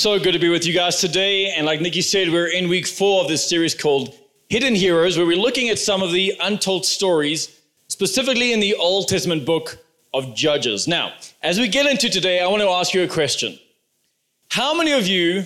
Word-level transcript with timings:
So 0.00 0.18
good 0.18 0.32
to 0.32 0.38
be 0.38 0.48
with 0.48 0.64
you 0.64 0.72
guys 0.72 0.98
today. 0.98 1.50
And 1.50 1.66
like 1.66 1.82
Nikki 1.82 2.00
said, 2.00 2.30
we're 2.30 2.46
in 2.46 2.70
week 2.70 2.86
four 2.86 3.20
of 3.20 3.28
this 3.28 3.46
series 3.46 3.74
called 3.74 4.14
Hidden 4.48 4.74
Heroes, 4.74 5.18
where 5.18 5.26
we're 5.26 5.36
looking 5.36 5.68
at 5.68 5.78
some 5.78 6.02
of 6.02 6.10
the 6.10 6.32
untold 6.40 6.86
stories, 6.86 7.60
specifically 7.88 8.54
in 8.54 8.60
the 8.60 8.74
Old 8.76 9.08
Testament 9.08 9.44
book 9.44 9.76
of 10.14 10.34
Judges. 10.34 10.88
Now, 10.88 11.12
as 11.42 11.60
we 11.60 11.68
get 11.68 11.84
into 11.84 12.08
today, 12.08 12.40
I 12.40 12.46
want 12.46 12.62
to 12.62 12.68
ask 12.70 12.94
you 12.94 13.02
a 13.02 13.08
question. 13.08 13.58
How 14.48 14.72
many 14.72 14.92
of 14.92 15.06
you, 15.06 15.44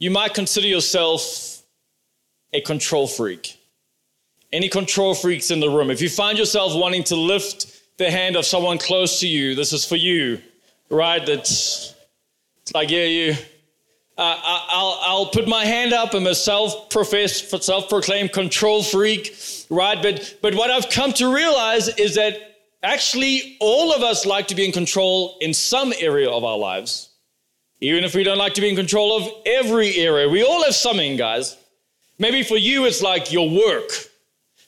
you 0.00 0.10
might 0.10 0.34
consider 0.34 0.66
yourself 0.66 1.62
a 2.52 2.60
control 2.60 3.06
freak? 3.06 3.56
Any 4.52 4.68
control 4.68 5.14
freaks 5.14 5.52
in 5.52 5.60
the 5.60 5.70
room? 5.70 5.92
If 5.92 6.02
you 6.02 6.08
find 6.08 6.36
yourself 6.36 6.74
wanting 6.74 7.04
to 7.04 7.14
lift 7.14 7.80
the 7.96 8.10
hand 8.10 8.34
of 8.34 8.44
someone 8.44 8.78
close 8.78 9.20
to 9.20 9.28
you, 9.28 9.54
this 9.54 9.72
is 9.72 9.84
for 9.84 9.94
you, 9.94 10.42
right? 10.90 11.24
That's 11.24 11.94
it's 12.66 12.74
like, 12.74 12.90
yeah, 12.90 13.04
you. 13.04 13.32
Uh, 14.18 14.40
I'll, 14.42 14.98
I'll 15.02 15.26
put 15.26 15.46
my 15.46 15.64
hand 15.64 15.92
up. 15.92 16.14
I'm 16.14 16.26
a 16.26 16.34
self-professed, 16.34 17.62
self-proclaimed 17.62 18.32
control 18.32 18.82
freak, 18.82 19.36
right? 19.70 20.02
But, 20.02 20.38
but 20.42 20.52
what 20.56 20.70
I've 20.70 20.90
come 20.90 21.12
to 21.12 21.32
realize 21.32 21.86
is 21.96 22.16
that 22.16 22.56
actually 22.82 23.56
all 23.60 23.92
of 23.92 24.02
us 24.02 24.26
like 24.26 24.48
to 24.48 24.56
be 24.56 24.64
in 24.64 24.72
control 24.72 25.36
in 25.40 25.54
some 25.54 25.92
area 26.00 26.28
of 26.28 26.42
our 26.42 26.58
lives, 26.58 27.10
even 27.80 28.02
if 28.02 28.16
we 28.16 28.24
don't 28.24 28.38
like 28.38 28.54
to 28.54 28.60
be 28.60 28.68
in 28.68 28.74
control 28.74 29.16
of 29.16 29.30
every 29.46 29.94
area. 29.98 30.28
We 30.28 30.42
all 30.42 30.64
have 30.64 30.74
something, 30.74 31.16
guys. 31.16 31.56
Maybe 32.18 32.42
for 32.42 32.56
you, 32.56 32.86
it's 32.86 33.00
like 33.00 33.30
your 33.30 33.48
work. 33.48 33.90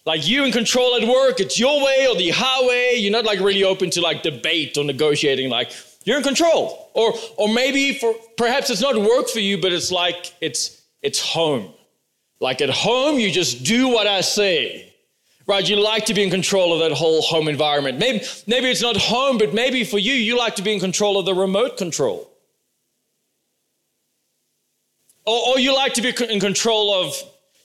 Like 0.06 0.28
you 0.28 0.44
in 0.44 0.52
control 0.52 0.94
at 0.94 1.08
work, 1.08 1.40
it's 1.40 1.58
your 1.58 1.84
way 1.84 2.06
or 2.08 2.14
the 2.14 2.30
highway. 2.30 2.94
You're 2.96 3.10
not 3.10 3.24
like 3.24 3.40
really 3.40 3.64
open 3.64 3.90
to 3.90 4.00
like 4.00 4.22
debate 4.22 4.78
or 4.78 4.84
negotiating. 4.84 5.50
Like 5.50 5.72
you're 6.08 6.16
in 6.16 6.24
control. 6.24 6.90
Or, 6.94 7.12
or 7.36 7.52
maybe 7.52 7.92
for 7.98 8.14
perhaps 8.38 8.70
it's 8.70 8.80
not 8.80 8.96
work 8.96 9.28
for 9.28 9.40
you, 9.40 9.60
but 9.60 9.72
it's 9.72 9.92
like 9.92 10.34
it's 10.40 10.82
it's 11.02 11.20
home. 11.20 11.72
Like 12.40 12.62
at 12.62 12.70
home, 12.70 13.18
you 13.18 13.30
just 13.30 13.62
do 13.62 13.88
what 13.88 14.06
I 14.06 14.22
say. 14.22 14.94
Right? 15.46 15.68
You 15.68 15.76
like 15.76 16.06
to 16.06 16.14
be 16.14 16.22
in 16.22 16.30
control 16.30 16.72
of 16.72 16.80
that 16.80 16.96
whole 16.96 17.20
home 17.22 17.48
environment. 17.48 17.98
Maybe, 17.98 18.24
maybe 18.46 18.70
it's 18.70 18.82
not 18.82 18.96
home, 18.96 19.38
but 19.38 19.52
maybe 19.54 19.84
for 19.84 19.98
you, 19.98 20.12
you 20.12 20.36
like 20.36 20.56
to 20.56 20.62
be 20.62 20.72
in 20.72 20.80
control 20.80 21.18
of 21.18 21.26
the 21.26 21.34
remote 21.34 21.76
control. 21.78 22.30
Or, 25.26 25.48
or 25.48 25.58
you 25.58 25.74
like 25.74 25.94
to 25.94 26.02
be 26.02 26.12
in 26.30 26.40
control 26.40 27.02
of 27.02 27.14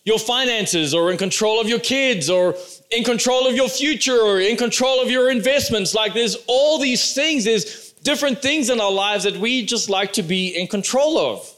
your 0.05 0.19
finances 0.19 0.93
or 0.93 1.11
in 1.11 1.17
control 1.17 1.61
of 1.61 1.67
your 1.67 1.79
kids 1.79 2.29
or 2.29 2.55
in 2.91 3.03
control 3.03 3.47
of 3.47 3.55
your 3.55 3.69
future 3.69 4.17
or 4.17 4.39
in 4.39 4.57
control 4.57 5.01
of 5.01 5.09
your 5.09 5.29
investments. 5.29 5.93
Like 5.93 6.13
there's 6.13 6.37
all 6.47 6.79
these 6.79 7.13
things. 7.13 7.45
There's 7.45 7.82
different 8.03 8.41
things 8.41 8.69
in 8.69 8.79
our 8.79 8.91
lives 8.91 9.23
that 9.23 9.37
we 9.37 9.65
just 9.65 9.89
like 9.89 10.13
to 10.13 10.23
be 10.23 10.49
in 10.49 10.67
control 10.67 11.17
of. 11.17 11.49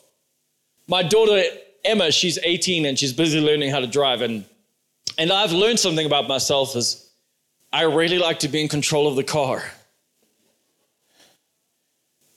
My 0.87 1.03
daughter, 1.03 1.43
Emma, 1.83 2.11
she's 2.11 2.37
18 2.41 2.85
and 2.85 2.97
she's 2.97 3.11
busy 3.11 3.41
learning 3.41 3.71
how 3.71 3.79
to 3.79 3.87
drive. 3.87 4.21
And, 4.21 4.45
and 5.17 5.31
I've 5.31 5.51
learned 5.51 5.79
something 5.79 6.05
about 6.05 6.27
myself 6.27 6.75
is 6.75 7.09
I 7.73 7.83
really 7.83 8.19
like 8.19 8.39
to 8.39 8.47
be 8.47 8.61
in 8.61 8.67
control 8.67 9.07
of 9.07 9.15
the 9.15 9.23
car. 9.23 9.63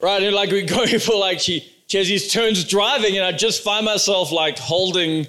Right? 0.00 0.22
And 0.22 0.34
like 0.34 0.50
we're 0.50 0.66
going 0.66 0.98
for 1.00 1.14
like 1.14 1.40
she, 1.40 1.70
she 1.86 1.98
has 1.98 2.08
these 2.08 2.32
turns 2.32 2.64
driving 2.64 3.16
and 3.16 3.24
I 3.24 3.32
just 3.32 3.62
find 3.62 3.84
myself 3.84 4.32
like 4.32 4.58
holding 4.58 5.26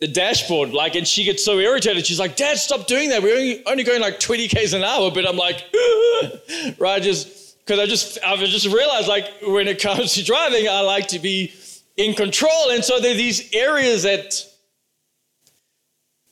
the 0.00 0.08
dashboard. 0.08 0.72
Like, 0.72 0.96
and 0.96 1.06
she 1.06 1.24
gets 1.24 1.44
so 1.44 1.58
irritated. 1.58 2.06
She's 2.06 2.18
like, 2.18 2.36
Dad, 2.36 2.56
stop 2.56 2.86
doing 2.86 3.10
that. 3.10 3.22
We're 3.22 3.36
only, 3.36 3.66
only 3.66 3.84
going 3.84 4.00
like 4.00 4.18
20 4.18 4.48
Ks 4.48 4.72
an 4.72 4.82
hour. 4.82 5.10
But 5.10 5.28
I'm 5.28 5.36
like, 5.36 5.64
right? 6.78 7.00
Just 7.02 7.41
because 7.72 7.88
I 7.88 7.88
just 7.88 8.18
I've 8.22 8.38
just 8.40 8.66
realized 8.66 9.08
like 9.08 9.24
when 9.46 9.66
it 9.66 9.80
comes 9.80 10.12
to 10.14 10.24
driving, 10.24 10.68
I 10.68 10.80
like 10.80 11.08
to 11.08 11.18
be 11.18 11.54
in 11.96 12.14
control, 12.14 12.70
and 12.70 12.84
so 12.84 13.00
there 13.00 13.12
are 13.12 13.16
these 13.16 13.50
areas 13.54 14.02
that 14.02 14.44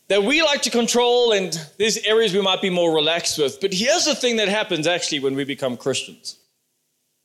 that 0.08 0.22
we 0.22 0.42
like 0.42 0.61
to 0.62 0.70
control, 0.70 1.33
and 1.33 1.58
these 1.78 1.96
areas 2.05 2.34
we 2.34 2.42
might 2.42 2.61
be 2.61 2.68
more 2.68 2.95
relaxed 2.95 3.39
with. 3.39 3.58
But 3.58 3.73
here's 3.73 4.05
the 4.05 4.14
thing 4.14 4.36
that 4.36 4.48
happens 4.48 4.86
actually 4.86 5.20
when 5.20 5.34
we 5.34 5.45
become 5.45 5.78
Christians. 5.78 6.39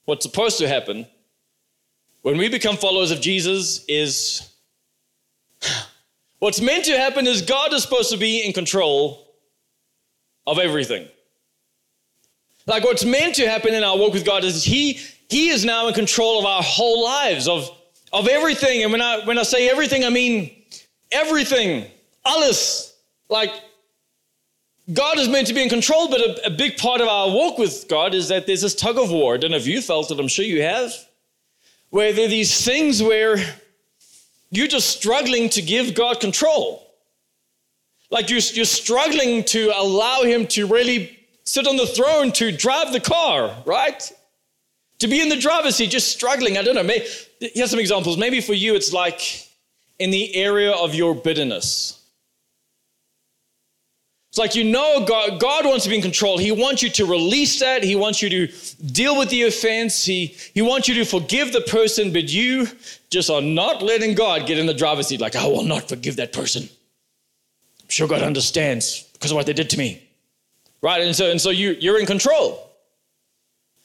What's 0.05 0.23
supposed 0.23 0.59
to 0.59 0.67
happen 0.69 1.07
when 2.21 2.37
we 2.37 2.47
become 2.47 2.77
followers 2.77 3.11
of 3.11 3.19
Jesus 3.19 3.83
is 3.89 4.49
what's 6.39 6.61
meant 6.61 6.85
to 6.85 6.97
happen 6.97 7.27
is 7.27 7.41
God 7.41 7.73
is 7.73 7.83
supposed 7.83 8.11
to 8.11 8.17
be 8.17 8.45
in 8.45 8.53
control 8.53 9.35
of 10.47 10.57
everything. 10.57 11.09
Like 12.67 12.83
what's 12.83 13.05
meant 13.05 13.35
to 13.35 13.47
happen 13.47 13.73
in 13.73 13.83
our 13.83 13.97
walk 13.97 14.13
with 14.13 14.25
God 14.25 14.43
is 14.43 14.63
He 14.63 14.99
He 15.29 15.49
is 15.49 15.65
now 15.65 15.87
in 15.87 15.93
control 15.93 16.39
of 16.39 16.45
our 16.45 16.63
whole 16.63 17.03
lives, 17.03 17.47
of, 17.47 17.69
of 18.11 18.27
everything. 18.27 18.83
And 18.83 18.91
when 18.91 19.01
I 19.01 19.23
when 19.25 19.37
I 19.37 19.43
say 19.43 19.69
everything, 19.69 20.03
I 20.03 20.09
mean 20.09 20.63
everything. 21.11 21.85
Alles. 22.25 22.93
Like 23.29 23.51
God 24.93 25.17
is 25.17 25.27
meant 25.27 25.47
to 25.47 25.53
be 25.53 25.63
in 25.63 25.69
control, 25.69 26.09
but 26.09 26.21
a, 26.21 26.47
a, 26.47 26.49
big 26.51 26.77
part 26.77 27.01
of 27.01 27.07
our 27.07 27.29
walk 27.29 27.57
with 27.57 27.87
God 27.87 28.13
is 28.13 28.27
that 28.27 28.45
there's 28.45 28.61
this 28.61 28.75
tug 28.75 28.99
of 28.99 29.09
war. 29.09 29.33
I 29.33 29.37
don't 29.37 29.51
know 29.51 29.57
if 29.57 29.65
you 29.65 29.81
felt 29.81 30.11
it, 30.11 30.19
I'm 30.19 30.27
sure 30.27 30.45
you 30.45 30.61
have, 30.61 30.93
where 31.89 32.13
there 32.13 32.25
are 32.25 32.29
these 32.29 32.63
things 32.63 33.01
where 33.01 33.37
you're 34.51 34.67
just 34.67 34.89
struggling 34.89 35.49
to 35.49 35.61
give 35.63 35.95
God 35.95 36.19
control. 36.19 36.87
Like 38.11 38.29
you're, 38.29 38.39
you're 38.53 38.65
struggling 38.65 39.43
to 39.45 39.71
allow 39.75 40.21
Him 40.21 40.45
to 40.47 40.67
really 40.67 41.14
sit 41.45 41.67
on 41.67 41.77
the 41.77 41.87
throne 41.87 42.31
to 42.33 42.51
drive 42.51 42.91
the 42.91 42.99
car, 42.99 43.55
right? 43.65 44.11
To 44.99 45.07
be 45.07 45.21
in 45.21 45.29
the 45.29 45.37
driver's 45.37 45.75
seat, 45.75 45.91
just 45.91 46.11
struggling. 46.11 46.57
I 46.57 46.63
don't 46.63 46.75
know. 46.75 46.83
Maybe, 46.83 47.05
here's 47.39 47.69
some 47.69 47.79
examples. 47.79 48.17
Maybe 48.17 48.41
for 48.41 48.53
you, 48.53 48.75
it's 48.75 48.93
like 48.93 49.47
in 49.99 50.09
the 50.09 50.35
area 50.35 50.71
of 50.71 50.95
your 50.95 51.13
bitterness. 51.13 52.01
It's 54.29 54.37
like 54.37 54.55
you 54.55 54.65
know 54.65 55.05
God, 55.05 55.39
God 55.39 55.65
wants 55.65 55.85
to 55.85 55.89
be 55.89 55.95
in 55.95 56.01
control. 56.01 56.37
He 56.37 56.51
wants 56.51 56.83
you 56.83 56.89
to 56.89 57.05
release 57.05 57.59
that. 57.61 57.83
He 57.83 57.95
wants 57.95 58.21
you 58.21 58.29
to 58.29 58.47
deal 58.85 59.17
with 59.17 59.29
the 59.29 59.43
offense. 59.43 60.03
He, 60.03 60.35
he 60.53 60.61
wants 60.61 60.89
you 60.89 60.95
to 60.95 61.05
forgive 61.05 61.53
the 61.53 61.61
person, 61.61 62.11
but 62.11 62.29
you 62.29 62.67
just 63.09 63.29
are 63.29 63.41
not 63.41 63.81
letting 63.81 64.13
God 64.13 64.45
get 64.45 64.57
in 64.57 64.65
the 64.65 64.73
driver's 64.73 65.07
seat, 65.07 65.21
like, 65.21 65.37
I 65.37 65.47
will 65.47 65.63
not 65.63 65.87
forgive 65.87 66.17
that 66.17 66.33
person. 66.33 66.63
I'm 66.63 67.89
sure 67.89 68.09
God 68.09 68.23
understands 68.23 69.03
because 69.13 69.31
of 69.31 69.35
what 69.35 69.45
they 69.45 69.53
did 69.53 69.69
to 69.69 69.77
me 69.77 70.04
right? 70.85 71.01
And 71.01 71.15
so, 71.15 71.31
and 71.31 71.41
so 71.41 71.49
you, 71.49 71.75
you're 71.79 71.99
in 71.99 72.05
control. 72.05 72.69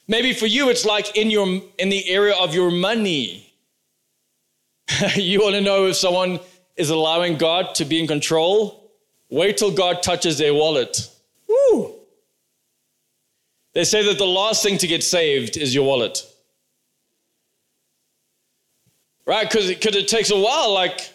Maybe 0.06 0.34
for 0.34 0.44
you, 0.44 0.68
it's 0.68 0.84
like 0.84 1.16
in, 1.16 1.30
your, 1.30 1.46
in 1.78 1.88
the 1.88 2.06
area 2.10 2.34
of 2.34 2.54
your 2.54 2.70
money. 2.70 3.50
you 5.14 5.40
want 5.40 5.54
to 5.54 5.62
know 5.62 5.86
if 5.86 5.96
someone 5.96 6.40
is 6.76 6.90
allowing 6.90 7.38
God 7.38 7.74
to 7.76 7.86
be 7.86 8.00
in 8.00 8.06
control? 8.06 8.92
Wait 9.30 9.56
till 9.56 9.70
God 9.70 10.02
touches 10.02 10.36
their 10.36 10.52
wallet. 10.52 11.08
Woo! 11.48 11.94
They 13.72 13.84
say 13.84 14.04
that 14.04 14.18
the 14.18 14.26
last 14.26 14.62
thing 14.62 14.76
to 14.76 14.86
get 14.86 15.02
saved 15.02 15.56
is 15.56 15.74
your 15.74 15.86
wallet. 15.86 16.22
Right? 19.24 19.48
Because 19.48 19.70
it 19.70 20.08
takes 20.08 20.30
a 20.30 20.38
while. 20.38 20.74
Like, 20.74 21.08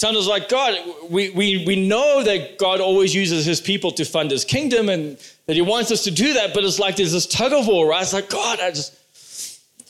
Tana's 0.00 0.26
like, 0.26 0.48
God, 0.48 0.78
we, 1.10 1.28
we, 1.28 1.66
we 1.66 1.76
know 1.76 2.22
that 2.22 2.56
God 2.56 2.80
always 2.80 3.14
uses 3.14 3.44
his 3.44 3.60
people 3.60 3.90
to 3.92 4.06
fund 4.06 4.30
his 4.30 4.46
kingdom 4.46 4.88
and 4.88 5.18
that 5.44 5.56
he 5.56 5.60
wants 5.60 5.90
us 5.90 6.04
to 6.04 6.10
do 6.10 6.32
that, 6.32 6.54
but 6.54 6.64
it's 6.64 6.78
like 6.78 6.96
there's 6.96 7.12
this 7.12 7.26
tug 7.26 7.52
of 7.52 7.66
war, 7.66 7.86
right? 7.86 8.00
It's 8.00 8.14
like, 8.14 8.30
God, 8.30 8.60
I 8.60 8.70
just, 8.70 8.96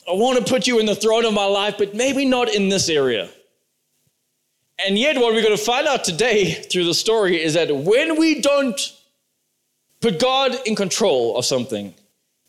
I 0.05 0.11
want 0.11 0.37
to 0.37 0.43
put 0.43 0.67
you 0.67 0.79
in 0.79 0.85
the 0.85 0.95
throne 0.95 1.23
of 1.23 1.33
my 1.33 1.45
life, 1.45 1.75
but 1.77 1.95
maybe 1.95 2.25
not 2.25 2.53
in 2.53 2.67
this 2.67 2.89
area. 2.89 3.29
And 4.85 4.97
yet, 4.97 5.15
what 5.15 5.33
we're 5.33 5.43
going 5.43 5.55
to 5.55 5.63
find 5.63 5.87
out 5.87 6.03
today 6.03 6.55
through 6.55 6.85
the 6.85 6.93
story 6.93 7.41
is 7.41 7.53
that 7.53 7.73
when 7.73 8.19
we 8.19 8.41
don't 8.41 8.81
put 10.01 10.19
God 10.19 10.57
in 10.65 10.75
control 10.75 11.37
of 11.37 11.45
something, 11.45 11.93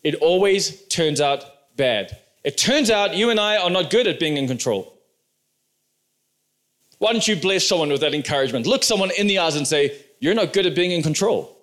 it 0.03 0.15
always 0.15 0.85
turns 0.87 1.21
out 1.21 1.45
bad. 1.77 2.17
It 2.43 2.57
turns 2.57 2.89
out 2.89 3.15
you 3.15 3.29
and 3.29 3.39
I 3.39 3.55
are 3.55 3.69
not 3.69 3.89
good 3.89 4.07
at 4.07 4.19
being 4.19 4.35
in 4.35 4.47
control. 4.47 4.92
Why 7.03 7.11
don't 7.11 7.27
you 7.27 7.35
bless 7.35 7.67
someone 7.67 7.89
with 7.89 7.99
that 7.99 8.13
encouragement? 8.13 8.65
Look 8.65 8.81
someone 8.81 9.11
in 9.17 9.27
the 9.27 9.39
eyes 9.39 9.57
and 9.57 9.67
say, 9.67 9.93
You're 10.21 10.33
not 10.33 10.53
good 10.53 10.65
at 10.65 10.73
being 10.73 10.91
in 10.91 11.03
control. 11.03 11.57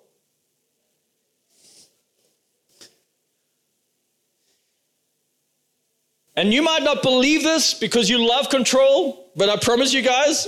And 6.35 6.53
you 6.53 6.61
might 6.61 6.83
not 6.83 7.01
believe 7.01 7.41
this 7.41 7.73
because 7.73 8.07
you 8.07 8.23
love 8.23 8.49
control, 8.49 9.31
but 9.35 9.49
I 9.49 9.55
promise 9.55 9.91
you 9.93 10.03
guys, 10.03 10.47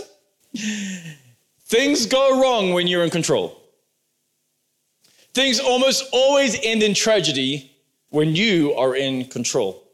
things 1.62 2.06
go 2.06 2.40
wrong 2.40 2.74
when 2.74 2.86
you're 2.86 3.04
in 3.04 3.10
control. 3.10 3.60
Things 5.34 5.60
almost 5.60 6.08
always 6.14 6.56
end 6.62 6.84
in 6.84 6.94
tragedy 6.94 7.76
when 8.10 8.36
you 8.36 8.76
are 8.76 8.96
in 8.96 9.26
control. 9.26 9.88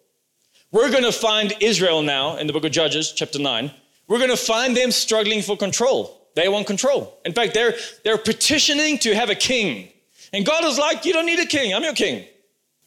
We're 0.74 0.92
going 0.92 1.06
to 1.06 1.13
find 1.13 1.54
Israel 1.62 2.02
now 2.02 2.36
in 2.36 2.48
the 2.48 2.54
book 2.54 2.66
of 2.66 2.72
Judges, 2.74 3.13
chapter 3.13 3.40
9 3.40 3.72
we're 4.10 4.18
going 4.18 4.32
to 4.32 4.38
find 4.38 4.76
them 4.76 4.92
struggling 4.92 5.42
for 5.42 5.56
control. 5.56 6.28
They 6.36 6.50
want 6.50 6.68
control. 6.68 7.18
In 7.24 7.34
fact, 7.34 7.54
they're, 7.54 7.76
they're 8.04 8.18
petitioning 8.18 8.98
to 9.00 9.16
have 9.16 9.30
a 9.30 9.36
king. 9.36 9.90
And 10.34 10.46
God 10.46 10.66
is 10.66 10.78
like, 10.78 11.06
You 11.06 11.14
don't 11.14 11.26
need 11.26 11.40
a 11.40 11.46
king, 11.46 11.74
I'm 11.74 11.84
your 11.84 11.94
king. 11.94 12.26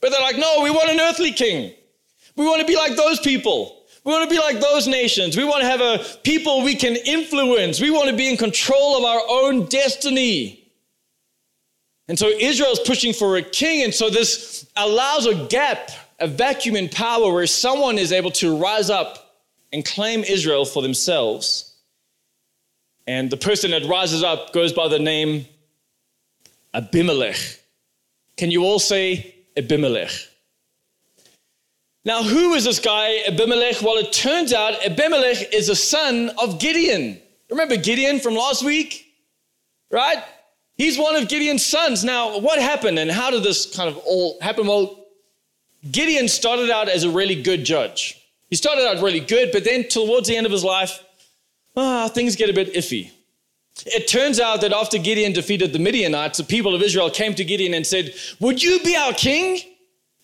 But 0.01 0.11
they're 0.11 0.21
like, 0.21 0.37
No, 0.37 0.61
we 0.63 0.71
want 0.71 0.91
an 0.91 1.01
earthly 1.01 1.33
king. 1.33 1.73
We 2.37 2.45
want 2.45 2.61
to 2.61 2.67
be 2.67 2.77
like 2.77 2.97
those 2.97 3.21
people. 3.21 3.79
We 4.05 4.13
want 4.13 4.29
to 4.29 4.35
be 4.35 4.41
like 4.41 4.59
those 4.59 4.89
nations. 4.89 5.37
We 5.37 5.45
want 5.45 5.63
to 5.63 5.69
have 5.69 5.81
a 5.81 6.05
people 6.25 6.65
we 6.65 6.75
can 6.75 6.97
influence. 6.97 7.81
We 7.81 7.91
want 7.91 8.11
to 8.11 8.17
be 8.17 8.29
in 8.29 8.37
control 8.37 8.99
of 8.99 9.05
our 9.05 9.21
own 9.29 9.67
destiny. 9.67 10.71
And 12.09 12.19
so 12.19 12.29
Israel 12.29 12.73
is 12.73 12.81
pushing 12.81 13.13
for 13.13 13.37
a 13.37 13.43
king. 13.43 13.85
And 13.85 13.95
so 13.95 14.11
this 14.11 14.67
allows 14.77 15.27
a 15.27 15.47
gap, 15.47 15.91
a 16.19 16.27
vacuum 16.27 16.75
in 16.75 16.89
power 16.89 17.33
where 17.33 17.47
someone 17.47 17.97
is 17.97 18.11
able 18.11 18.33
to 18.33 18.57
rise 18.57 18.91
up 18.91 19.22
and 19.73 19.85
claim 19.85 20.23
Israel 20.25 20.65
for 20.65 20.83
themselves. 20.83 21.75
And 23.07 23.31
the 23.31 23.37
person 23.37 23.73
that 23.73 23.85
rises 23.85 24.23
up 24.23 24.53
goes 24.53 24.73
by 24.73 24.89
the 24.89 24.99
name 24.99 25.47
Abimelech. 26.75 27.37
Can 28.37 28.51
you 28.51 28.65
all 28.65 28.79
say 28.79 29.35
Abimelech? 29.57 30.11
Now, 32.05 32.23
who 32.23 32.55
is 32.55 32.65
this 32.65 32.81
guy, 32.81 33.23
Abimelech? 33.29 33.81
Well, 33.83 33.97
it 33.97 34.13
turns 34.13 34.53
out 34.53 34.85
Abimelech 34.85 35.53
is 35.53 35.69
a 35.69 35.77
son 35.77 36.31
of 36.43 36.59
Gideon. 36.59 37.21
Remember 37.51 37.77
Gideon 37.77 38.19
from 38.19 38.35
last 38.35 38.65
week? 38.65 39.07
Right? 39.91 40.23
He's 40.77 40.99
one 40.99 41.15
of 41.15 41.29
Gideon's 41.29 41.65
sons. 41.65 42.03
Now, 42.03 42.39
what 42.39 42.61
happened 42.61 42.99
and 42.99 43.11
how 43.11 43.31
did 43.31 43.43
this 43.43 43.75
kind 43.77 43.89
of 43.89 43.99
all 43.99 44.39
happen? 44.41 44.67
Well, 44.67 45.07
Gideon 45.91 46.29
started 46.29 46.71
out 46.71 46.89
as 46.89 47.05
a 47.05 47.11
really 47.11 47.41
good 47.41 47.65
judge. 47.65 48.22
He 48.53 48.57
started 48.57 48.87
out 48.87 49.03
really 49.03 49.21
good, 49.21 49.51
but 49.51 49.65
then 49.65 49.89
towards 49.89 50.29
the 50.29 50.37
end 50.37 50.45
of 50.45 50.53
his 50.53 50.63
life, 50.63 51.03
ah, 51.75 52.07
things 52.09 52.37
get 52.37 52.51
a 52.51 52.53
bit 52.53 52.75
iffy. 52.75 53.11
It 53.87 54.09
turns 54.09 54.39
out 54.39 54.61
that 54.61 54.75
after 54.75 54.99
Gideon 54.99 55.33
defeated 55.33 55.73
the 55.73 55.79
Midianites, 55.79 56.37
the 56.37 56.45
people 56.45 56.75
of 56.75 56.83
Israel 56.83 57.09
came 57.09 57.35
to 57.37 57.47
Gideon 57.47 57.73
and 57.73 57.87
said, 57.87 58.13
Would 58.41 58.63
you 58.63 58.79
be 58.81 58.95
our 58.95 59.15
king? 59.15 59.59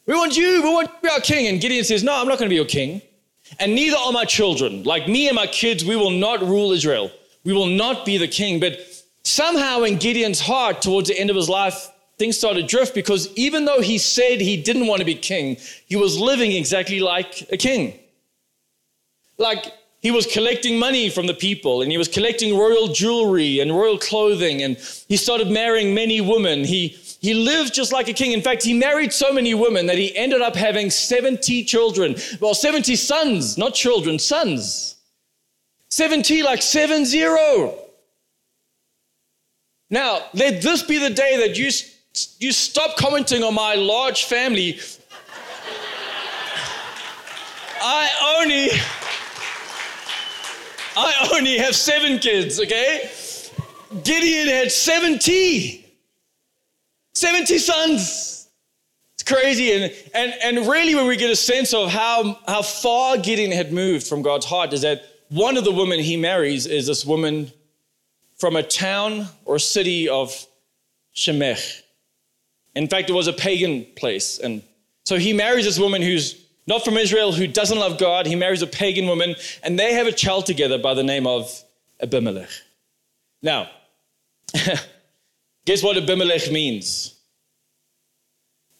We 0.04 0.14
want 0.14 0.36
you, 0.36 0.62
we 0.62 0.68
want 0.68 0.88
you 0.88 0.94
to 0.96 1.02
be 1.04 1.08
our 1.08 1.22
king. 1.22 1.46
And 1.46 1.58
Gideon 1.58 1.84
says, 1.84 2.04
No, 2.04 2.12
I'm 2.20 2.28
not 2.28 2.38
going 2.38 2.50
to 2.50 2.52
be 2.52 2.56
your 2.56 2.66
king. 2.66 3.00
And 3.58 3.74
neither 3.74 3.96
are 3.96 4.12
my 4.12 4.26
children. 4.26 4.82
Like 4.82 5.08
me 5.08 5.28
and 5.28 5.34
my 5.34 5.46
kids, 5.46 5.82
we 5.82 5.96
will 5.96 6.10
not 6.10 6.42
rule 6.42 6.72
Israel. 6.72 7.10
We 7.44 7.54
will 7.54 7.68
not 7.84 8.04
be 8.04 8.18
the 8.18 8.28
king. 8.28 8.60
But 8.60 8.78
somehow 9.22 9.84
in 9.84 9.96
Gideon's 9.96 10.40
heart, 10.40 10.82
towards 10.82 11.08
the 11.08 11.18
end 11.18 11.30
of 11.30 11.36
his 11.36 11.48
life, 11.48 11.90
things 12.18 12.36
started 12.36 12.60
to 12.60 12.66
drift 12.66 12.94
because 12.94 13.34
even 13.36 13.64
though 13.64 13.80
he 13.80 13.96
said 13.96 14.42
he 14.42 14.62
didn't 14.62 14.86
want 14.86 14.98
to 14.98 15.06
be 15.06 15.14
king, 15.14 15.56
he 15.86 15.96
was 15.96 16.20
living 16.20 16.52
exactly 16.52 17.00
like 17.00 17.50
a 17.50 17.56
king. 17.56 17.98
Like 19.38 19.72
he 20.00 20.10
was 20.10 20.26
collecting 20.26 20.78
money 20.78 21.10
from 21.10 21.26
the 21.26 21.34
people 21.34 21.82
and 21.82 21.90
he 21.90 21.98
was 21.98 22.08
collecting 22.08 22.56
royal 22.56 22.88
jewelry 22.88 23.60
and 23.60 23.74
royal 23.74 23.98
clothing 23.98 24.62
and 24.62 24.76
he 25.08 25.16
started 25.16 25.50
marrying 25.50 25.94
many 25.94 26.20
women. 26.20 26.64
He, 26.64 26.88
he 27.20 27.34
lived 27.34 27.74
just 27.74 27.92
like 27.92 28.08
a 28.08 28.12
king. 28.12 28.32
In 28.32 28.42
fact, 28.42 28.62
he 28.62 28.74
married 28.74 29.12
so 29.12 29.32
many 29.32 29.54
women 29.54 29.86
that 29.86 29.98
he 29.98 30.16
ended 30.16 30.40
up 30.40 30.54
having 30.54 30.90
70 30.90 31.64
children. 31.64 32.14
Well, 32.40 32.54
70 32.54 32.94
sons, 32.94 33.58
not 33.58 33.74
children, 33.74 34.18
sons. 34.18 34.96
70 35.90 36.42
like 36.42 36.62
7 36.62 37.04
0. 37.04 37.74
Now, 39.90 40.26
let 40.34 40.62
this 40.62 40.82
be 40.82 40.98
the 40.98 41.10
day 41.10 41.38
that 41.38 41.58
you, 41.58 41.70
you 42.38 42.52
stop 42.52 42.96
commenting 42.96 43.42
on 43.42 43.54
my 43.54 43.74
large 43.74 44.24
family. 44.24 44.78
I 47.80 48.40
only 48.40 48.68
I 50.98 51.30
only 51.36 51.58
have 51.58 51.76
seven 51.76 52.18
kids, 52.18 52.58
okay? 52.60 53.10
Gideon 54.02 54.48
had 54.48 54.72
70. 54.72 55.84
70 57.14 57.58
sons. 57.58 58.48
It's 59.14 59.22
crazy. 59.22 59.72
And, 59.72 59.94
and, 60.14 60.34
and 60.42 60.68
really, 60.68 60.94
when 60.94 61.06
we 61.06 61.16
get 61.16 61.30
a 61.30 61.36
sense 61.36 61.72
of 61.72 61.90
how, 61.90 62.38
how 62.46 62.62
far 62.62 63.16
Gideon 63.16 63.52
had 63.52 63.72
moved 63.72 64.06
from 64.06 64.22
God's 64.22 64.46
heart, 64.46 64.72
is 64.72 64.82
that 64.82 65.02
one 65.28 65.56
of 65.56 65.64
the 65.64 65.72
women 65.72 66.00
he 66.00 66.16
marries 66.16 66.66
is 66.66 66.86
this 66.86 67.04
woman 67.04 67.52
from 68.36 68.56
a 68.56 68.62
town 68.62 69.26
or 69.44 69.58
city 69.58 70.08
of 70.08 70.46
Shechem. 71.12 71.56
In 72.74 72.88
fact, 72.88 73.08
it 73.08 73.12
was 73.12 73.28
a 73.28 73.32
pagan 73.32 73.86
place. 73.96 74.38
And 74.38 74.62
so 75.04 75.16
he 75.16 75.32
marries 75.32 75.64
this 75.64 75.78
woman 75.78 76.02
who's 76.02 76.44
not 76.68 76.84
from 76.84 76.98
Israel, 76.98 77.32
who 77.32 77.46
doesn't 77.46 77.78
love 77.78 77.98
God. 77.98 78.26
He 78.26 78.36
marries 78.36 78.60
a 78.60 78.66
pagan 78.66 79.08
woman, 79.08 79.34
and 79.62 79.78
they 79.78 79.94
have 79.94 80.06
a 80.06 80.12
child 80.12 80.44
together 80.44 80.76
by 80.76 80.92
the 80.92 81.02
name 81.02 81.26
of 81.26 81.50
Abimelech. 81.98 82.50
Now, 83.42 83.70
guess 85.64 85.82
what 85.82 85.96
Abimelech 85.96 86.52
means? 86.52 87.18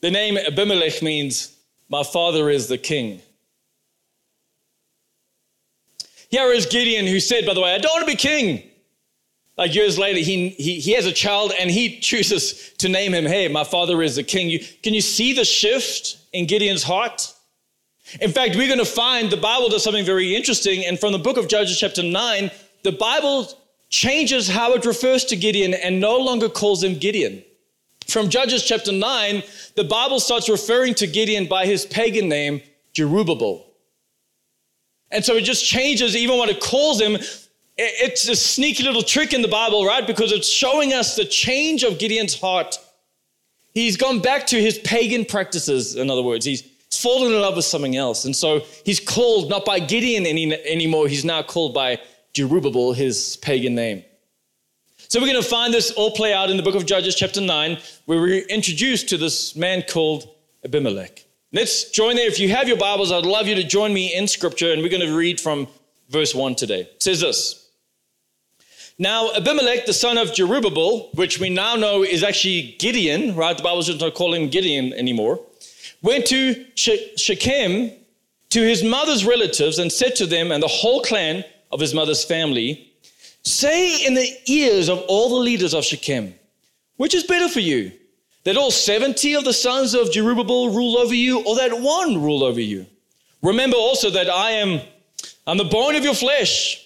The 0.03 0.11
name 0.11 0.37
Abimelech 0.37 1.03
means, 1.03 1.57
My 1.89 2.03
father 2.03 2.51
is 2.51 2.69
the 2.69 2.77
king. 2.77 3.23
Here 6.29 6.53
is 6.53 6.67
Gideon, 6.67 7.07
who 7.07 7.21
said, 7.21 7.47
by 7.47 7.55
the 7.55 7.63
way, 7.63 7.75
I 7.75 7.79
don't 7.79 7.91
want 7.91 8.07
to 8.07 8.13
be 8.13 8.17
king. 8.17 8.65
Like 9.57 9.75
years 9.75 9.99
later, 9.99 10.21
he, 10.21 10.51
he, 10.51 10.79
he 10.79 10.93
has 10.93 11.07
a 11.07 11.13
child 11.13 11.53
and 11.59 11.71
he 11.71 12.01
chooses 12.01 12.75
to 12.81 12.91
name 12.91 13.15
him, 13.15 13.25
Hey, 13.25 13.49
my 13.49 13.65
father 13.65 14.03
is 14.03 14.17
the 14.17 14.23
king. 14.23 14.51
You, 14.51 14.61
can 14.83 14.93
you 14.93 15.01
see 15.01 15.33
the 15.33 15.47
shift 15.47 16.19
in 16.35 16.47
Gideon's 16.47 16.83
heart? 16.83 17.33
In 18.21 18.33
fact, 18.33 18.57
we're 18.57 18.67
going 18.67 18.79
to 18.79 18.85
find 18.85 19.31
the 19.31 19.37
Bible 19.37 19.69
does 19.69 19.85
something 19.85 20.05
very 20.05 20.35
interesting. 20.35 20.85
And 20.85 20.99
from 20.99 21.13
the 21.13 21.19
book 21.19 21.37
of 21.37 21.49
Judges, 21.49 21.79
chapter 21.79 22.03
9, 22.03 22.51
the 22.83 22.93
Bible 22.93 23.49
changes 23.91 24.49
how 24.49 24.75
it 24.75 24.85
refers 24.85 25.25
to 25.27 25.37
Gideon 25.37 25.75
and 25.75 26.01
no 26.01 26.17
longer 26.19 26.49
calls 26.49 26.83
him 26.83 26.99
Gideon. 26.99 27.43
From 28.07 28.31
Judges 28.31 28.65
chapter 28.65 28.93
9, 28.93 29.43
the 29.77 29.85
Bible 29.85 30.21
starts 30.21 30.49
referring 30.49 30.95
to 30.95 31.07
Gideon 31.07 31.47
by 31.47 31.67
his 31.67 31.85
pagan 31.85 32.29
name, 32.29 32.63
Jerubbaal. 32.95 33.65
And 35.11 35.25
so 35.25 35.35
it 35.35 35.43
just 35.43 35.65
changes 35.65 36.17
even 36.17 36.39
what 36.39 36.49
it 36.49 36.61
calls 36.61 37.01
him. 37.01 37.19
It's 37.77 38.29
a 38.29 38.37
sneaky 38.37 38.83
little 38.83 39.03
trick 39.03 39.33
in 39.33 39.43
the 39.43 39.49
Bible, 39.49 39.87
right? 39.87 40.07
Because 40.07 40.33
it's 40.33 40.51
showing 40.51 40.93
us 40.93 41.17
the 41.17 41.25
change 41.25 41.83
of 41.83 41.99
Gideon's 41.99 42.39
heart. 42.39 42.79
He's 43.73 43.97
gone 43.97 44.21
back 44.21 44.47
to 44.49 44.61
his 44.61 44.79
pagan 44.79 45.25
practices, 45.25 45.95
in 45.95 46.11
other 46.11 46.23
words. 46.23 46.45
He's 46.45 46.68
Fallen 46.91 47.33
in 47.33 47.41
love 47.41 47.57
with 47.57 47.65
something 47.65 47.97
else. 47.97 48.25
And 48.25 48.35
so 48.35 48.61
he's 48.85 48.99
called 48.99 49.51
not 49.51 49.65
by 49.65 49.79
Gideon 49.79 50.27
any, 50.27 50.53
anymore, 50.65 51.07
he's 51.09 51.25
now 51.25 51.43
called 51.43 51.75
by 51.75 52.01
Jerubbaal, 52.35 52.95
his 52.95 53.37
pagan 53.37 53.75
name. 53.75 54.05
So 55.09 55.21
we're 55.21 55.27
going 55.27 55.43
to 55.43 55.49
find 55.49 55.73
this 55.73 55.91
all 55.93 56.11
play 56.11 56.33
out 56.35 56.51
in 56.51 56.57
the 56.57 56.63
book 56.63 56.75
of 56.75 56.87
Judges, 56.87 57.15
chapter 57.15 57.41
9, 57.41 57.79
where 58.07 58.21
we're 58.21 58.47
introduced 58.47 59.09
to 59.11 59.17
this 59.17 59.57
man 59.57 59.83
called 59.83 60.29
Abimelech. 60.65 61.25
Let's 61.53 61.91
join 61.91 62.17
there. 62.17 62.29
If 62.29 62.39
you 62.39 62.51
have 62.51 62.69
your 62.69 62.77
Bibles, 62.77 63.11
I'd 63.11 63.25
love 63.25 63.47
you 63.47 63.55
to 63.55 63.65
join 63.65 63.95
me 63.95 64.15
in 64.15 64.29
scripture, 64.29 64.73
and 64.73 64.83
we're 64.83 64.91
going 64.91 65.07
to 65.07 65.17
read 65.17 65.41
from 65.41 65.67
verse 66.11 66.35
1 66.35 66.57
today. 66.57 66.81
It 66.81 67.03
says 67.03 67.21
this 67.21 67.71
Now, 68.99 69.33
Abimelech, 69.33 69.87
the 69.87 69.95
son 69.95 70.19
of 70.19 70.29
Jerubbaal, 70.29 71.15
which 71.15 71.41
we 71.41 71.49
now 71.49 71.77
know 71.77 72.03
is 72.03 72.23
actually 72.23 72.77
Gideon, 72.79 73.35
right? 73.35 73.57
The 73.57 73.63
Bible 73.63 73.83
doesn't 73.83 74.15
call 74.15 74.35
him 74.35 74.49
Gideon 74.49 74.93
anymore 74.93 75.41
went 76.03 76.27
to 76.27 76.67
Shechem 76.75 77.91
to 78.51 78.63
his 78.63 78.83
mother's 78.83 79.25
relatives 79.25 79.79
and 79.79 79.93
said 79.93 80.17
to 80.17 80.27
them 80.27 80.53
and 80.53 80.63
the 80.63 80.69
whole 80.69 81.03
clan 81.03 81.45
of 81.71 81.81
his 81.81 81.95
mother's 81.95 82.25
family, 82.25 82.93
Say 83.43 84.05
in 84.05 84.15
the 84.15 84.29
ears 84.47 84.89
of 84.89 84.99
all 85.09 85.29
the 85.29 85.37
leaders 85.37 85.75
of 85.75 85.85
Shechem, 85.85 86.35
which 86.97 87.15
is 87.15 87.25
better 87.25 87.49
for 87.49 87.61
you, 87.61 87.93
that 88.45 88.57
all 88.57 88.71
70 88.71 89.35
of 89.35 89.45
the 89.45 89.53
sons 89.53 89.95
of 89.95 90.09
Jerubbaal 90.09 90.75
rule 90.75 90.99
over 90.99 91.15
you, 91.15 91.45
or 91.45 91.57
that 91.57 91.81
one 91.81 92.23
rule 92.23 92.45
over 92.45 92.61
you? 92.61 92.87
Remember 93.43 93.77
also 93.77 94.11
that 94.11 94.29
I 94.29 94.53
am 94.53 94.81
I'm 95.47 95.57
the 95.57 95.65
bone 95.65 95.95
of 95.95 96.05
your 96.05 96.15
flesh. 96.15 96.85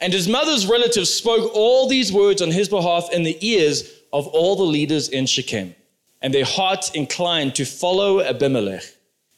And 0.00 0.12
his 0.12 0.28
mother's 0.28 0.66
relatives 0.66 1.12
spoke 1.12 1.50
all 1.54 1.88
these 1.88 2.12
words 2.12 2.42
on 2.42 2.50
his 2.50 2.68
behalf 2.68 3.08
in 3.12 3.24
the 3.24 3.36
ears 3.44 3.90
of 4.12 4.26
all 4.28 4.56
the 4.56 4.62
leaders 4.62 5.08
in 5.08 5.26
Shechem 5.26 5.74
and 6.20 6.34
their 6.34 6.44
hearts 6.44 6.90
inclined 6.90 7.54
to 7.56 7.64
follow 7.64 8.20
Abimelech, 8.20 8.82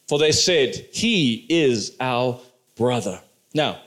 for 0.07 0.19
they 0.19 0.31
said, 0.31 0.75
He 0.91 1.45
is 1.49 1.95
our 1.99 2.39
brother. 2.75 3.21
Now, 3.53 3.79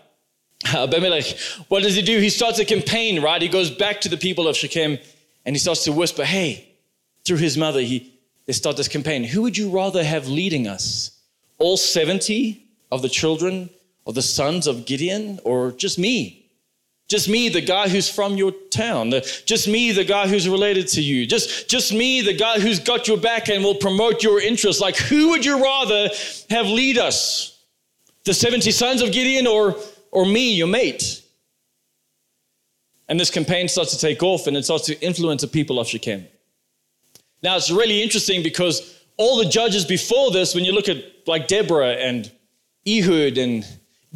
Abimelech, 0.66 1.36
what 1.68 1.82
does 1.82 1.94
he 1.94 2.02
do? 2.02 2.18
He 2.18 2.30
starts 2.30 2.58
a 2.58 2.64
campaign, 2.64 3.22
right? 3.22 3.42
He 3.42 3.48
goes 3.48 3.70
back 3.70 4.00
to 4.02 4.08
the 4.08 4.16
people 4.16 4.48
of 4.48 4.56
Shechem 4.56 4.98
and 5.44 5.54
he 5.54 5.60
starts 5.60 5.84
to 5.84 5.92
whisper, 5.92 6.24
Hey, 6.24 6.68
through 7.24 7.38
his 7.38 7.56
mother, 7.56 7.80
he, 7.80 8.14
they 8.46 8.52
start 8.52 8.76
this 8.76 8.88
campaign. 8.88 9.24
Who 9.24 9.42
would 9.42 9.56
you 9.56 9.70
rather 9.70 10.04
have 10.04 10.28
leading 10.28 10.66
us? 10.66 11.18
All 11.58 11.76
70 11.76 12.66
of 12.90 13.02
the 13.02 13.08
children 13.08 13.70
of 14.06 14.14
the 14.14 14.22
sons 14.22 14.66
of 14.66 14.84
Gideon, 14.84 15.40
or 15.44 15.72
just 15.72 15.98
me? 15.98 16.43
Just 17.08 17.28
me, 17.28 17.50
the 17.50 17.61
guy 17.61 17.88
who's 17.88 18.08
from 18.08 18.37
your 18.37 18.52
town. 18.70 19.12
Just 19.44 19.68
me, 19.68 19.92
the 19.92 20.04
guy 20.04 20.26
who's 20.26 20.49
related 20.49 20.88
to 20.88 21.02
you. 21.02 21.26
Just, 21.26 21.68
just 21.68 21.92
me, 21.92 22.23
the 22.23 22.34
guy 22.34 22.58
who's 22.58 22.78
got 22.78 23.06
your 23.06 23.18
back 23.18 23.49
and 23.49 23.62
will 23.62 23.75
promote 23.75 24.23
your 24.23 24.40
interests. 24.40 24.80
Like, 24.80 24.96
who 24.96 25.30
would 25.30 25.44
you 25.44 25.62
rather 25.62 26.08
have 26.49 26.66
lead 26.66 26.96
us? 26.96 27.62
The 28.25 28.32
70 28.32 28.70
sons 28.70 29.02
of 29.02 29.12
Gideon 29.12 29.46
or, 29.46 29.76
or 30.12 30.25
me, 30.25 30.54
your 30.54 30.66
mate? 30.66 31.23
And 33.06 33.20
this 33.20 33.30
campaign 33.30 33.68
starts 33.68 33.90
to 33.92 33.99
take 33.99 34.23
off 34.23 34.46
and 34.46 34.56
it 34.56 34.64
starts 34.64 34.87
to 34.87 34.99
influence 35.04 35.42
the 35.42 35.49
people 35.49 35.78
of 35.78 35.87
Shechem. 35.87 36.26
Now, 37.42 37.56
it's 37.56 37.70
really 37.70 38.02
interesting 38.02 38.42
because 38.42 38.99
all 39.18 39.37
the 39.37 39.44
judges 39.44 39.84
before 39.84 40.30
this, 40.30 40.54
when 40.54 40.64
you 40.64 40.73
look 40.73 40.88
at 40.88 41.04
like 41.26 41.49
Deborah 41.49 41.92
and 41.92 42.32
Ehud 42.88 43.37
and 43.37 43.66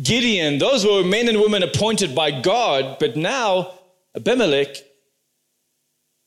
Gideon, 0.01 0.59
those 0.59 0.87
were 0.87 1.03
men 1.03 1.29
and 1.29 1.41
women 1.41 1.63
appointed 1.63 2.15
by 2.15 2.41
God, 2.41 2.99
but 3.01 3.17
now 3.17 3.79
Abimelech, 4.15 4.77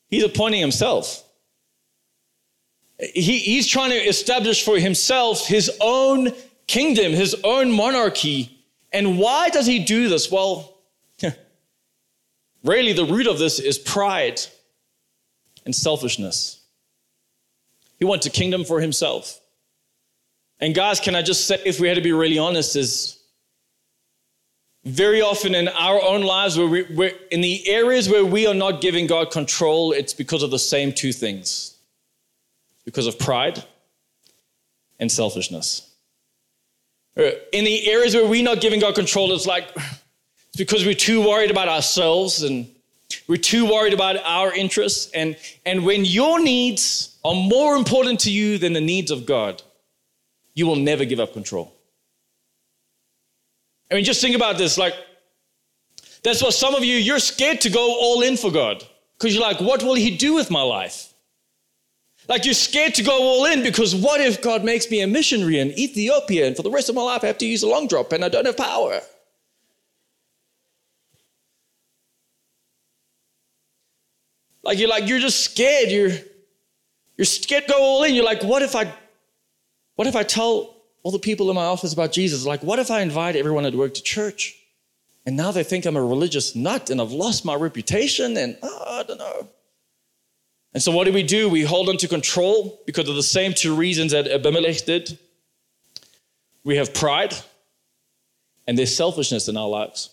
he's 0.08 0.24
appointing 0.24 0.60
himself. 0.60 1.24
He, 2.98 3.38
he's 3.38 3.66
trying 3.66 3.90
to 3.90 3.96
establish 3.96 4.64
for 4.64 4.78
himself 4.78 5.46
his 5.46 5.70
own 5.80 6.32
kingdom, 6.66 7.12
his 7.12 7.34
own 7.42 7.72
monarchy. 7.72 8.64
And 8.92 9.18
why 9.18 9.48
does 9.48 9.66
he 9.66 9.84
do 9.84 10.08
this? 10.08 10.30
Well, 10.30 10.78
really, 12.64 12.92
the 12.92 13.06
root 13.06 13.26
of 13.26 13.38
this 13.38 13.58
is 13.58 13.78
pride 13.78 14.40
and 15.64 15.74
selfishness. 15.74 16.60
He 17.98 18.04
wants 18.04 18.26
a 18.26 18.30
kingdom 18.30 18.64
for 18.64 18.80
himself. 18.80 19.40
And 20.60 20.74
guys, 20.74 21.00
can 21.00 21.14
I 21.16 21.22
just 21.22 21.46
say, 21.46 21.60
if 21.64 21.80
we 21.80 21.88
had 21.88 21.94
to 21.94 22.02
be 22.02 22.12
really 22.12 22.38
honest, 22.38 22.76
is 22.76 23.21
very 24.84 25.22
often 25.22 25.54
in 25.54 25.68
our 25.68 26.02
own 26.02 26.22
lives, 26.22 26.58
where 26.58 26.66
we, 26.66 26.82
we're 26.94 27.14
in 27.30 27.40
the 27.40 27.68
areas 27.68 28.08
where 28.08 28.24
we 28.24 28.46
are 28.46 28.54
not 28.54 28.80
giving 28.80 29.06
God 29.06 29.30
control, 29.30 29.92
it's 29.92 30.12
because 30.12 30.42
of 30.42 30.50
the 30.50 30.58
same 30.58 30.92
two 30.92 31.12
things 31.12 31.72
because 32.84 33.06
of 33.06 33.18
pride 33.18 33.62
and 34.98 35.10
selfishness. 35.10 35.90
Uh, 37.16 37.30
in 37.52 37.64
the 37.64 37.90
areas 37.90 38.14
where 38.14 38.26
we're 38.26 38.42
not 38.42 38.60
giving 38.60 38.80
God 38.80 38.94
control, 38.94 39.32
it's 39.32 39.46
like 39.46 39.70
it's 39.76 40.56
because 40.56 40.84
we're 40.84 40.94
too 40.94 41.20
worried 41.20 41.50
about 41.50 41.68
ourselves 41.68 42.42
and 42.42 42.68
we're 43.28 43.36
too 43.36 43.66
worried 43.66 43.92
about 43.92 44.16
our 44.24 44.52
interests. 44.52 45.10
And, 45.12 45.36
and 45.66 45.84
when 45.84 46.04
your 46.04 46.40
needs 46.42 47.18
are 47.24 47.34
more 47.34 47.76
important 47.76 48.20
to 48.20 48.30
you 48.30 48.58
than 48.58 48.72
the 48.72 48.80
needs 48.80 49.10
of 49.10 49.26
God, 49.26 49.62
you 50.54 50.66
will 50.66 50.76
never 50.76 51.04
give 51.04 51.20
up 51.20 51.32
control. 51.32 51.71
I 53.92 53.96
mean, 53.96 54.04
just 54.04 54.22
think 54.22 54.34
about 54.34 54.56
this. 54.56 54.78
Like, 54.78 54.94
that's 56.22 56.42
what 56.42 56.54
some 56.54 56.74
of 56.74 56.82
you, 56.82 56.96
you're 56.96 57.18
scared 57.18 57.60
to 57.60 57.70
go 57.70 57.94
all 58.00 58.22
in 58.22 58.38
for 58.38 58.50
God 58.50 58.82
because 59.18 59.34
you're 59.34 59.42
like, 59.42 59.60
what 59.60 59.82
will 59.82 59.94
He 59.94 60.16
do 60.16 60.34
with 60.34 60.50
my 60.50 60.62
life? 60.62 61.12
Like, 62.26 62.46
you're 62.46 62.54
scared 62.54 62.94
to 62.94 63.02
go 63.02 63.22
all 63.22 63.44
in 63.44 63.62
because 63.62 63.94
what 63.94 64.20
if 64.22 64.40
God 64.40 64.64
makes 64.64 64.90
me 64.90 65.02
a 65.02 65.06
missionary 65.06 65.58
in 65.58 65.78
Ethiopia 65.78 66.46
and 66.46 66.56
for 66.56 66.62
the 66.62 66.70
rest 66.70 66.88
of 66.88 66.94
my 66.94 67.02
life 67.02 67.22
I 67.22 67.26
have 67.26 67.38
to 67.38 67.46
use 67.46 67.62
a 67.62 67.68
long 67.68 67.86
drop 67.86 68.12
and 68.12 68.24
I 68.24 68.30
don't 68.30 68.46
have 68.46 68.56
power? 68.56 69.00
Like 74.62 74.78
you're 74.78 74.88
like 74.88 75.06
you're 75.08 75.18
just 75.18 75.44
scared. 75.44 75.90
You're 75.90 76.12
you're 77.18 77.24
scared 77.24 77.66
to 77.66 77.72
go 77.72 77.82
all 77.82 78.04
in. 78.04 78.14
You're 78.14 78.24
like, 78.24 78.42
what 78.42 78.62
if 78.62 78.74
I 78.74 78.90
what 79.96 80.06
if 80.06 80.16
I 80.16 80.22
tell 80.22 80.71
all 81.02 81.10
the 81.12 81.18
people 81.18 81.48
in 81.50 81.56
my 81.56 81.64
office 81.64 81.92
about 81.92 82.12
Jesus? 82.12 82.44
Like, 82.44 82.62
what 82.62 82.78
if 82.78 82.90
I 82.90 83.00
invite 83.00 83.36
everyone 83.36 83.66
at 83.66 83.74
work 83.74 83.94
to 83.94 84.02
church? 84.02 84.56
And 85.26 85.36
now 85.36 85.52
they 85.52 85.62
think 85.62 85.86
I'm 85.86 85.96
a 85.96 86.02
religious 86.02 86.54
nut 86.56 86.90
and 86.90 87.00
I've 87.00 87.12
lost 87.12 87.44
my 87.44 87.54
reputation 87.54 88.36
and 88.36 88.56
oh, 88.62 89.00
I 89.00 89.02
don't 89.04 89.18
know. 89.18 89.48
And 90.74 90.82
so 90.82 90.90
what 90.90 91.04
do 91.04 91.12
we 91.12 91.22
do? 91.22 91.48
We 91.48 91.62
hold 91.62 91.88
on 91.88 91.96
to 91.98 92.08
control 92.08 92.80
because 92.86 93.08
of 93.08 93.14
the 93.14 93.22
same 93.22 93.52
two 93.52 93.74
reasons 93.74 94.12
that 94.12 94.26
Abimelech 94.26 94.84
did. 94.84 95.18
We 96.64 96.76
have 96.76 96.94
pride 96.94 97.34
and 98.66 98.78
there's 98.78 98.94
selfishness 98.96 99.48
in 99.48 99.56
our 99.56 99.68
lives. 99.68 100.10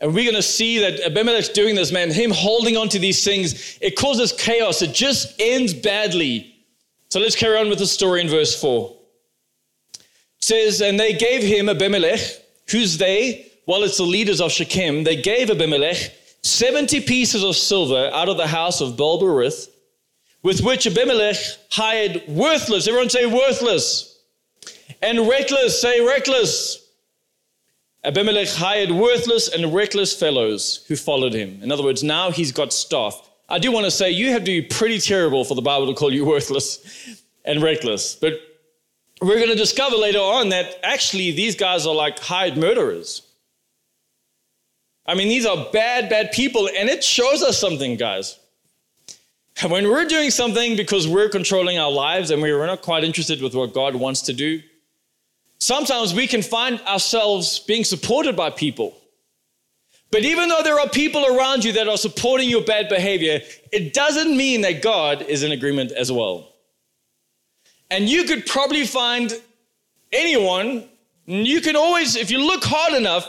And 0.00 0.14
we're 0.14 0.24
going 0.24 0.36
to 0.36 0.42
see 0.42 0.78
that 0.78 1.00
Abimelech's 1.00 1.48
doing 1.48 1.74
this, 1.74 1.90
man, 1.90 2.12
him 2.12 2.30
holding 2.30 2.76
on 2.76 2.88
to 2.90 2.98
these 2.98 3.24
things, 3.24 3.78
it 3.80 3.96
causes 3.96 4.32
chaos. 4.32 4.80
It 4.80 4.94
just 4.94 5.34
ends 5.40 5.74
badly. 5.74 6.54
So 7.08 7.18
let's 7.18 7.34
carry 7.34 7.58
on 7.58 7.68
with 7.68 7.78
the 7.78 7.86
story 7.86 8.20
in 8.20 8.28
verse 8.28 8.58
4. 8.60 8.94
Says, 10.48 10.80
And 10.80 10.98
they 10.98 11.12
gave 11.12 11.42
him 11.42 11.68
Abimelech, 11.68 12.20
who's 12.70 12.96
they? 12.96 13.50
Well, 13.66 13.82
it's 13.82 13.98
the 13.98 14.04
leaders 14.04 14.40
of 14.40 14.50
Shechem. 14.50 15.04
They 15.04 15.20
gave 15.20 15.50
Abimelech 15.50 15.98
70 16.42 17.02
pieces 17.02 17.44
of 17.44 17.54
silver 17.54 18.10
out 18.14 18.30
of 18.30 18.38
the 18.38 18.46
house 18.46 18.80
of 18.80 18.96
Baal-berith, 18.96 19.68
with 20.42 20.62
which 20.62 20.86
Abimelech 20.86 21.36
hired 21.70 22.22
worthless, 22.28 22.88
everyone 22.88 23.10
say 23.10 23.26
worthless, 23.26 24.20
and 25.02 25.28
reckless, 25.28 25.82
say 25.82 26.00
reckless 26.00 26.88
Abimelech 28.04 28.48
hired 28.48 28.90
worthless 28.90 29.48
and 29.48 29.74
reckless 29.74 30.18
fellows 30.18 30.82
who 30.88 30.96
followed 30.96 31.34
him. 31.34 31.60
In 31.62 31.70
other 31.70 31.82
words, 31.82 32.02
now 32.02 32.30
he's 32.30 32.52
got 32.52 32.72
staff. 32.72 33.28
I 33.50 33.58
do 33.58 33.70
want 33.70 33.84
to 33.84 33.90
say 33.90 34.10
you 34.10 34.30
have 34.30 34.44
to 34.44 34.62
be 34.62 34.62
pretty 34.62 34.98
terrible 34.98 35.44
for 35.44 35.54
the 35.54 35.62
Bible 35.62 35.88
to 35.88 35.94
call 35.94 36.10
you 36.10 36.24
worthless 36.24 37.22
and 37.44 37.60
reckless. 37.62 38.14
But 38.14 38.40
we're 39.20 39.36
going 39.36 39.48
to 39.48 39.54
discover 39.56 39.96
later 39.96 40.18
on 40.18 40.50
that 40.50 40.76
actually 40.82 41.32
these 41.32 41.56
guys 41.56 41.86
are 41.86 41.94
like 41.94 42.18
hired 42.18 42.56
murderers. 42.56 43.22
I 45.06 45.14
mean, 45.14 45.28
these 45.28 45.46
are 45.46 45.68
bad, 45.72 46.10
bad 46.10 46.32
people, 46.32 46.68
and 46.76 46.88
it 46.88 47.02
shows 47.02 47.42
us 47.42 47.58
something, 47.58 47.96
guys. 47.96 48.38
When 49.66 49.88
we're 49.88 50.04
doing 50.04 50.30
something 50.30 50.76
because 50.76 51.08
we're 51.08 51.30
controlling 51.30 51.78
our 51.78 51.90
lives 51.90 52.30
and 52.30 52.40
we're 52.40 52.64
not 52.66 52.82
quite 52.82 53.02
interested 53.02 53.42
with 53.42 53.54
what 53.54 53.74
God 53.74 53.94
wants 53.94 54.22
to 54.22 54.32
do, 54.32 54.60
Sometimes 55.58 56.14
we 56.14 56.26
can 56.26 56.42
find 56.42 56.80
ourselves 56.82 57.58
being 57.58 57.84
supported 57.84 58.36
by 58.36 58.50
people. 58.50 58.96
But 60.10 60.24
even 60.24 60.48
though 60.48 60.62
there 60.62 60.80
are 60.80 60.88
people 60.88 61.26
around 61.26 61.64
you 61.64 61.72
that 61.72 61.88
are 61.88 61.98
supporting 61.98 62.48
your 62.48 62.62
bad 62.62 62.88
behavior, 62.88 63.40
it 63.72 63.92
doesn't 63.92 64.34
mean 64.34 64.62
that 64.62 64.80
God 64.82 65.22
is 65.22 65.42
in 65.42 65.52
agreement 65.52 65.92
as 65.92 66.10
well. 66.10 66.54
And 67.90 68.08
you 68.08 68.24
could 68.24 68.46
probably 68.46 68.84
find 68.84 69.32
anyone, 70.12 70.84
you 71.26 71.60
can 71.60 71.76
always, 71.76 72.16
if 72.16 72.30
you 72.30 72.38
look 72.38 72.64
hard 72.64 72.94
enough, 72.94 73.28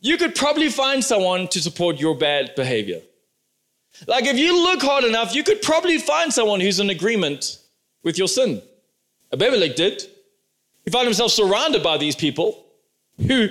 you 0.00 0.16
could 0.16 0.34
probably 0.34 0.68
find 0.68 1.02
someone 1.02 1.48
to 1.48 1.60
support 1.60 1.98
your 1.98 2.16
bad 2.16 2.54
behavior. 2.54 3.00
Like 4.06 4.26
if 4.26 4.36
you 4.38 4.62
look 4.62 4.80
hard 4.80 5.04
enough, 5.04 5.34
you 5.34 5.42
could 5.42 5.62
probably 5.62 5.98
find 5.98 6.32
someone 6.32 6.60
who's 6.60 6.78
in 6.78 6.90
agreement 6.90 7.58
with 8.04 8.16
your 8.16 8.28
sin. 8.28 8.62
Abimelech 9.32 9.74
did. 9.74 10.02
He 10.84 10.90
found 10.90 11.06
himself 11.06 11.32
surrounded 11.32 11.82
by 11.82 11.98
these 11.98 12.14
people 12.14 12.64
who 13.26 13.48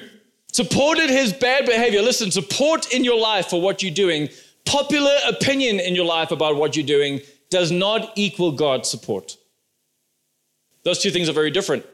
supported 0.52 1.10
his 1.10 1.34
bad 1.34 1.66
behavior. 1.66 2.02
Listen, 2.02 2.32
support 2.32 2.94
in 2.94 3.04
your 3.04 3.20
life 3.20 3.48
for 3.48 3.62
what 3.62 3.84
you're 3.84 3.94
doing, 3.94 4.30
popular 4.66 5.16
opinion 5.28 5.80
in 5.80 5.94
your 5.94 6.06
life 6.06 6.32
about 6.32 6.56
what 6.56 6.76
you're 6.76 6.86
doing 6.86 7.20
does 7.50 7.72
not 7.72 8.14
equal 8.16 8.54
God's 8.54 8.90
support. 8.90 9.38
Those 10.88 11.00
two 11.00 11.12
things 11.12 11.28
are 11.28 11.34
very 11.34 11.52
different. 11.52 11.86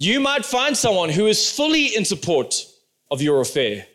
You 0.00 0.18
might 0.18 0.44
find 0.44 0.76
someone 0.76 1.10
who 1.10 1.28
is 1.28 1.48
fully 1.48 1.94
in 1.94 2.04
support 2.04 2.66
of 3.08 3.22
your 3.22 3.40
affair. 3.40 3.86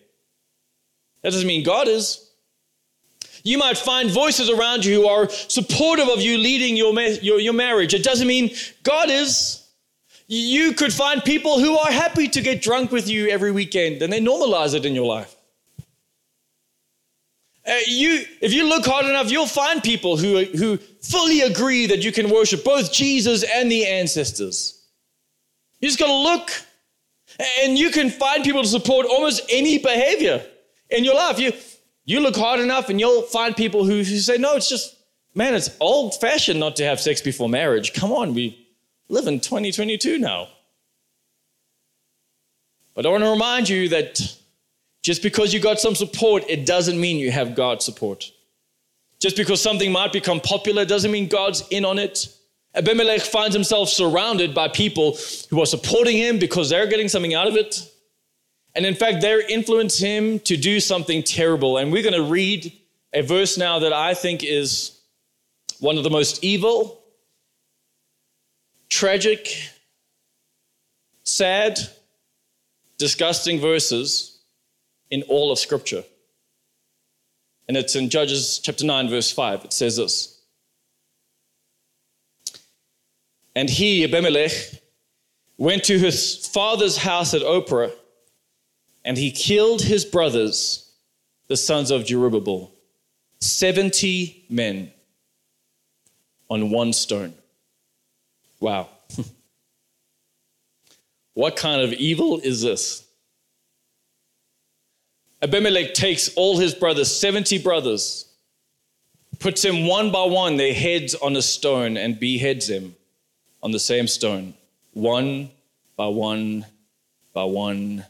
That 1.22 1.34
doesn't 1.34 1.46
mean 1.46 1.66
God 1.66 1.90
is. 1.90 2.32
You 3.44 3.58
might 3.58 3.78
find 3.78 4.10
voices 4.10 4.50
around 4.50 4.86
you 4.86 5.02
who 5.02 5.08
are 5.10 5.28
supportive 5.28 6.08
of 6.08 6.22
you 6.22 6.38
leading 6.38 6.78
your, 6.78 6.98
your, 6.98 7.42
your 7.42 7.52
marriage. 7.52 7.94
It 7.94 8.06
doesn't 8.06 8.26
mean 8.26 8.52
God 8.84 9.10
is. 9.10 9.68
You 10.28 10.72
could 10.72 10.94
find 10.94 11.22
people 11.22 11.60
who 11.60 11.78
are 11.78 11.92
happy 11.92 12.30
to 12.30 12.42
get 12.42 12.62
drunk 12.62 12.94
with 12.94 13.10
you 13.10 13.28
every 13.28 13.52
weekend 13.52 14.02
and 14.02 14.14
they 14.14 14.22
normalize 14.22 14.74
it 14.76 14.86
in 14.86 14.96
your 14.96 15.08
life. 15.08 15.36
Uh, 17.68 17.74
you, 17.86 18.24
if 18.42 18.54
you 18.54 18.70
look 18.70 18.86
hard 18.86 19.08
enough, 19.08 19.30
you'll 19.30 19.46
find 19.46 19.84
people 19.84 20.16
who, 20.16 20.46
who 20.46 20.80
fully 21.10 21.42
agree 21.42 21.88
that 21.88 22.04
you 22.04 22.12
can 22.12 22.30
worship 22.30 22.64
both 22.64 22.92
Jesus 22.92 23.44
and 23.44 23.72
the 23.72 23.86
ancestors. 23.86 24.84
You 25.80 25.88
just 25.88 26.00
got 26.00 26.08
to 26.08 26.14
look, 26.14 26.52
and 27.62 27.78
you 27.78 27.92
can 27.92 28.10
find 28.10 28.44
people 28.44 28.62
to 28.62 28.68
support 28.68 29.06
almost 29.06 29.42
any 29.50 29.78
behavior 29.78 30.46
in 30.90 31.04
your 31.04 31.16
life. 31.16 31.40
You, 31.40 31.54
you 32.06 32.20
look 32.20 32.36
hard 32.36 32.60
enough, 32.60 32.90
and 32.90 33.00
you'll 33.00 33.24
find 33.24 33.56
people 33.56 33.86
who, 33.86 33.98
who 33.98 34.18
say, 34.18 34.38
No, 34.38 34.56
it's 34.56 34.70
just, 34.70 34.96
man, 35.34 35.54
it's 35.54 35.70
old 35.80 36.20
fashioned 36.20 36.60
not 36.60 36.76
to 36.78 36.86
have 36.86 37.00
sex 37.00 37.22
before 37.22 37.50
marriage. 37.50 37.94
Come 37.94 38.12
on, 38.12 38.34
we, 38.34 38.68
live 39.10 39.28
in 39.28 39.40
2022 39.40 40.18
now. 40.18 40.48
But 42.94 43.06
I 43.06 43.10
want 43.10 43.24
to 43.24 43.30
remind 43.30 43.70
you 43.70 43.90
that 43.90 44.22
just 45.04 45.22
because 45.22 45.54
you 45.54 45.60
got 45.60 45.80
some 45.80 45.94
support, 45.94 46.46
it 46.50 46.66
doesn't 46.66 47.00
mean 47.00 47.18
you 47.18 47.30
have 47.30 47.54
God's 47.54 47.86
support. 47.86 48.32
Just 49.20 49.38
because 49.38 49.62
something 49.62 49.92
might 49.92 50.14
become 50.14 50.40
popular 50.40 50.86
doesn't 50.86 51.12
mean 51.12 51.28
God's 51.28 51.64
in 51.70 51.86
on 51.86 52.00
it. 52.00 52.28
Abimelech 52.76 53.22
finds 53.22 53.56
himself 53.56 53.90
surrounded 53.90 54.54
by 54.54 54.68
people 54.68 55.18
who 55.50 55.62
are 55.62 55.66
supporting 55.66 56.18
him 56.18 56.40
because 56.40 56.70
they're 56.70 56.88
getting 56.88 57.08
something 57.08 57.34
out 57.34 57.48
of 57.48 57.56
it. 57.56 57.90
And 58.76 58.86
in 58.86 58.94
fact, 58.94 59.22
they're 59.22 59.48
influencing 59.48 60.06
him 60.06 60.40
to 60.42 60.58
do 60.58 60.82
something 60.82 61.24
terrible. 61.24 61.78
And 61.78 61.92
we're 61.92 62.04
going 62.04 62.14
to 62.14 62.30
read 62.30 62.74
a 63.14 63.22
verse 63.22 63.58
now 63.58 63.80
that 63.80 63.94
I 63.94 64.14
think 64.14 64.44
is 64.44 65.00
one 65.80 65.98
of 65.98 66.04
the 66.04 66.10
most 66.10 66.44
evil 66.44 67.02
tragic, 68.90 69.50
sad, 71.24 71.80
disgusting 72.98 73.60
verses 73.60 74.40
in 75.10 75.24
all 75.24 75.52
of 75.52 75.60
Scripture. 75.60 76.04
And 77.68 77.76
it's 77.76 77.96
in 77.96 78.10
Judges 78.10 78.60
chapter 78.60 78.86
9, 78.86 79.10
verse 79.10 79.32
5. 79.32 79.66
It 79.66 79.74
says 79.74 79.98
this 79.98 80.40
And 83.56 83.70
he, 83.70 84.04
Abimelech, 84.04 84.52
went 85.58 85.84
to 85.86 85.98
his 85.98 86.46
father's 86.48 86.98
house 86.98 87.34
at 87.34 87.42
Ophrah 87.42 87.92
and 89.06 89.18
he 89.18 89.32
killed 89.32 89.82
his 89.84 90.04
brothers, 90.04 90.92
the 91.48 91.56
sons 91.56 91.92
of 91.92 92.04
Jerubbaal, 92.04 92.72
70 93.40 94.46
men 94.50 94.92
on 96.50 96.72
one 96.72 96.92
stone. 96.92 97.34
Wow. 98.60 98.90
what 101.34 101.56
kind 101.56 101.82
of 101.82 101.94
evil 101.94 102.40
is 102.40 102.62
this? 102.62 103.05
Abimelech 105.46 105.94
takes 105.94 106.34
all 106.36 106.58
his 106.58 106.74
brothers, 106.74 107.16
70 107.16 107.60
brothers, 107.60 108.26
puts 109.38 109.62
them 109.62 109.86
one 109.86 110.12
by 110.12 110.24
one, 110.24 110.58
their 110.58 110.74
heads 110.74 111.14
on 111.14 111.36
a 111.36 111.42
stone, 111.44 111.98
and 111.98 112.20
beheads 112.20 112.68
them 112.68 112.96
on 113.62 113.70
the 113.70 113.78
same 113.78 114.08
stone, 114.08 114.56
one 114.94 115.52
by 115.96 116.08
one 116.08 116.66
by 117.32 117.44
one 117.44 118.04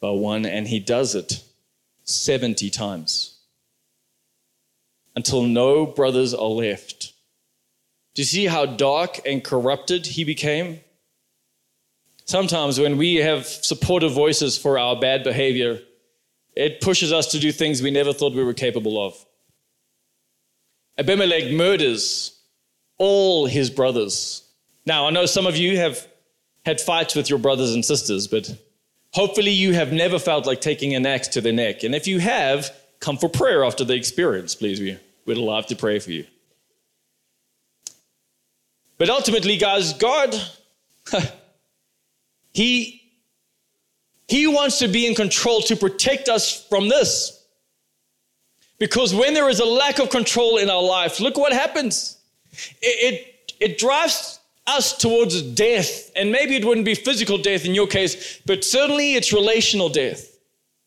by 0.00 0.08
one, 0.08 0.46
and 0.46 0.66
he 0.66 0.80
does 0.80 1.14
it 1.14 1.44
70 2.04 2.70
times 2.70 3.36
until 5.14 5.42
no 5.42 5.84
brothers 5.84 6.32
are 6.32 6.48
left. 6.48 7.12
Do 8.14 8.22
you 8.22 8.26
see 8.26 8.46
how 8.46 8.64
dark 8.64 9.20
and 9.26 9.44
corrupted 9.44 10.06
he 10.06 10.24
became? 10.24 10.80
Sometimes 12.24 12.80
when 12.80 12.96
we 12.96 13.16
have 13.16 13.44
supportive 13.44 14.12
voices 14.12 14.56
for 14.56 14.78
our 14.78 14.96
bad 14.98 15.24
behavior, 15.24 15.80
it 16.56 16.80
pushes 16.80 17.12
us 17.12 17.28
to 17.28 17.38
do 17.38 17.52
things 17.52 17.82
we 17.82 17.90
never 17.90 18.12
thought 18.12 18.34
we 18.34 18.44
were 18.44 18.54
capable 18.54 19.04
of. 19.04 19.14
Abimelech 20.98 21.52
murders 21.52 22.40
all 22.98 23.46
his 23.46 23.70
brothers. 23.70 24.48
Now, 24.86 25.06
I 25.06 25.10
know 25.10 25.26
some 25.26 25.46
of 25.46 25.56
you 25.56 25.78
have 25.78 26.06
had 26.64 26.80
fights 26.80 27.14
with 27.14 27.28
your 27.28 27.38
brothers 27.38 27.74
and 27.74 27.84
sisters, 27.84 28.28
but 28.28 28.56
Hopefully, 29.14 29.52
you 29.52 29.74
have 29.74 29.92
never 29.92 30.18
felt 30.18 30.44
like 30.44 30.60
taking 30.60 30.92
an 30.96 31.06
axe 31.06 31.28
to 31.28 31.40
the 31.40 31.52
neck. 31.52 31.84
And 31.84 31.94
if 31.94 32.08
you 32.08 32.18
have, 32.18 32.76
come 32.98 33.16
for 33.16 33.28
prayer 33.28 33.64
after 33.64 33.84
the 33.84 33.94
experience, 33.94 34.56
please. 34.56 34.80
We, 34.80 34.98
would 35.26 35.38
love 35.38 35.66
to 35.66 35.76
pray 35.76 36.00
for 36.00 36.10
you. 36.10 36.26
But 38.98 39.08
ultimately, 39.08 39.56
guys, 39.56 39.92
God, 39.94 40.34
he, 42.52 43.03
he 44.28 44.46
wants 44.46 44.78
to 44.78 44.88
be 44.88 45.06
in 45.06 45.14
control 45.14 45.60
to 45.62 45.76
protect 45.76 46.28
us 46.28 46.66
from 46.68 46.88
this. 46.88 47.44
Because 48.78 49.14
when 49.14 49.34
there 49.34 49.48
is 49.48 49.60
a 49.60 49.64
lack 49.64 49.98
of 49.98 50.10
control 50.10 50.58
in 50.58 50.68
our 50.68 50.82
life, 50.82 51.20
look 51.20 51.36
what 51.36 51.52
happens. 51.52 52.18
It, 52.82 53.14
it, 53.14 53.52
it 53.60 53.78
drives 53.78 54.40
us 54.66 54.96
towards 54.96 55.40
death. 55.42 56.10
And 56.16 56.32
maybe 56.32 56.56
it 56.56 56.64
wouldn't 56.64 56.86
be 56.86 56.94
physical 56.94 57.38
death 57.38 57.64
in 57.64 57.74
your 57.74 57.86
case, 57.86 58.40
but 58.46 58.64
certainly 58.64 59.14
it's 59.14 59.32
relational 59.32 59.88
death, 59.88 60.36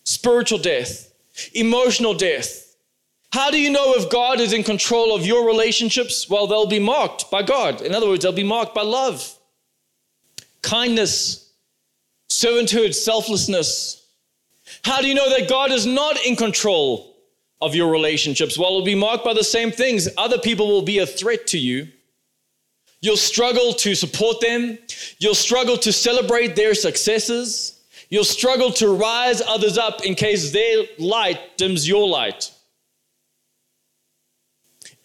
spiritual 0.03 0.59
death, 0.59 1.13
emotional 1.53 2.13
death. 2.13 2.75
How 3.31 3.51
do 3.51 3.59
you 3.59 3.69
know 3.69 3.93
if 3.95 4.09
God 4.09 4.39
is 4.39 4.53
in 4.53 4.63
control 4.63 5.13
of 5.13 5.25
your 5.25 5.45
relationships? 5.45 6.29
Well, 6.29 6.47
they'll 6.47 6.65
be 6.65 6.79
marked 6.79 7.29
by 7.29 7.43
God. 7.43 7.81
In 7.81 7.93
other 7.93 8.07
words, 8.07 8.23
they'll 8.23 8.31
be 8.31 8.43
marked 8.43 8.73
by 8.73 8.83
love, 8.83 9.37
kindness, 10.61 11.46
servanthood, 12.29 12.93
selflessness. 12.93 14.05
How 14.83 15.01
do 15.01 15.07
you 15.07 15.15
know 15.15 15.29
that 15.29 15.49
God 15.49 15.71
is 15.71 15.85
not 15.85 16.17
in 16.25 16.35
control 16.35 17.15
of 17.61 17.75
your 17.75 17.91
relationships? 17.91 18.57
Well, 18.57 18.69
it'll 18.69 18.83
be 18.83 18.95
marked 18.95 19.23
by 19.23 19.33
the 19.33 19.43
same 19.43 19.71
things. 19.71 20.07
Other 20.17 20.37
people 20.37 20.67
will 20.67 20.81
be 20.81 20.99
a 20.99 21.05
threat 21.05 21.47
to 21.47 21.57
you. 21.57 21.87
You'll 22.99 23.17
struggle 23.17 23.73
to 23.73 23.95
support 23.95 24.41
them. 24.41 24.77
You'll 25.19 25.35
struggle 25.35 25.77
to 25.77 25.93
celebrate 25.93 26.55
their 26.55 26.73
successes. 26.73 27.79
You'll 28.09 28.23
struggle 28.23 28.71
to 28.73 28.89
rise 28.89 29.41
others 29.41 29.77
up 29.77 30.03
in 30.05 30.15
case 30.15 30.51
their 30.51 30.85
light 30.97 31.57
dims 31.57 31.87
your 31.87 32.07
light. 32.07 32.51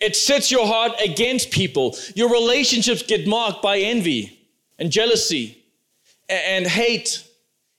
It 0.00 0.16
sets 0.16 0.50
your 0.50 0.66
heart 0.66 0.92
against 1.04 1.50
people. 1.50 1.96
Your 2.14 2.30
relationships 2.30 3.02
get 3.02 3.26
marked 3.26 3.62
by 3.62 3.78
envy 3.78 4.38
and 4.78 4.90
jealousy 4.90 5.61
and 6.32 6.66
hate 6.66 7.24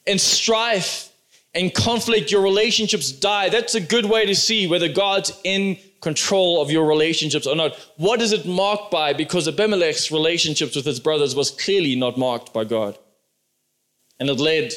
and 0.06 0.20
strife 0.20 1.12
and 1.54 1.74
conflict. 1.74 2.32
Your 2.32 2.42
relationships 2.42 3.12
die. 3.12 3.50
That's 3.50 3.76
a 3.76 3.82
good 3.82 4.06
way 4.06 4.26
to 4.26 4.36
see 4.36 4.68
whether 4.68 4.88
God's 4.88 5.32
in 5.44 5.78
control 6.02 6.62
of 6.62 6.70
your 6.70 6.86
relationships 6.86 7.48
or 7.48 7.56
not. 7.56 7.76
What 7.98 8.22
is 8.22 8.34
it 8.34 8.46
marked 8.46 8.92
by? 8.92 9.13
Because 9.13 9.48
Abimelech's 9.48 10.12
relationships 10.12 10.76
with 10.76 10.86
his 10.86 11.00
brothers 11.00 11.36
was 11.36 11.50
clearly 11.52 11.96
not 11.96 12.18
marked 12.18 12.54
by 12.54 12.66
God. 12.66 12.98
And 14.20 14.30
it 14.30 14.39
led 14.39 14.74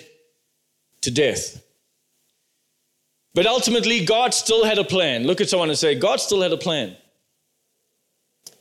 to 1.02 1.10
death. 1.10 1.62
But 3.34 3.46
ultimately, 3.46 4.04
God 4.04 4.32
still 4.32 4.64
had 4.64 4.78
a 4.78 4.84
plan. 4.84 5.26
Look 5.26 5.42
at 5.42 5.50
someone 5.50 5.68
and 5.68 5.76
say, 5.76 5.94
God 5.94 6.20
still 6.20 6.40
had 6.40 6.52
a 6.52 6.56
plan. 6.56 6.96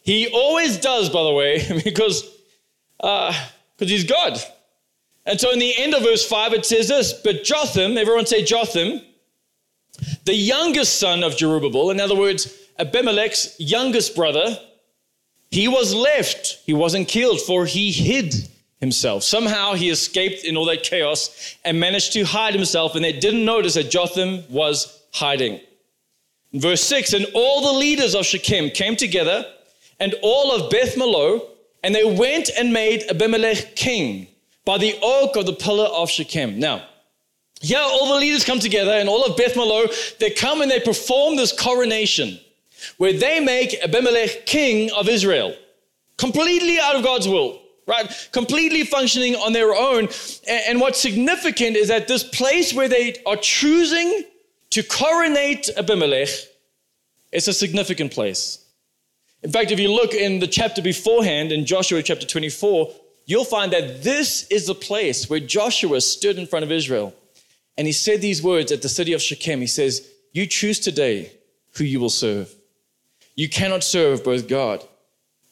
He 0.01 0.27
always 0.27 0.77
does, 0.77 1.09
by 1.09 1.23
the 1.23 1.31
way, 1.31 1.81
because 1.83 2.29
uh, 2.99 3.33
because 3.77 3.91
he's 3.91 4.03
God. 4.03 4.39
And 5.25 5.39
so 5.39 5.51
in 5.51 5.59
the 5.59 5.75
end 5.77 5.93
of 5.93 6.03
verse 6.03 6.27
5, 6.27 6.53
it 6.53 6.65
says 6.65 6.87
this 6.87 7.13
But 7.13 7.43
Jotham, 7.43 7.97
everyone 7.97 8.25
say 8.25 8.43
Jotham, 8.43 9.01
the 10.25 10.35
youngest 10.35 10.99
son 10.99 11.23
of 11.23 11.33
Jerubbaal, 11.33 11.91
in 11.91 11.99
other 11.99 12.15
words, 12.15 12.53
Abimelech's 12.77 13.55
youngest 13.59 14.15
brother, 14.15 14.59
he 15.51 15.67
was 15.67 15.93
left. 15.93 16.59
He 16.65 16.73
wasn't 16.73 17.07
killed, 17.07 17.41
for 17.41 17.65
he 17.65 17.91
hid 17.91 18.35
himself. 18.79 19.23
Somehow 19.23 19.73
he 19.73 19.89
escaped 19.89 20.43
in 20.43 20.57
all 20.57 20.65
that 20.65 20.83
chaos 20.83 21.55
and 21.63 21.79
managed 21.79 22.13
to 22.13 22.23
hide 22.23 22.53
himself, 22.53 22.95
and 22.95 23.03
they 23.03 23.13
didn't 23.13 23.45
notice 23.45 23.75
that 23.75 23.89
Jotham 23.89 24.43
was 24.49 25.01
hiding. 25.13 25.61
In 26.51 26.59
verse 26.59 26.81
6 26.81 27.13
And 27.13 27.25
all 27.33 27.61
the 27.61 27.79
leaders 27.79 28.15
of 28.15 28.25
Shechem 28.25 28.69
came 28.69 28.95
together, 28.95 29.45
and 29.99 30.13
all 30.21 30.51
of 30.51 30.69
Beth 30.69 30.95
Millo, 30.95 31.47
and 31.83 31.95
they 31.95 32.03
went 32.03 32.49
and 32.57 32.73
made 32.73 33.03
Abimelech 33.09 33.75
king 33.75 34.27
by 34.65 34.77
the 34.77 34.97
oak 35.01 35.35
of 35.35 35.45
the 35.45 35.53
pillar 35.53 35.85
of 35.85 36.09
Shechem. 36.09 36.59
Now, 36.59 36.87
here, 37.61 37.79
all 37.79 38.13
the 38.13 38.19
leaders 38.19 38.43
come 38.43 38.59
together, 38.59 38.91
and 38.91 39.07
all 39.07 39.23
of 39.25 39.37
Beth 39.37 39.53
Millo, 39.53 40.17
they 40.17 40.29
come 40.29 40.61
and 40.61 40.69
they 40.69 40.79
perform 40.79 41.37
this 41.37 41.57
coronation 41.57 42.39
where 42.97 43.13
they 43.13 43.39
make 43.39 43.75
Abimelech 43.83 44.45
king 44.45 44.91
of 44.91 45.07
Israel, 45.07 45.55
completely 46.17 46.79
out 46.79 46.95
of 46.95 47.03
God's 47.03 47.27
will, 47.27 47.61
right? 47.87 48.29
Completely 48.31 48.83
functioning 48.83 49.35
on 49.35 49.53
their 49.53 49.73
own. 49.73 50.09
And 50.47 50.81
what's 50.81 50.99
significant 50.99 51.77
is 51.77 51.87
that 51.87 52.07
this 52.07 52.23
place 52.23 52.73
where 52.73 52.89
they 52.89 53.15
are 53.25 53.37
choosing 53.37 54.25
to 54.71 54.83
coronate 54.83 55.69
Abimelech 55.77 56.29
is 57.31 57.47
a 57.47 57.53
significant 57.53 58.11
place. 58.11 58.65
In 59.43 59.51
fact, 59.51 59.71
if 59.71 59.79
you 59.79 59.91
look 59.91 60.13
in 60.13 60.39
the 60.39 60.47
chapter 60.47 60.81
beforehand, 60.81 61.51
in 61.51 61.65
Joshua 61.65 62.03
chapter 62.03 62.25
24, 62.25 62.93
you'll 63.25 63.45
find 63.45 63.73
that 63.73 64.03
this 64.03 64.47
is 64.47 64.67
the 64.67 64.75
place 64.75 65.29
where 65.29 65.39
Joshua 65.39 66.01
stood 66.01 66.37
in 66.37 66.47
front 66.47 66.65
of 66.65 66.71
Israel. 66.71 67.13
And 67.77 67.87
he 67.87 67.93
said 67.93 68.21
these 68.21 68.41
words 68.41 68.71
at 68.71 68.81
the 68.81 68.89
city 68.89 69.13
of 69.13 69.21
Shechem. 69.21 69.59
He 69.59 69.67
says, 69.67 70.07
You 70.31 70.45
choose 70.45 70.79
today 70.79 71.31
who 71.77 71.83
you 71.83 71.99
will 71.99 72.09
serve. 72.09 72.53
You 73.35 73.49
cannot 73.49 73.83
serve 73.83 74.23
both 74.23 74.47
God, 74.47 74.83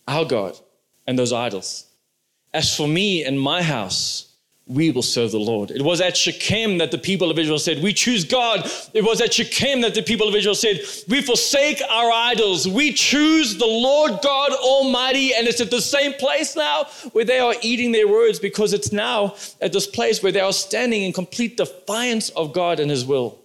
our 0.08 0.24
God, 0.24 0.58
and 1.06 1.20
those 1.20 1.34
idols. 1.34 1.86
As 2.54 2.76
for 2.76 2.88
me 2.88 3.24
and 3.26 3.40
my 3.40 3.62
house, 3.62 4.33
we 4.66 4.92
will 4.92 5.02
serve 5.02 5.32
the 5.32 5.40
Lord. 5.40 5.72
It 5.72 5.82
was 5.82 6.00
at 6.00 6.16
Shechem 6.16 6.78
that 6.78 6.92
the 6.92 6.98
people 6.98 7.30
of 7.30 7.38
Israel 7.38 7.60
said, 7.60 7.84
We 7.84 7.92
choose 7.92 8.24
God. 8.24 8.70
It 8.94 9.04
was 9.04 9.20
at 9.20 9.34
Shechem 9.34 9.82
that 9.82 9.94
the 9.94 10.02
people 10.02 10.28
of 10.28 10.36
Israel 10.36 10.56
said, 10.56 10.80
We 11.10 11.22
forsake 11.22 11.82
our 11.90 12.10
idols. 12.10 12.66
We 12.68 12.94
choose 12.94 13.58
the 13.58 13.66
Lord 13.66 14.20
God 14.24 14.54
Almighty. 14.54 15.34
And 15.34 15.48
it's 15.48 15.60
at 15.60 15.70
the 15.70 15.82
same 15.82 16.14
place 16.14 16.56
now 16.56 16.86
where 17.12 17.26
they 17.26 17.40
are 17.40 17.56
eating 17.62 17.92
their 17.92 18.08
words 18.08 18.40
because 18.40 18.72
it's 18.72 18.94
now 18.94 19.36
at 19.60 19.74
this 19.74 19.86
place 19.88 20.24
where 20.24 20.32
they 20.32 20.40
are 20.40 20.54
standing 20.54 21.04
in 21.04 21.12
complete 21.12 21.58
defiance 21.58 22.30
of 22.30 22.54
God 22.54 22.80
and 22.80 22.90
His 22.90 23.06
will. 23.06 23.40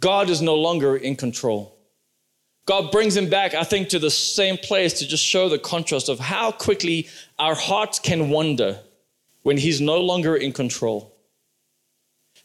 God 0.00 0.28
is 0.28 0.42
no 0.42 0.54
longer 0.54 0.96
in 0.98 1.16
control. 1.16 1.74
God 2.66 2.90
brings 2.90 3.16
him 3.16 3.28
back, 3.28 3.54
I 3.54 3.64
think, 3.64 3.88
to 3.90 3.98
the 3.98 4.10
same 4.10 4.56
place 4.56 4.94
to 4.94 5.06
just 5.06 5.24
show 5.24 5.50
the 5.50 5.58
contrast 5.58 6.08
of 6.08 6.18
how 6.18 6.50
quickly 6.50 7.08
our 7.38 7.54
hearts 7.54 7.98
can 7.98 8.30
wander 8.30 8.80
when 9.44 9.56
He's 9.56 9.80
no 9.80 10.00
longer 10.00 10.34
in 10.34 10.52
control. 10.52 11.14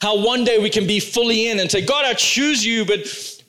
How 0.01 0.23
one 0.23 0.43
day 0.45 0.59
we 0.59 0.69
can 0.69 0.85
be 0.85 0.99
fully 0.99 1.49
in 1.49 1.59
and 1.59 1.69
say, 1.69 1.83
God, 1.83 2.05
I 2.05 2.13
choose 2.13 2.65
you, 2.65 2.85
but 2.85 2.99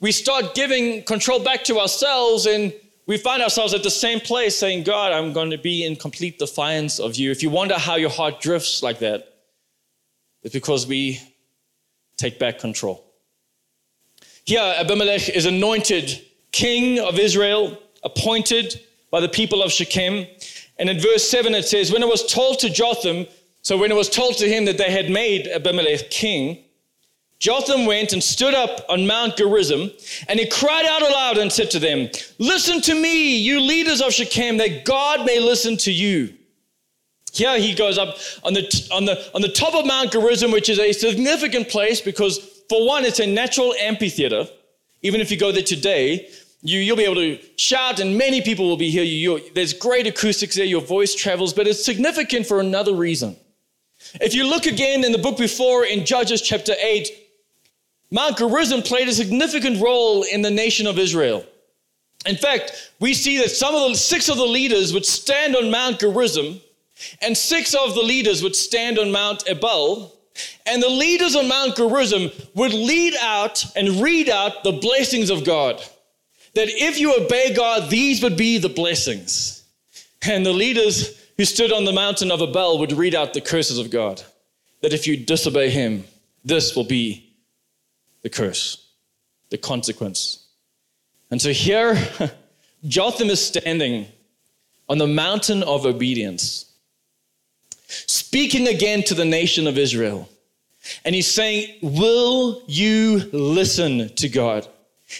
we 0.01 0.11
start 0.11 0.55
giving 0.55 1.03
control 1.03 1.41
back 1.41 1.63
to 1.65 1.79
ourselves 1.79 2.45
and 2.45 2.73
we 3.07 3.17
find 3.17 3.41
ourselves 3.41 3.73
at 3.73 3.83
the 3.83 3.91
same 3.91 4.19
place 4.19 4.57
saying, 4.57 4.83
God, 4.83 5.11
I'm 5.11 5.31
going 5.31 5.51
to 5.51 5.57
be 5.57 5.85
in 5.85 5.95
complete 5.95 6.39
defiance 6.39 6.99
of 6.99 7.15
you. 7.15 7.31
If 7.31 7.43
you 7.43 7.49
wonder 7.49 7.75
how 7.77 7.95
your 7.95 8.09
heart 8.09 8.41
drifts 8.41 8.83
like 8.83 8.99
that, 8.99 9.33
it's 10.43 10.53
because 10.53 10.87
we 10.87 11.19
take 12.17 12.39
back 12.39 12.59
control. 12.59 13.05
Here, 14.45 14.75
Abimelech 14.77 15.29
is 15.29 15.45
anointed 15.45 16.25
king 16.51 16.99
of 16.99 17.19
Israel, 17.19 17.77
appointed 18.03 18.81
by 19.09 19.19
the 19.19 19.29
people 19.29 19.61
of 19.61 19.71
Shechem. 19.71 20.25
And 20.79 20.89
in 20.89 20.99
verse 20.99 21.29
7, 21.29 21.53
it 21.53 21.65
says, 21.65 21.91
When 21.91 22.01
it 22.01 22.07
was 22.07 22.25
told 22.25 22.59
to 22.59 22.69
Jotham, 22.69 23.27
so 23.61 23.77
when 23.77 23.91
it 23.91 23.95
was 23.95 24.09
told 24.09 24.37
to 24.37 24.49
him 24.49 24.65
that 24.65 24.77
they 24.77 24.91
had 24.91 25.09
made 25.09 25.47
Abimelech 25.47 26.09
king, 26.09 26.63
Jotham 27.41 27.87
went 27.87 28.13
and 28.13 28.23
stood 28.23 28.53
up 28.53 28.85
on 28.87 29.07
Mount 29.07 29.37
Gerizim, 29.37 29.91
and 30.27 30.39
he 30.39 30.47
cried 30.47 30.85
out 30.85 31.01
aloud 31.01 31.39
and 31.39 31.51
said 31.51 31.71
to 31.71 31.79
them, 31.79 32.07
Listen 32.37 32.81
to 32.81 32.93
me, 32.93 33.35
you 33.37 33.59
leaders 33.59 33.99
of 33.99 34.13
Shechem, 34.13 34.57
that 34.57 34.85
God 34.85 35.25
may 35.25 35.39
listen 35.39 35.75
to 35.77 35.91
you. 35.91 36.35
Here 37.33 37.57
he 37.59 37.73
goes 37.73 37.97
up 37.97 38.17
on 38.43 38.53
the, 38.53 38.89
on 38.91 39.05
the, 39.05 39.31
on 39.33 39.41
the 39.41 39.49
top 39.49 39.73
of 39.73 39.87
Mount 39.87 40.11
Gerizim, 40.11 40.51
which 40.51 40.69
is 40.69 40.77
a 40.77 40.91
significant 40.91 41.69
place 41.69 41.99
because, 41.99 42.37
for 42.69 42.85
one, 42.85 43.05
it's 43.05 43.19
a 43.19 43.25
natural 43.25 43.73
amphitheater. 43.79 44.47
Even 45.01 45.19
if 45.19 45.31
you 45.31 45.37
go 45.37 45.51
there 45.51 45.63
today, 45.63 46.29
you, 46.61 46.79
you'll 46.79 46.97
be 46.97 47.05
able 47.05 47.15
to 47.15 47.39
shout, 47.57 47.99
and 47.99 48.17
many 48.17 48.41
people 48.41 48.67
will 48.67 48.77
be 48.77 48.91
here. 48.91 49.03
You, 49.03 49.41
there's 49.55 49.73
great 49.73 50.05
acoustics 50.05 50.55
there, 50.55 50.65
your 50.65 50.81
voice 50.81 51.15
travels, 51.15 51.53
but 51.53 51.67
it's 51.67 51.83
significant 51.83 52.45
for 52.45 52.59
another 52.59 52.93
reason. 52.93 53.35
If 54.19 54.33
you 54.33 54.47
look 54.47 54.65
again 54.65 55.03
in 55.03 55.11
the 55.11 55.17
book 55.17 55.37
before, 55.37 55.85
in 55.85 56.05
Judges 56.05 56.41
chapter 56.41 56.73
8, 56.77 57.07
Mount 58.11 58.37
Gerizim 58.37 58.81
played 58.81 59.07
a 59.07 59.13
significant 59.13 59.81
role 59.81 60.23
in 60.23 60.41
the 60.41 60.51
nation 60.51 60.85
of 60.85 60.99
Israel. 60.99 61.45
In 62.25 62.35
fact, 62.35 62.91
we 62.99 63.13
see 63.13 63.37
that 63.37 63.51
some 63.51 63.73
of 63.73 63.89
the 63.89 63.95
six 63.95 64.29
of 64.29 64.37
the 64.37 64.45
leaders 64.45 64.93
would 64.93 65.05
stand 65.05 65.55
on 65.55 65.71
Mount 65.71 65.99
Gerizim, 65.99 66.59
and 67.21 67.35
six 67.35 67.73
of 67.73 67.95
the 67.95 68.01
leaders 68.01 68.43
would 68.43 68.55
stand 68.55 68.99
on 68.99 69.11
Mount 69.11 69.43
Ebal, 69.47 70.13
and 70.65 70.83
the 70.83 70.89
leaders 70.89 71.35
on 71.35 71.47
Mount 71.47 71.77
Gerizim 71.77 72.31
would 72.53 72.73
lead 72.73 73.15
out 73.21 73.65
and 73.75 74.01
read 74.01 74.29
out 74.29 74.63
the 74.63 74.73
blessings 74.73 75.29
of 75.29 75.45
God. 75.45 75.81
That 76.53 76.67
if 76.67 76.99
you 76.99 77.15
obey 77.15 77.53
God, 77.53 77.89
these 77.89 78.21
would 78.21 78.37
be 78.37 78.57
the 78.57 78.69
blessings. 78.69 79.63
And 80.21 80.45
the 80.45 80.53
leaders 80.53 81.20
who 81.41 81.45
stood 81.45 81.71
on 81.71 81.85
the 81.85 81.91
mountain 81.91 82.29
of 82.29 82.39
Ebal 82.39 82.77
would 82.77 82.91
read 82.91 83.15
out 83.15 83.33
the 83.33 83.41
curses 83.41 83.79
of 83.79 83.89
God. 83.89 84.21
That 84.81 84.93
if 84.93 85.07
you 85.07 85.17
disobey 85.17 85.71
Him, 85.71 86.03
this 86.45 86.75
will 86.75 86.83
be 86.83 87.33
the 88.21 88.29
curse, 88.29 88.87
the 89.49 89.57
consequence. 89.57 90.45
And 91.31 91.41
so 91.41 91.49
here, 91.51 91.97
Jotham 92.87 93.31
is 93.31 93.43
standing 93.43 94.05
on 94.87 94.99
the 94.99 95.07
mountain 95.07 95.63
of 95.63 95.87
obedience, 95.87 96.71
speaking 97.87 98.67
again 98.67 99.01
to 99.05 99.15
the 99.15 99.25
nation 99.25 99.65
of 99.65 99.79
Israel. 99.79 100.29
And 101.03 101.15
he's 101.15 101.33
saying, 101.33 101.75
Will 101.81 102.61
you 102.67 103.31
listen 103.33 104.09
to 104.09 104.29
God? 104.29 104.67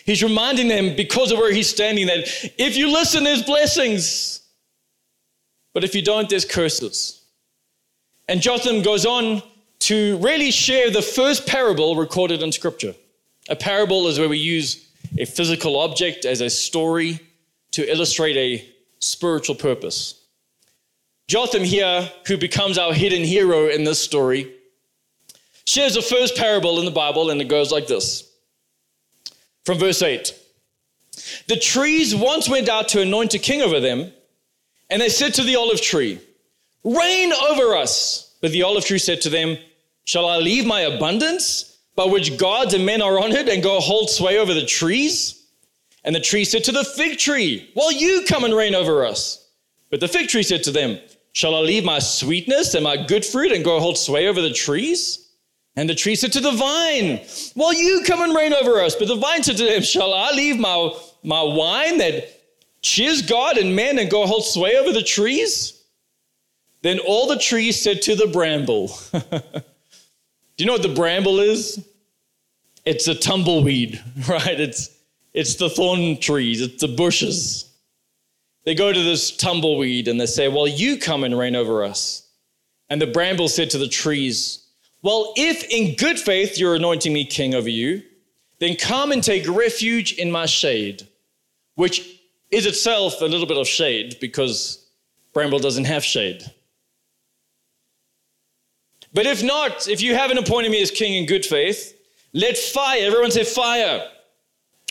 He's 0.05 0.21
reminding 0.21 0.67
them, 0.67 0.95
because 0.95 1.31
of 1.31 1.39
where 1.39 1.51
he's 1.51 1.71
standing, 1.71 2.05
that 2.05 2.27
if 2.60 2.77
you 2.77 2.93
listen, 2.93 3.23
there's 3.23 3.41
blessings. 3.41 4.40
But 5.73 5.84
if 5.84 5.95
you 5.95 6.01
don't, 6.01 6.29
there's 6.29 6.45
curses. 6.45 7.21
And 8.27 8.41
Jotham 8.41 8.81
goes 8.81 9.05
on 9.05 9.41
to 9.79 10.17
really 10.17 10.51
share 10.51 10.91
the 10.91 11.01
first 11.01 11.47
parable 11.47 11.95
recorded 11.95 12.43
in 12.43 12.51
Scripture. 12.51 12.93
A 13.49 13.55
parable 13.55 14.07
is 14.07 14.19
where 14.19 14.29
we 14.29 14.38
use 14.38 14.89
a 15.17 15.25
physical 15.25 15.79
object 15.79 16.25
as 16.25 16.41
a 16.41 16.49
story 16.49 17.19
to 17.71 17.89
illustrate 17.89 18.38
a 18.38 18.65
spiritual 18.99 19.55
purpose. 19.55 20.21
Jotham 21.27 21.63
here, 21.63 22.12
who 22.27 22.38
becomes 22.38 22.77
our 22.77 22.93
hidden 22.93 23.23
hero 23.23 23.67
in 23.67 23.84
this 23.84 23.99
story, 23.99 24.53
shares 25.65 25.95
the 25.95 26.01
first 26.01 26.36
parable 26.36 26.79
in 26.79 26.86
the 26.86 26.91
Bible, 26.91 27.29
and 27.29 27.41
it 27.41 27.47
goes 27.47 27.71
like 27.71 27.88
this. 27.88 28.29
From 29.65 29.77
verse 29.77 30.01
8 30.01 30.34
The 31.47 31.55
trees 31.55 32.15
once 32.15 32.49
went 32.49 32.69
out 32.69 32.89
to 32.89 33.01
anoint 33.01 33.34
a 33.34 33.39
king 33.39 33.62
over 33.62 33.79
them, 33.79 34.12
and 34.91 35.01
they 35.01 35.10
said 35.10 35.34
to 35.36 35.43
the 35.43 35.56
olive 35.56 35.82
tree, 35.82 36.19
Reign 36.84 37.32
over 37.34 37.75
us. 37.75 38.36
But 38.41 38.51
the 38.51 38.63
olive 38.63 38.86
tree 38.86 38.99
said 38.99 39.21
to 39.21 39.30
them, 39.30 39.58
Shall 40.04 40.27
I 40.27 40.38
leave 40.38 40.65
my 40.65 40.82
abundance 40.82 41.77
by 41.95 42.06
which 42.06 42.38
gods 42.38 42.73
and 42.73 42.86
men 42.86 43.01
are 43.01 43.19
honored 43.19 43.47
and 43.47 43.63
go 43.63 43.80
hold 43.80 44.10
sway 44.10 44.38
over 44.38 44.54
the 44.54 44.65
trees? 44.65 45.45
And 46.04 46.15
the 46.15 46.19
tree 46.19 46.43
said 46.43 46.63
to 46.65 46.71
the 46.71 46.84
fig 46.84 47.17
tree, 47.17 47.71
Well, 47.75 47.91
you 47.91 48.25
come 48.27 48.43
and 48.43 48.54
reign 48.54 48.75
over 48.75 49.06
us. 49.06 49.49
But 49.89 49.99
the 49.99 50.08
fig 50.08 50.27
tree 50.27 50.43
said 50.43 50.63
to 50.63 50.71
them, 50.71 50.99
Shall 51.34 51.56
I 51.56 51.60
leave 51.60 51.86
my 51.86 51.99
sweetness 51.99 52.73
and 52.73 52.84
my 52.84 52.97
good 52.97 53.23
fruit 53.23 53.51
and 53.51 53.63
go 53.63 53.80
hold 53.80 53.97
sway 53.97 54.27
over 54.27 54.41
the 54.41 54.51
trees? 54.51 55.30
And 55.77 55.89
the 55.89 55.95
tree 55.95 56.15
said 56.15 56.34
to 56.34 56.41
the 56.41 56.51
vine, 56.51 57.21
Well, 57.56 57.73
you 57.73 58.04
come 58.06 58.21
and 58.21 58.36
reign 58.36 58.54
over 58.54 58.82
us. 58.82 58.95
But 58.95 59.08
the 59.08 59.15
vine 59.15 59.43
said 59.43 59.58
to 59.58 59.65
them, 59.65 59.84
Shall 59.84 60.13
I 60.13 60.32
leave 60.32 60.60
my, 60.60 60.91
my 61.23 61.41
wine 61.41 61.99
that 61.99 62.40
cheers 62.81 63.21
God 63.21 63.57
and 63.57 63.75
man 63.75 63.99
and 63.99 64.09
go 64.09 64.25
hold 64.25 64.45
sway 64.45 64.77
over 64.77 64.91
the 64.91 65.03
trees? 65.03 65.81
Then 66.81 66.99
all 66.99 67.27
the 67.27 67.37
trees 67.37 67.81
said 67.81 68.01
to 68.03 68.15
the 68.15 68.27
bramble, 68.27 68.91
Do 69.11 69.21
you 70.57 70.65
know 70.65 70.73
what 70.73 70.81
the 70.81 70.93
bramble 70.93 71.39
is? 71.39 71.85
It's 72.85 73.07
a 73.07 73.15
tumbleweed, 73.15 74.01
right? 74.27 74.59
It's, 74.59 74.89
it's 75.33 75.55
the 75.55 75.69
thorn 75.69 76.17
trees, 76.17 76.61
it's 76.61 76.81
the 76.81 76.87
bushes. 76.87 77.67
They 78.63 78.75
go 78.75 78.91
to 78.91 79.03
this 79.03 79.35
tumbleweed 79.35 80.07
and 80.07 80.19
they 80.19 80.25
say, 80.25 80.47
Well, 80.47 80.67
you 80.67 80.97
come 80.97 81.23
and 81.23 81.37
reign 81.37 81.55
over 81.55 81.83
us. 81.83 82.27
And 82.89 83.01
the 83.01 83.07
bramble 83.07 83.47
said 83.47 83.69
to 83.71 83.77
the 83.77 83.87
trees, 83.87 84.67
Well, 85.01 85.33
if 85.35 85.63
in 85.69 85.95
good 85.95 86.19
faith 86.19 86.57
you're 86.57 86.75
anointing 86.75 87.13
me 87.13 87.25
king 87.25 87.55
over 87.55 87.69
you, 87.69 88.03
then 88.59 88.75
come 88.75 89.11
and 89.11 89.23
take 89.23 89.47
refuge 89.47 90.13
in 90.13 90.29
my 90.31 90.45
shade, 90.45 91.07
which 91.75 92.20
is 92.51 92.65
itself 92.65 93.21
a 93.21 93.25
little 93.25 93.47
bit 93.47 93.57
of 93.57 93.67
shade 93.67 94.17
because 94.19 94.85
bramble 95.33 95.59
doesn't 95.59 95.85
have 95.85 96.03
shade. 96.03 96.43
But 99.13 99.25
if 99.25 99.43
not, 99.43 99.87
if 99.87 100.01
you 100.01 100.15
haven't 100.15 100.37
appointed 100.37 100.71
me 100.71 100.81
as 100.81 100.91
king 100.91 101.13
in 101.13 101.25
good 101.25 101.45
faith, 101.45 101.97
let 102.33 102.57
fire, 102.57 103.05
everyone 103.05 103.31
say 103.31 103.43
fire. 103.43 104.07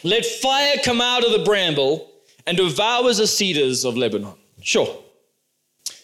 Let 0.04 0.24
fire 0.24 0.76
come 0.84 1.00
out 1.00 1.24
of 1.24 1.32
the 1.32 1.44
bramble 1.44 2.10
and 2.46 2.56
devours 2.56 3.18
the 3.18 3.26
cedars 3.26 3.84
of 3.84 3.96
Lebanon. 3.96 4.34
Sure. 4.62 5.02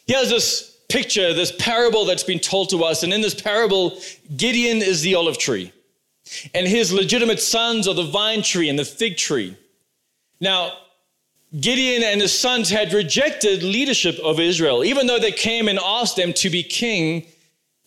Here's 0.06 0.30
this 0.30 0.78
picture, 0.88 1.34
this 1.34 1.52
parable 1.58 2.04
that's 2.04 2.22
been 2.22 2.38
told 2.38 2.70
to 2.70 2.84
us. 2.84 3.02
And 3.02 3.12
in 3.12 3.20
this 3.20 3.34
parable, 3.34 3.98
Gideon 4.36 4.78
is 4.78 5.02
the 5.02 5.14
olive 5.14 5.38
tree, 5.38 5.72
and 6.54 6.66
his 6.66 6.92
legitimate 6.92 7.40
sons 7.40 7.88
are 7.88 7.94
the 7.94 8.04
vine 8.04 8.42
tree 8.42 8.68
and 8.68 8.78
the 8.78 8.84
fig 8.84 9.16
tree. 9.16 9.56
Now, 10.40 10.72
Gideon 11.60 12.02
and 12.02 12.20
his 12.20 12.38
sons 12.38 12.68
had 12.68 12.92
rejected 12.92 13.62
leadership 13.62 14.18
of 14.18 14.40
Israel. 14.40 14.84
Even 14.84 15.06
though 15.06 15.18
they 15.18 15.32
came 15.32 15.68
and 15.68 15.78
asked 15.78 16.16
them 16.16 16.32
to 16.34 16.50
be 16.50 16.62
king, 16.62 17.26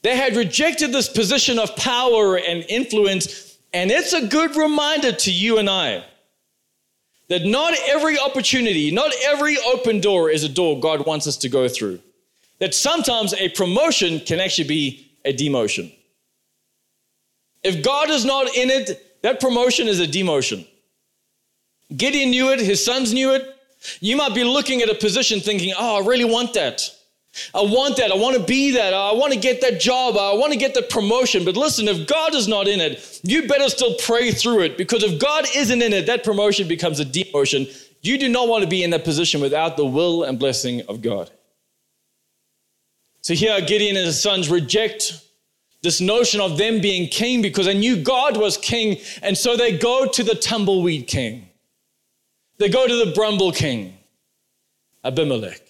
they 0.02 0.16
had 0.16 0.36
rejected 0.36 0.92
this 0.92 1.10
position 1.10 1.60
of 1.60 1.76
power 1.76 2.38
and 2.38 2.66
influence, 2.70 3.58
and 3.74 3.92
it's 3.92 4.14
a 4.14 4.28
good 4.28 4.56
reminder 4.56 5.12
to 5.12 5.32
you 5.32 5.58
and 5.58 5.70
I 5.70 6.04
that 7.28 7.46
not 7.46 7.76
every 7.88 8.18
opportunity, 8.18 8.90
not 8.92 9.12
every 9.24 9.58
open 9.60 10.00
door 10.00 10.32
is 10.32 10.44
a 10.44 10.50
door 10.50 10.80
God 10.80 11.06
wants 11.06 11.28
us 11.28 11.38
to 11.38 11.50
go 11.50 11.68
through. 11.68 12.00
That 12.58 12.74
sometimes 12.74 13.34
a 13.36 13.50
promotion 13.50 14.20
can 14.20 14.40
actually 14.40 14.68
be 14.68 15.12
a 15.24 15.32
demotion. 15.32 15.94
If 17.64 17.84
God 17.84 18.10
is 18.10 18.26
not 18.26 18.56
in 18.56 18.70
it, 18.70 19.22
that 19.22 19.40
promotion 19.40 19.88
is 19.88 20.00
a 20.00 20.08
demotion. 20.08 20.68
Gideon 21.96 22.32
knew 22.32 22.52
it, 22.52 22.60
his 22.60 22.84
sons 22.84 23.14
knew 23.14 23.34
it. 23.34 23.56
You 24.00 24.18
might 24.18 24.36
be 24.36 24.44
looking 24.44 24.82
at 24.82 24.90
a 24.90 24.96
position 24.96 25.40
thinking, 25.40 25.74
oh, 25.78 26.04
I 26.04 26.08
really 26.08 26.26
want 26.26 26.54
that. 26.54 26.82
I 27.54 27.62
want 27.62 27.98
that. 27.98 28.12
I 28.12 28.16
want 28.16 28.36
to 28.38 28.44
be 28.44 28.72
that. 28.72 28.94
I 28.94 29.14
want 29.14 29.34
to 29.34 29.40
get 29.40 29.62
that 29.62 29.80
job. 29.80 30.18
I 30.18 30.34
want 30.34 30.52
to 30.52 30.60
get 30.60 30.74
the 30.74 30.82
promotion. 30.82 31.46
But 31.46 31.56
listen, 31.56 31.88
if 31.88 32.08
God 32.08 32.34
is 32.36 32.48
not 32.48 32.68
in 32.68 32.82
it, 32.82 33.20
you 33.24 33.48
better 33.48 33.70
still 33.70 33.96
pray 33.96 34.32
through 34.32 34.62
it 34.62 34.78
because 34.78 35.04
if 35.04 35.20
God 35.20 35.46
isn't 35.56 35.82
in 35.82 35.94
it, 35.94 36.08
that 36.08 36.24
promotion 36.24 36.68
becomes 36.68 37.00
a 37.00 37.06
demotion. 37.06 37.68
You 38.02 38.18
do 38.18 38.30
not 38.30 38.48
want 38.48 38.64
to 38.64 38.70
be 38.70 38.84
in 38.84 38.90
that 38.92 39.04
position 39.04 39.42
without 39.42 39.78
the 39.78 39.86
will 39.86 40.24
and 40.24 40.40
blessing 40.40 40.82
of 40.88 41.02
God. 41.02 41.30
So 43.22 43.34
here, 43.34 43.60
Gideon 43.62 43.98
and 43.98 44.06
his 44.06 44.22
sons 44.22 44.50
reject 44.50 45.22
this 45.82 46.02
notion 46.02 46.42
of 46.42 46.58
them 46.58 46.82
being 46.82 47.08
king 47.10 47.42
because 47.42 47.66
they 47.66 47.78
knew 47.78 48.02
God 48.02 48.38
was 48.38 48.58
king. 48.58 48.98
And 49.22 49.38
so 49.38 49.56
they 49.56 49.78
go 49.78 50.08
to 50.08 50.24
the 50.24 50.36
tumbleweed 50.36 51.08
king, 51.08 51.49
they 52.60 52.70
go 52.70 52.88
to 52.88 53.06
the 53.06 53.12
bramble 53.14 53.52
king, 53.52 53.98
Abimelech. 55.04 55.62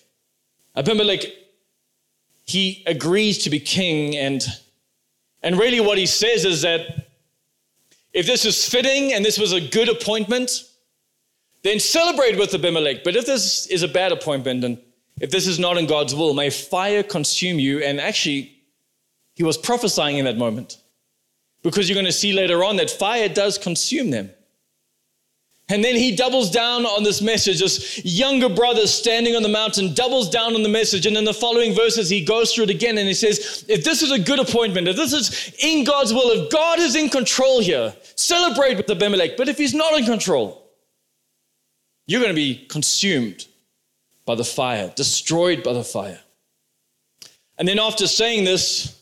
Abimelech 0.75 1.23
he 2.49 2.83
agrees 2.87 3.37
to 3.37 3.49
be 3.49 3.59
king 3.59 4.17
and 4.17 4.43
and 5.43 5.57
really 5.57 5.79
what 5.79 5.99
he 5.99 6.07
says 6.07 6.45
is 6.45 6.63
that 6.63 7.09
if 8.11 8.25
this 8.25 8.43
is 8.43 8.67
fitting 8.67 9.13
and 9.13 9.23
this 9.23 9.37
was 9.37 9.53
a 9.53 9.61
good 9.61 9.87
appointment 9.87 10.63
then 11.61 11.79
celebrate 11.79 12.37
with 12.37 12.53
Abimelech. 12.53 13.03
But 13.03 13.15
if 13.15 13.25
this 13.25 13.67
is 13.67 13.83
a 13.83 13.87
bad 13.87 14.11
appointment 14.11 14.63
and 14.63 14.79
if 15.19 15.29
this 15.29 15.45
is 15.45 15.59
not 15.59 15.77
in 15.77 15.85
God's 15.87 16.15
will 16.15 16.33
may 16.33 16.49
fire 16.49 17.03
consume 17.03 17.59
you. 17.59 17.83
And 17.83 17.99
actually 17.99 18.57
he 19.35 19.43
was 19.43 19.57
prophesying 19.57 20.17
in 20.17 20.25
that 20.25 20.37
moment. 20.37 20.77
Because 21.61 21.89
you're 21.89 21.95
going 21.95 22.05
to 22.05 22.11
see 22.13 22.31
later 22.31 22.63
on 22.63 22.77
that 22.77 22.89
fire 22.89 23.27
does 23.27 23.57
consume 23.57 24.09
them 24.09 24.31
And 25.71 25.83
then 25.83 25.95
he 25.95 26.15
doubles 26.15 26.49
down 26.49 26.85
on 26.87 27.03
this 27.03 27.21
message. 27.21 27.59
This 27.59 28.03
younger 28.03 28.49
brother 28.49 28.87
standing 28.87 29.35
on 29.35 29.43
the 29.43 29.49
mountain 29.49 29.93
doubles 29.93 30.27
down 30.27 30.55
on 30.55 30.63
the 30.63 30.69
message. 30.69 31.05
And 31.05 31.15
in 31.15 31.25
the 31.25 31.33
following 31.33 31.75
verses, 31.75 32.09
he 32.09 32.25
goes 32.25 32.51
through 32.51 32.65
it 32.65 32.69
again 32.71 32.97
and 32.97 33.07
he 33.07 33.13
says, 33.13 33.65
If 33.67 33.83
this 33.83 34.01
is 34.01 34.11
a 34.11 34.17
good 34.17 34.39
appointment, 34.39 34.87
if 34.87 34.95
this 34.95 35.13
is 35.13 35.53
in 35.59 35.83
God's 35.83 36.11
will, 36.11 36.31
if 36.31 36.51
God 36.51 36.79
is 36.79 36.95
in 36.95 37.07
control 37.09 37.61
here, 37.61 37.93
celebrate 38.15 38.77
with 38.77 38.89
Abimelech. 38.89 39.37
But 39.37 39.47
if 39.47 39.59
he's 39.59 39.75
not 39.75 39.93
in 39.93 40.05
control, 40.05 40.71
you're 42.07 42.21
going 42.21 42.33
to 42.33 42.35
be 42.35 42.65
consumed 42.67 43.45
by 44.25 44.33
the 44.33 44.43
fire, 44.43 44.91
destroyed 44.95 45.61
by 45.61 45.73
the 45.73 45.83
fire. 45.83 46.19
And 47.59 47.67
then 47.67 47.77
after 47.77 48.07
saying 48.07 48.43
this, 48.43 48.99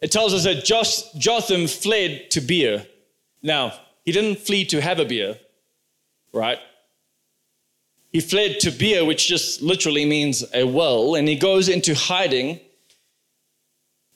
it 0.00 0.12
tells 0.12 0.34
us 0.34 0.44
that 0.44 0.64
Jotham 1.18 1.66
fled 1.66 2.30
to 2.30 2.40
Beer. 2.40 2.86
Now, 3.42 3.72
he 4.04 4.12
didn't 4.12 4.38
flee 4.38 4.64
to 4.66 4.80
have 4.80 5.00
a 5.00 5.04
beer 5.04 5.36
right? 6.32 6.58
He 8.12 8.20
fled 8.20 8.60
to 8.60 8.70
Beer, 8.70 9.04
which 9.04 9.28
just 9.28 9.62
literally 9.62 10.04
means 10.04 10.44
a 10.52 10.64
well, 10.64 11.14
and 11.14 11.28
he 11.28 11.36
goes 11.36 11.68
into 11.68 11.94
hiding. 11.94 12.60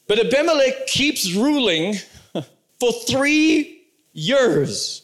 But 0.07 0.19
Abimelech 0.19 0.87
keeps 0.87 1.33
ruling 1.33 1.95
for 2.81 2.93
three 3.07 3.85
years. 4.13 5.03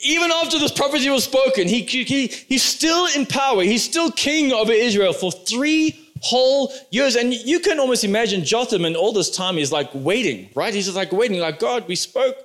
Even 0.00 0.30
after 0.30 0.58
this 0.58 0.72
prophecy 0.72 1.10
was 1.10 1.24
spoken, 1.24 1.66
he, 1.66 1.82
he, 1.82 2.26
he's 2.26 2.62
still 2.62 3.08
in 3.16 3.26
power. 3.26 3.62
He's 3.62 3.82
still 3.82 4.10
king 4.12 4.52
over 4.52 4.72
Israel 4.72 5.12
for 5.12 5.32
three 5.32 6.08
whole 6.20 6.72
years. 6.90 7.16
And 7.16 7.32
you 7.32 7.60
can 7.60 7.80
almost 7.80 8.04
imagine 8.04 8.44
Jotham 8.44 8.84
and 8.84 8.96
all 8.96 9.12
this 9.12 9.30
time 9.30 9.56
he's 9.56 9.72
like 9.72 9.90
waiting, 9.94 10.50
right? 10.54 10.72
He's 10.72 10.86
just 10.86 10.96
like 10.96 11.12
waiting, 11.12 11.40
like, 11.40 11.58
God, 11.58 11.86
we 11.88 11.96
spoke. 11.96 12.36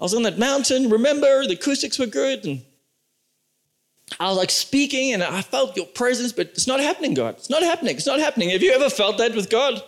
I 0.00 0.04
was 0.04 0.14
on 0.14 0.22
that 0.22 0.38
mountain, 0.38 0.88
remember? 0.88 1.46
The 1.46 1.52
acoustics 1.52 1.98
were 1.98 2.06
good. 2.06 2.46
And 2.46 2.62
I 4.18 4.28
was 4.28 4.38
like 4.38 4.50
speaking 4.50 5.12
and 5.12 5.22
I 5.22 5.42
felt 5.42 5.76
your 5.76 5.86
presence, 5.86 6.32
but 6.32 6.46
it's 6.48 6.66
not 6.66 6.80
happening, 6.80 7.14
God. 7.14 7.34
It's 7.34 7.50
not 7.50 7.62
happening. 7.62 7.96
It's 7.96 8.06
not 8.06 8.18
happening. 8.18 8.50
Have 8.50 8.62
you 8.62 8.72
ever 8.72 8.88
felt 8.88 9.18
that 9.18 9.34
with 9.34 9.50
God? 9.50 9.82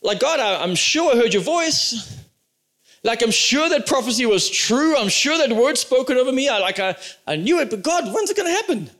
Like, 0.00 0.20
God, 0.20 0.38
I, 0.38 0.62
am 0.62 0.76
sure 0.76 1.12
I 1.12 1.16
heard 1.16 1.34
your 1.34 1.42
voice. 1.42 2.22
Like, 3.02 3.22
I'm 3.22 3.32
sure 3.32 3.68
that 3.68 3.86
prophecy 3.86 4.26
was 4.26 4.48
true. 4.48 4.96
I'm 4.96 5.08
sure 5.08 5.36
that 5.38 5.54
word 5.54 5.76
spoken 5.76 6.16
over 6.16 6.30
me. 6.30 6.48
I 6.48 6.58
like, 6.58 6.78
I, 6.78 6.96
I 7.26 7.36
knew 7.36 7.60
it, 7.60 7.70
but 7.70 7.82
God, 7.82 8.04
when's 8.14 8.30
it 8.30 8.36
going 8.36 8.48
to 8.48 8.54
happen? 8.54 8.90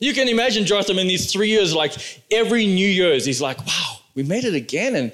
You 0.00 0.14
can 0.14 0.28
imagine 0.28 0.64
Jotham 0.64 0.98
in 0.98 1.08
these 1.08 1.32
three 1.32 1.48
years, 1.48 1.74
like 1.74 1.92
every 2.30 2.66
New 2.66 2.86
Year's, 2.86 3.24
he's 3.24 3.40
like, 3.40 3.58
wow, 3.66 3.96
we 4.14 4.22
made 4.22 4.44
it 4.44 4.54
again. 4.54 4.94
And 4.94 5.12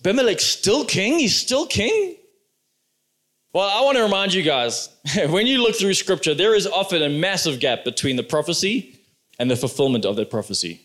Abimelech's 0.00 0.44
still 0.44 0.84
king. 0.84 1.18
He's 1.20 1.36
still 1.36 1.66
king. 1.66 2.16
Well, 3.52 3.68
I 3.68 3.84
want 3.84 3.96
to 3.96 4.02
remind 4.02 4.32
you 4.32 4.42
guys 4.42 4.90
when 5.28 5.46
you 5.46 5.62
look 5.62 5.76
through 5.76 5.94
scripture, 5.94 6.34
there 6.34 6.54
is 6.54 6.66
often 6.66 7.02
a 7.02 7.08
massive 7.08 7.58
gap 7.58 7.84
between 7.84 8.16
the 8.16 8.22
prophecy 8.22 8.98
and 9.38 9.50
the 9.50 9.56
fulfillment 9.56 10.04
of 10.04 10.16
that 10.16 10.30
prophecy. 10.30 10.80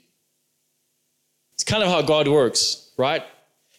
It's 1.54 1.64
kind 1.64 1.84
of 1.84 1.90
how 1.90 2.02
God 2.02 2.28
works, 2.28 2.92
right? 2.98 3.24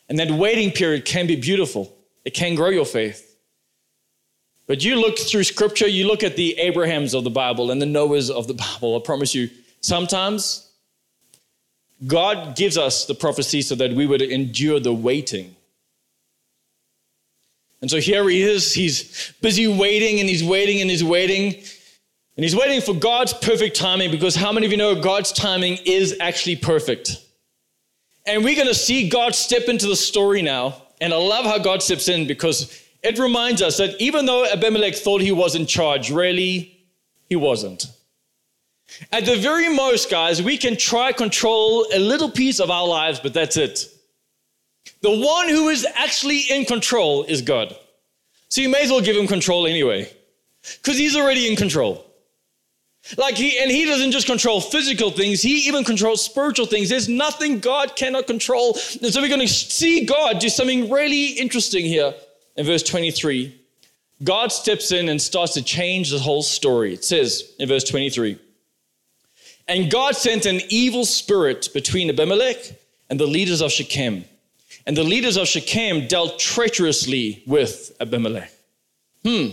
And 0.09 0.19
that 0.19 0.31
waiting 0.31 0.71
period 0.71 1.05
can 1.05 1.27
be 1.27 1.37
beautiful, 1.37 1.93
it 2.25 2.31
can 2.31 2.55
grow 2.55 2.71
your 2.71 2.87
faith. 2.87 3.25
But 4.69 4.85
you 4.85 4.97
look 4.97 5.19
through 5.19 5.45
scripture, 5.45 5.87
you 5.87 6.09
look 6.09 6.25
at 6.25 6.37
the 6.37 6.59
Abrahams 6.59 7.15
of 7.15 7.23
the 7.23 7.31
Bible 7.31 7.71
and 7.71 7.81
the 7.81 7.87
Noahs 7.87 8.31
of 8.31 8.47
the 8.47 8.55
Bible, 8.81 8.97
I 8.97 9.01
promise 9.05 9.35
you, 9.35 9.49
sometimes 9.81 10.71
God 12.07 12.57
gives 12.57 12.77
us 12.77 13.07
the 13.07 13.15
prophecy 13.15 13.63
so 13.63 13.75
that 13.77 13.93
we 13.93 14.07
would 14.07 14.23
endure 14.23 14.79
the 14.81 14.93
waiting. 14.93 15.56
And 17.81 17.91
so 17.91 17.99
here 18.01 18.29
he 18.29 18.43
is. 18.43 18.73
He's 18.73 19.33
busy 19.41 19.67
waiting 19.67 20.21
and 20.21 20.29
he's 20.29 20.43
waiting 20.43 20.81
and 20.81 20.91
he's 20.91 21.05
waiting. 21.05 21.55
And 22.37 22.45
he's 22.45 22.57
waiting 22.57 22.81
for 22.81 22.95
God's 22.95 23.33
perfect 23.33 23.77
timing 23.77 24.11
because 24.11 24.35
how 24.35 24.53
many 24.53 24.67
of 24.67 24.73
you 24.73 24.79
know 24.79 25.01
God's 25.01 25.33
timing 25.33 25.79
is 25.85 26.17
actually 26.21 26.57
perfect? 26.57 27.17
And 28.27 28.43
we're 28.45 28.57
going 28.57 28.69
to 28.69 28.75
see 28.75 29.09
God 29.09 29.35
step 29.35 29.69
into 29.69 29.87
the 29.87 29.97
story 29.97 30.43
now. 30.43 30.83
And 31.01 31.13
I 31.13 31.17
love 31.17 31.45
how 31.45 31.59
God 31.59 31.83
steps 31.83 32.09
in 32.09 32.27
because 32.27 32.83
it 33.03 33.19
reminds 33.19 33.63
us 33.63 33.77
that 33.77 34.01
even 34.01 34.27
though 34.27 34.45
Abimelech 34.47 34.97
thought 34.97 35.21
he 35.21 35.33
was 35.33 35.55
in 35.55 35.67
charge, 35.67 36.11
really, 36.11 36.79
he 37.29 37.37
wasn't. 37.37 37.87
At 39.13 39.27
the 39.27 39.37
very 39.37 39.69
most, 39.69 40.11
guys, 40.11 40.43
we 40.43 40.57
can 40.57 40.77
try 40.77 41.13
control 41.13 41.87
a 41.93 41.99
little 41.99 42.31
piece 42.31 42.61
of 42.61 42.71
our 42.71 42.87
lives, 42.87 43.21
but 43.21 43.35
that's 43.35 43.57
it. 43.57 43.89
The 45.03 45.11
one 45.11 45.49
who 45.49 45.69
is 45.69 45.87
actually 45.95 46.41
in 46.51 46.65
control 46.65 47.25
is 47.25 47.43
God. 47.43 47.77
So 48.49 48.61
you 48.61 48.69
may 48.69 48.83
as 48.83 48.91
well 48.91 49.01
give 49.01 49.17
him 49.17 49.27
control 49.27 49.67
anyway, 49.67 50.11
because 50.83 50.97
he's 50.97 51.17
already 51.17 51.49
in 51.49 51.57
control. 51.57 52.07
Like 53.17 53.37
he, 53.37 53.59
and 53.59 53.71
he 53.71 53.85
doesn't 53.85 54.11
just 54.11 54.27
control 54.27 54.61
physical 54.61 55.11
things, 55.11 55.41
he 55.41 55.69
even 55.69 55.85
controls 55.85 56.25
spiritual 56.25 56.67
things. 56.67 56.89
There's 56.89 57.09
nothing 57.09 57.61
God 57.61 57.95
cannot 57.95 58.27
control. 58.27 58.73
And 59.03 59.13
so 59.13 59.21
we're 59.21 59.29
going 59.29 59.47
to 59.47 59.49
see 59.49 60.05
God 60.05 60.41
do 60.41 60.49
something 60.49 60.91
really 60.91 61.27
interesting 61.27 61.85
here 61.85 62.15
in 62.57 62.67
verse 62.67 62.83
23. 62.83 63.61
God 64.25 64.51
steps 64.51 64.91
in 64.93 65.09
and 65.09 65.21
starts 65.21 65.55
to 65.55 65.63
change 65.63 66.11
the 66.11 66.19
whole 66.19 66.43
story. 66.43 66.95
It 66.95 67.05
says 67.05 67.53
in 67.59 67.69
verse 67.69 67.85
23 67.85 68.39
And 69.69 69.91
God 69.91 70.17
sent 70.17 70.47
an 70.47 70.61
evil 70.69 71.05
spirit 71.05 71.69
between 71.73 72.09
Abimelech 72.11 72.73
and 73.09 73.21
the 73.21 73.27
leaders 73.27 73.61
of 73.61 73.71
Shechem 73.71 74.25
and 74.87 74.97
the 74.97 75.03
leaders 75.05 75.37
of 75.37 75.49
Shechem 75.49 76.07
dealt 76.07 76.39
treacherously 76.39 77.43
with 77.47 77.97
Abimelech. 78.01 78.53
Hmm. 79.25 79.49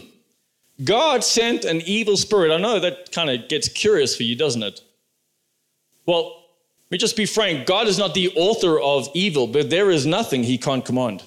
God 0.83 1.23
sent 1.23 1.65
an 1.65 1.81
evil 1.81 2.17
spirit. 2.17 2.51
I 2.51 2.57
know 2.57 2.79
that 2.79 3.11
kind 3.11 3.29
of 3.29 3.49
gets 3.49 3.67
curious 3.67 4.15
for 4.15 4.23
you, 4.23 4.35
doesn't 4.35 4.63
it? 4.63 4.81
Well, 6.05 6.43
let 6.85 6.91
me 6.91 6.97
just 6.97 7.17
be 7.17 7.25
frank 7.25 7.65
God 7.65 7.87
is 7.87 7.97
not 7.97 8.13
the 8.13 8.31
author 8.35 8.79
of 8.79 9.09
evil, 9.13 9.47
but 9.47 9.69
there 9.69 9.89
is 9.89 10.05
nothing 10.05 10.43
he 10.43 10.57
can't 10.57 10.85
command. 10.85 11.23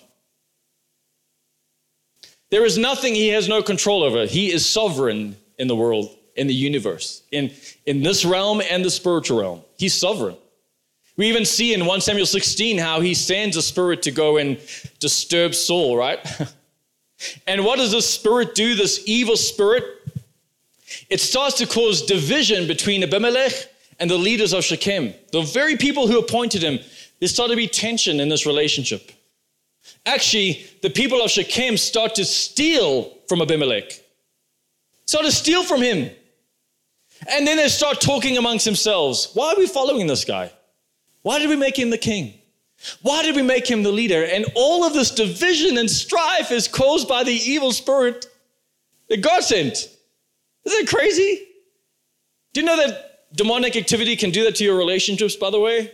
There 2.51 2.65
is 2.65 2.79
nothing 2.79 3.15
he 3.15 3.29
has 3.29 3.49
no 3.49 3.63
control 3.63 4.05
over. 4.05 4.27
He 4.27 4.53
is 4.53 4.65
sovereign 4.65 5.37
in 5.59 5.67
the 5.67 5.75
world, 5.75 6.17
in 6.37 6.47
the 6.47 6.55
universe, 6.55 7.23
in, 7.33 7.53
in 7.87 8.03
this 8.03 8.25
realm 8.25 8.63
and 8.71 8.85
the 8.85 8.91
spiritual 8.91 9.41
realm. 9.41 9.63
He's 9.77 9.99
sovereign. 9.99 10.37
We 11.17 11.29
even 11.29 11.45
see 11.45 11.73
in 11.73 11.87
1 11.87 12.01
Samuel 12.03 12.27
16 12.27 12.79
how 12.79 13.01
he 13.01 13.15
sends 13.15 13.57
a 13.57 13.63
spirit 13.63 14.03
to 14.03 14.11
go 14.11 14.37
and 14.37 14.59
disturb 14.99 15.55
Saul, 15.55 15.97
right? 15.97 16.19
and 17.47 17.65
what 17.65 17.79
does 17.79 17.93
this 17.93 18.09
spirit 18.09 18.55
do, 18.55 18.75
this 18.75 19.03
evil 19.07 19.37
spirit? 19.37 19.85
It 21.09 21.21
starts 21.21 21.57
to 21.59 21.67
cause 21.67 22.03
division 22.03 22.67
between 22.67 23.03
Abimelech 23.03 23.53
and 23.99 24.11
the 24.11 24.19
leaders 24.19 24.53
of 24.53 24.65
Shechem. 24.65 25.15
The 25.33 25.43
very 25.43 25.77
people 25.77 26.07
who 26.07 26.19
appointed 26.19 26.63
him, 26.63 26.79
there 27.19 27.29
started 27.29 27.55
to 27.55 27.57
be 27.57 27.69
tension 27.69 28.21
in 28.21 28.29
this 28.29 28.45
relationship. 28.45 29.11
Actually, 30.05 30.67
the 30.83 30.91
people 30.91 31.23
of 31.23 31.31
Shechem 31.31 31.77
start 31.77 32.15
to 32.17 32.25
steal 32.25 33.11
from 33.27 33.41
Abimelech, 33.41 33.93
start 35.07 35.25
to 35.25 35.33
steal 35.33 35.65
from 35.65 35.81
him. 35.81 36.11
And 37.29 37.47
then 37.47 37.57
they 37.57 37.69
start 37.69 38.01
talking 38.03 38.37
amongst 38.37 38.67
themselves. 38.67 39.31
Why 39.33 39.53
are 39.53 39.59
we 39.59 39.67
following 39.67 40.07
this 40.07 40.25
guy? 40.25 40.53
Why 41.27 41.41
did 41.41 41.49
we 41.49 41.57
make 41.57 41.77
him 41.77 41.91
the 41.91 41.99
king? 41.99 42.35
Why 43.03 43.25
did 43.25 43.35
we 43.35 43.43
make 43.43 43.67
him 43.69 43.83
the 43.83 43.91
leader? 43.91 44.23
And 44.23 44.47
all 44.55 44.85
of 44.85 44.93
this 44.93 45.11
division 45.11 45.77
and 45.77 45.91
strife 45.91 46.53
is 46.53 46.69
caused 46.69 47.09
by 47.09 47.25
the 47.25 47.33
evil 47.33 47.73
spirit 47.73 48.27
that 49.09 49.23
God 49.23 49.43
sent. 49.43 49.73
Isn't 50.65 50.87
that 50.87 50.87
crazy? 50.87 51.49
Do 52.53 52.61
you 52.61 52.67
know 52.67 52.77
that 52.77 53.35
demonic 53.35 53.75
activity 53.75 54.15
can 54.15 54.31
do 54.31 54.45
that 54.45 54.55
to 54.55 54.65
your 54.65 54.79
relationships, 54.79 55.35
by 55.35 55.51
the 55.51 55.59
way? 55.59 55.91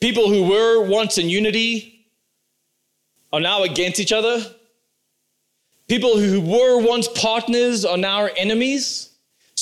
People 0.00 0.28
who 0.28 0.50
were 0.50 0.84
once 0.86 1.16
in 1.16 1.30
unity 1.30 2.04
are 3.32 3.40
now 3.40 3.62
against 3.62 3.98
each 3.98 4.12
other. 4.12 4.44
People 5.88 6.18
who 6.18 6.42
were 6.42 6.78
once 6.78 7.08
partners 7.08 7.86
are 7.86 7.96
now 7.96 8.26
enemies. 8.36 9.11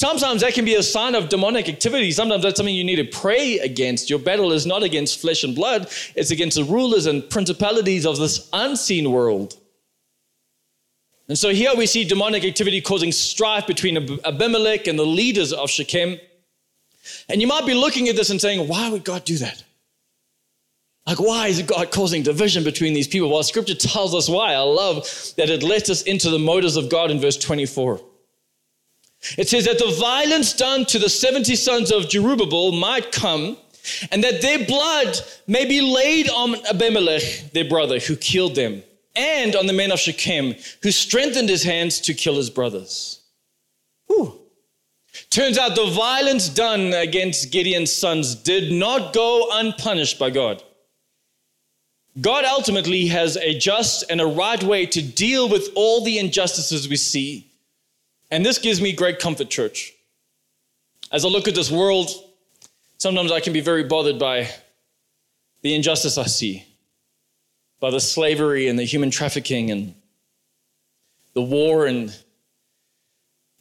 Sometimes 0.01 0.41
that 0.41 0.55
can 0.55 0.65
be 0.65 0.77
a 0.77 0.83
sign 0.83 1.15
of 1.15 1.29
demonic 1.29 1.69
activity. 1.69 2.11
Sometimes 2.11 2.43
that's 2.43 2.57
something 2.57 2.75
you 2.75 2.85
need 2.85 2.97
to 2.97 3.19
pray 3.19 3.59
against. 3.59 4.09
Your 4.09 4.19
battle 4.19 4.51
is 4.51 4.65
not 4.65 4.83
against 4.83 5.21
flesh 5.21 5.45
and 5.45 5.55
blood, 5.55 5.93
it's 6.17 6.31
against 6.31 6.57
the 6.57 6.65
rulers 6.65 7.05
and 7.05 7.29
principalities 7.29 8.07
of 8.07 8.17
this 8.17 8.49
unseen 8.55 9.13
world. 9.13 9.59
And 11.29 11.37
so 11.37 11.51
here 11.51 11.77
we 11.77 11.85
see 11.85 12.05
demonic 12.05 12.47
activity 12.47 12.81
causing 12.81 13.13
strife 13.13 13.67
between 13.67 14.19
Abimelech 14.25 14.87
and 14.87 14.99
the 14.99 15.05
leaders 15.05 15.53
of 15.53 15.69
Shechem. 15.69 16.19
And 17.29 17.43
you 17.43 17.47
might 17.47 17.67
be 17.67 17.75
looking 17.75 18.09
at 18.09 18.17
this 18.17 18.31
and 18.31 18.41
saying, 18.41 18.69
why 18.69 18.89
would 18.89 19.05
God 19.05 19.27
do 19.27 19.37
that? 19.37 19.63
Like, 21.07 21.21
why 21.21 21.49
is 21.49 21.61
God 21.61 21.91
causing 21.91 22.23
division 22.23 22.65
between 22.65 22.95
these 22.95 23.07
people? 23.07 23.29
Well, 23.29 23.43
scripture 23.43 23.75
tells 23.75 24.15
us 24.15 24.31
why. 24.31 24.55
I 24.55 24.61
love 24.61 25.07
that 25.37 25.51
it 25.51 25.63
lets 25.63 25.91
us 25.91 26.05
into 26.05 26.31
the 26.31 26.39
motives 26.39 26.79
of 26.79 26.89
God 26.89 27.11
in 27.11 27.21
verse 27.21 27.37
24. 27.37 28.01
It 29.37 29.49
says 29.49 29.67
that 29.67 29.79
the 29.79 29.95
violence 30.01 30.53
done 30.55 30.85
to 30.87 30.99
the 30.99 31.09
70 31.09 31.55
sons 31.57 31.93
of 31.93 32.05
Jerubbaal 32.05 32.79
might 32.79 33.13
come, 33.13 33.57
and 34.11 34.23
that 34.25 34.43
their 34.43 34.65
blood 34.67 35.19
may 35.47 35.65
be 35.67 35.81
laid 35.81 36.29
on 36.31 36.55
Abimelech, 36.67 37.53
their 37.53 37.69
brother, 37.69 37.99
who 37.99 38.17
killed 38.17 38.55
them. 38.55 38.83
and 39.17 39.57
on 39.57 39.67
the 39.67 39.73
men 39.73 39.91
of 39.91 39.99
Shechem, 39.99 40.55
who 40.83 40.91
strengthened 40.93 41.49
his 41.49 41.65
hands 41.65 42.01
to 42.03 42.15
kill 42.15 42.37
his 42.37 42.49
brothers. 42.49 43.21
Whew. 44.07 44.39
Turns 45.31 45.59
out 45.59 45.75
the 45.75 45.87
violence 45.91 46.49
done 46.49 46.95
against 46.95 47.51
Gideon's 47.51 47.93
sons 47.93 48.37
did 48.37 48.73
not 48.73 49.13
go 49.13 49.49
unpunished 49.53 50.19
by 50.19 50.31
God. 50.31 50.63
God 52.21 52.45
ultimately 52.45 53.07
has 53.07 53.37
a 53.37 53.59
just 53.59 54.05
and 54.11 54.21
a 54.21 54.27
right 54.27 54.63
way 54.63 54.87
to 54.87 55.03
deal 55.03 55.49
with 55.49 55.71
all 55.75 56.05
the 56.05 56.19
injustices 56.19 56.89
we 56.89 56.97
see. 56.97 57.50
And 58.31 58.45
this 58.45 58.59
gives 58.59 58.81
me 58.81 58.93
great 58.93 59.19
comfort, 59.19 59.51
church. 59.51 59.93
As 61.13 61.25
I 61.25 61.29
look 61.29 61.49
at 61.49 61.55
this 61.55 61.71
world, 61.71 62.11
sometimes 62.99 63.33
I 63.33 63.41
can 63.41 63.53
be 63.53 63.61
very 63.61 63.85
bothered 63.85 64.19
by 64.19 64.49
the 65.63 65.75
injustice 65.75 66.17
I 66.17 66.27
see, 66.27 66.65
by 67.81 67.91
the 67.91 68.01
slavery 68.01 68.69
and 68.69 68.79
the 68.79 68.85
human 68.85 69.11
trafficking 69.11 69.71
and 69.71 69.95
the 71.35 71.43
war 71.43 71.87
and 71.87 72.17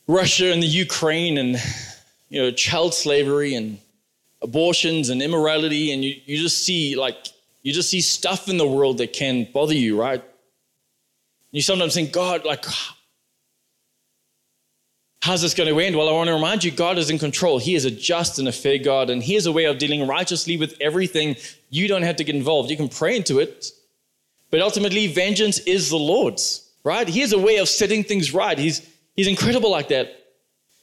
Russia 0.08 0.52
and 0.52 0.62
the 0.62 0.68
Ukraine 0.68 1.38
and 1.38 1.58
you 2.30 2.42
know 2.42 2.52
child 2.52 2.94
slavery 2.94 3.54
and 3.56 3.80
abortions 4.42 5.10
and 5.10 5.22
immorality 5.22 5.92
and 5.92 6.04
you, 6.04 6.16
you 6.26 6.38
just 6.38 6.66
see 6.66 6.96
like 6.96 7.28
you 7.62 7.74
just 7.74 7.90
see 7.90 8.02
stuff 8.02 8.48
in 8.48 8.58
the 8.58 8.68
world 8.68 9.00
that 9.00 9.14
can 9.14 9.48
bother 9.54 9.74
you, 9.74 10.00
right? 10.00 10.24
You 11.52 11.62
sometimes 11.62 11.94
think, 11.94 12.12
God, 12.12 12.46
like, 12.46 12.66
how's 15.22 15.42
this 15.42 15.54
going 15.54 15.70
to 15.70 15.80
end? 15.80 15.96
Well, 15.96 16.10
I 16.10 16.12
want 16.12 16.28
to 16.28 16.34
remind 16.34 16.64
you, 16.64 16.72
God 16.72 16.98
is 16.98 17.10
in 17.10 17.20
control. 17.20 17.60
He 17.60 17.76
is 17.76 17.86
a 17.86 17.92
just 17.92 18.40
and 18.40 18.48
a 18.48 18.52
fair 18.52 18.78
God, 18.78 19.10
and 19.10 19.22
He 19.22 19.36
has 19.36 19.46
a 19.46 19.52
way 19.52 19.66
of 19.66 19.78
dealing 19.78 20.08
righteously 20.08 20.58
with 20.58 20.76
everything. 20.80 21.36
You 21.70 21.88
don't 21.88 22.04
have 22.04 22.16
to 22.18 22.24
get 22.24 22.36
involved. 22.36 22.70
You 22.70 22.78
can 22.78 22.90
pray 22.90 23.16
into 23.16 23.40
it, 23.40 23.72
but 24.52 24.62
ultimately, 24.62 25.08
vengeance 25.08 25.60
is 25.60 25.90
the 25.90 25.98
Lord's, 25.98 26.70
right? 26.84 27.08
He 27.08 27.20
has 27.22 27.34
a 27.34 27.40
way 27.40 27.58
of 27.58 27.70
setting 27.70 28.04
things 28.04 28.34
right. 28.34 28.58
He's, 28.58 28.88
he's 29.16 29.28
incredible 29.28 29.72
like 29.72 29.90
that. 29.90 30.16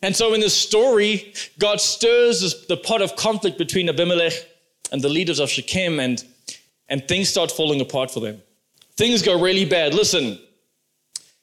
And 0.03 0.15
so 0.15 0.35
in 0.35 0.41
this 0.41 0.55
story, 0.55 1.33
God 1.59 1.81
stirs 1.81 2.67
the 2.67 2.77
pot 2.77 3.03
of 3.03 3.17
conflict 3.17 3.59
between 3.59 3.89
Abimelech 3.89 4.35
and 4.93 5.03
the 5.03 5.09
leaders 5.09 5.41
of 5.41 5.51
Shechem, 5.51 5.99
and 5.99 6.23
and 6.89 7.07
things 7.09 7.29
start 7.29 7.51
falling 7.51 7.81
apart 7.81 8.11
for 8.11 8.21
them. 8.21 8.41
Things 8.97 9.23
go 9.23 9.41
really 9.41 9.65
bad. 9.65 9.95
Listen, 9.95 10.39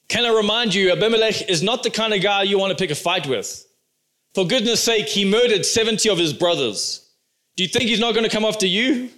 can 0.08 0.26
I 0.26 0.36
remind 0.36 0.74
you, 0.74 0.92
Abimelech 0.92 1.50
is 1.50 1.63
not 1.63 1.84
the 1.84 1.89
kind 1.89 2.13
of 2.13 2.22
guy 2.22 2.44
you 2.44 2.60
want 2.60 2.72
to 2.72 2.82
pick 2.82 2.92
a 2.92 2.96
fight 2.96 3.28
with. 3.28 3.66
For 4.34 4.46
goodness 4.46 4.82
sake, 4.82 5.08
he 5.08 5.26
murdered 5.26 5.66
70 5.66 6.10
of 6.10 6.18
his 6.18 6.34
brothers. 6.34 7.10
Do 7.56 7.63
you 7.63 7.70
think 7.70 7.86
he's 7.86 8.00
not 8.00 8.13
going 8.13 8.24
to 8.24 8.30
come 8.30 8.46
after 8.46 8.66
you? 8.66 9.10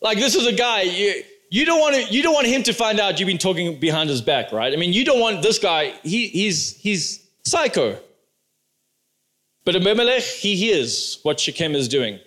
Like, 0.00 0.18
this 0.18 0.34
is 0.34 0.46
a 0.46 0.52
guy, 0.52 0.82
you, 0.82 1.22
you, 1.50 1.64
don't 1.66 1.80
want 1.80 1.96
to, 1.96 2.02
you 2.12 2.22
don't 2.22 2.34
want 2.34 2.46
him 2.46 2.62
to 2.64 2.72
find 2.72 3.00
out 3.00 3.18
you've 3.18 3.26
been 3.26 3.38
talking 3.38 3.78
behind 3.78 4.08
his 4.08 4.22
back, 4.22 4.52
right? 4.52 4.72
I 4.72 4.76
mean, 4.76 4.92
you 4.92 5.04
don't 5.04 5.20
want 5.20 5.42
this 5.42 5.58
guy, 5.58 5.94
he, 6.02 6.28
he's, 6.28 6.76
he's 6.76 7.26
psycho. 7.44 7.98
But 9.64 9.76
Abimelech, 9.76 10.22
he 10.22 10.54
hears 10.54 11.18
what 11.22 11.40
Shechem 11.40 11.74
is 11.74 11.88
doing. 11.88 12.20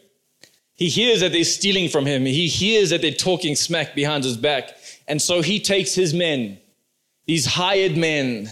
He 0.75 0.87
hears 0.89 1.21
that 1.21 1.31
they're 1.31 1.43
stealing 1.43 1.89
from 1.89 2.05
him. 2.05 2.25
He 2.25 2.47
hears 2.47 2.89
that 2.91 3.01
they're 3.01 3.11
talking 3.11 3.55
smack 3.55 3.95
behind 3.95 4.23
his 4.23 4.37
back. 4.37 4.77
And 5.07 5.21
so 5.21 5.41
he 5.41 5.59
takes 5.59 5.95
his 5.95 6.13
men, 6.13 6.58
these 7.29 7.45
hired 7.45 7.95
men, 7.95 8.49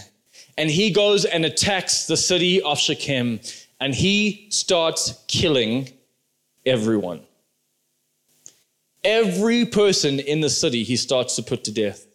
and 0.56 0.70
he 0.70 0.92
goes 0.92 1.24
and 1.24 1.44
attacks 1.44 2.06
the 2.06 2.16
city 2.16 2.62
of 2.62 2.78
Shechem 2.78 3.40
and 3.80 3.92
he 3.92 4.46
starts 4.50 5.20
killing 5.26 5.88
everyone. 6.64 7.22
Every 9.02 9.64
person 9.64 10.20
in 10.20 10.42
the 10.42 10.48
city 10.48 10.84
he 10.84 10.94
starts 10.94 11.34
to 11.34 11.42
put 11.42 11.64
to 11.64 11.72
death. 11.72 12.06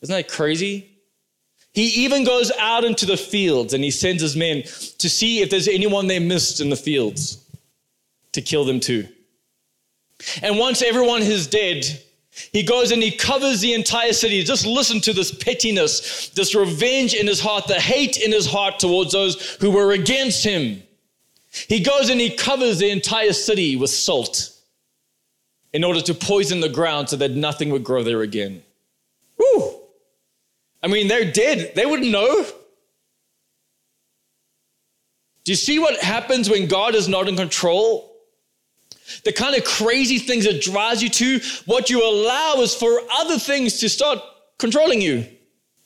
Isn't 0.00 0.14
that 0.14 0.28
crazy? 0.28 0.88
He 1.74 1.88
even 2.04 2.24
goes 2.24 2.50
out 2.58 2.84
into 2.84 3.04
the 3.04 3.18
fields 3.18 3.74
and 3.74 3.84
he 3.84 3.90
sends 3.90 4.22
his 4.22 4.34
men 4.34 4.62
to 4.96 5.10
see 5.10 5.42
if 5.42 5.50
there's 5.50 5.68
anyone 5.68 6.06
they 6.06 6.20
missed 6.20 6.62
in 6.62 6.70
the 6.70 6.76
fields 6.76 7.44
to 8.32 8.40
kill 8.40 8.64
them 8.64 8.80
too. 8.80 9.08
And 10.40 10.58
once 10.58 10.80
everyone 10.80 11.20
is 11.20 11.46
dead, 11.48 11.84
he 12.52 12.62
goes 12.62 12.92
and 12.92 13.02
he 13.02 13.10
covers 13.10 13.60
the 13.60 13.74
entire 13.74 14.12
city. 14.12 14.42
Just 14.42 14.66
listen 14.66 15.00
to 15.02 15.12
this 15.12 15.32
pettiness, 15.34 16.30
this 16.30 16.54
revenge 16.54 17.14
in 17.14 17.26
his 17.26 17.40
heart, 17.40 17.66
the 17.66 17.74
hate 17.74 18.16
in 18.16 18.32
his 18.32 18.46
heart 18.46 18.78
towards 18.78 19.12
those 19.12 19.56
who 19.60 19.70
were 19.70 19.92
against 19.92 20.44
him. 20.44 20.82
He 21.50 21.80
goes 21.80 22.08
and 22.08 22.18
he 22.20 22.30
covers 22.30 22.78
the 22.78 22.90
entire 22.90 23.34
city 23.34 23.76
with 23.76 23.90
salt 23.90 24.50
in 25.74 25.84
order 25.84 26.00
to 26.00 26.14
poison 26.14 26.60
the 26.60 26.68
ground 26.68 27.10
so 27.10 27.16
that 27.16 27.32
nothing 27.32 27.70
would 27.70 27.84
grow 27.84 28.02
there 28.02 28.22
again. 28.22 28.62
Whew. 29.36 29.80
I 30.82 30.88
mean, 30.88 31.08
they're 31.08 31.30
dead. 31.30 31.72
They 31.74 31.84
wouldn't 31.84 32.10
know. 32.10 32.46
Do 35.44 35.52
you 35.52 35.56
see 35.56 35.78
what 35.78 36.00
happens 36.02 36.48
when 36.48 36.66
God 36.66 36.94
is 36.94 37.08
not 37.08 37.28
in 37.28 37.36
control? 37.36 38.11
The 39.24 39.32
kind 39.32 39.54
of 39.56 39.64
crazy 39.64 40.18
things 40.18 40.44
that 40.44 40.60
drives 40.60 41.02
you 41.02 41.08
to, 41.08 41.40
what 41.66 41.90
you 41.90 42.02
allow 42.02 42.56
is 42.56 42.74
for 42.74 43.00
other 43.12 43.38
things 43.38 43.78
to 43.80 43.88
start 43.88 44.18
controlling 44.58 45.00
you. 45.00 45.26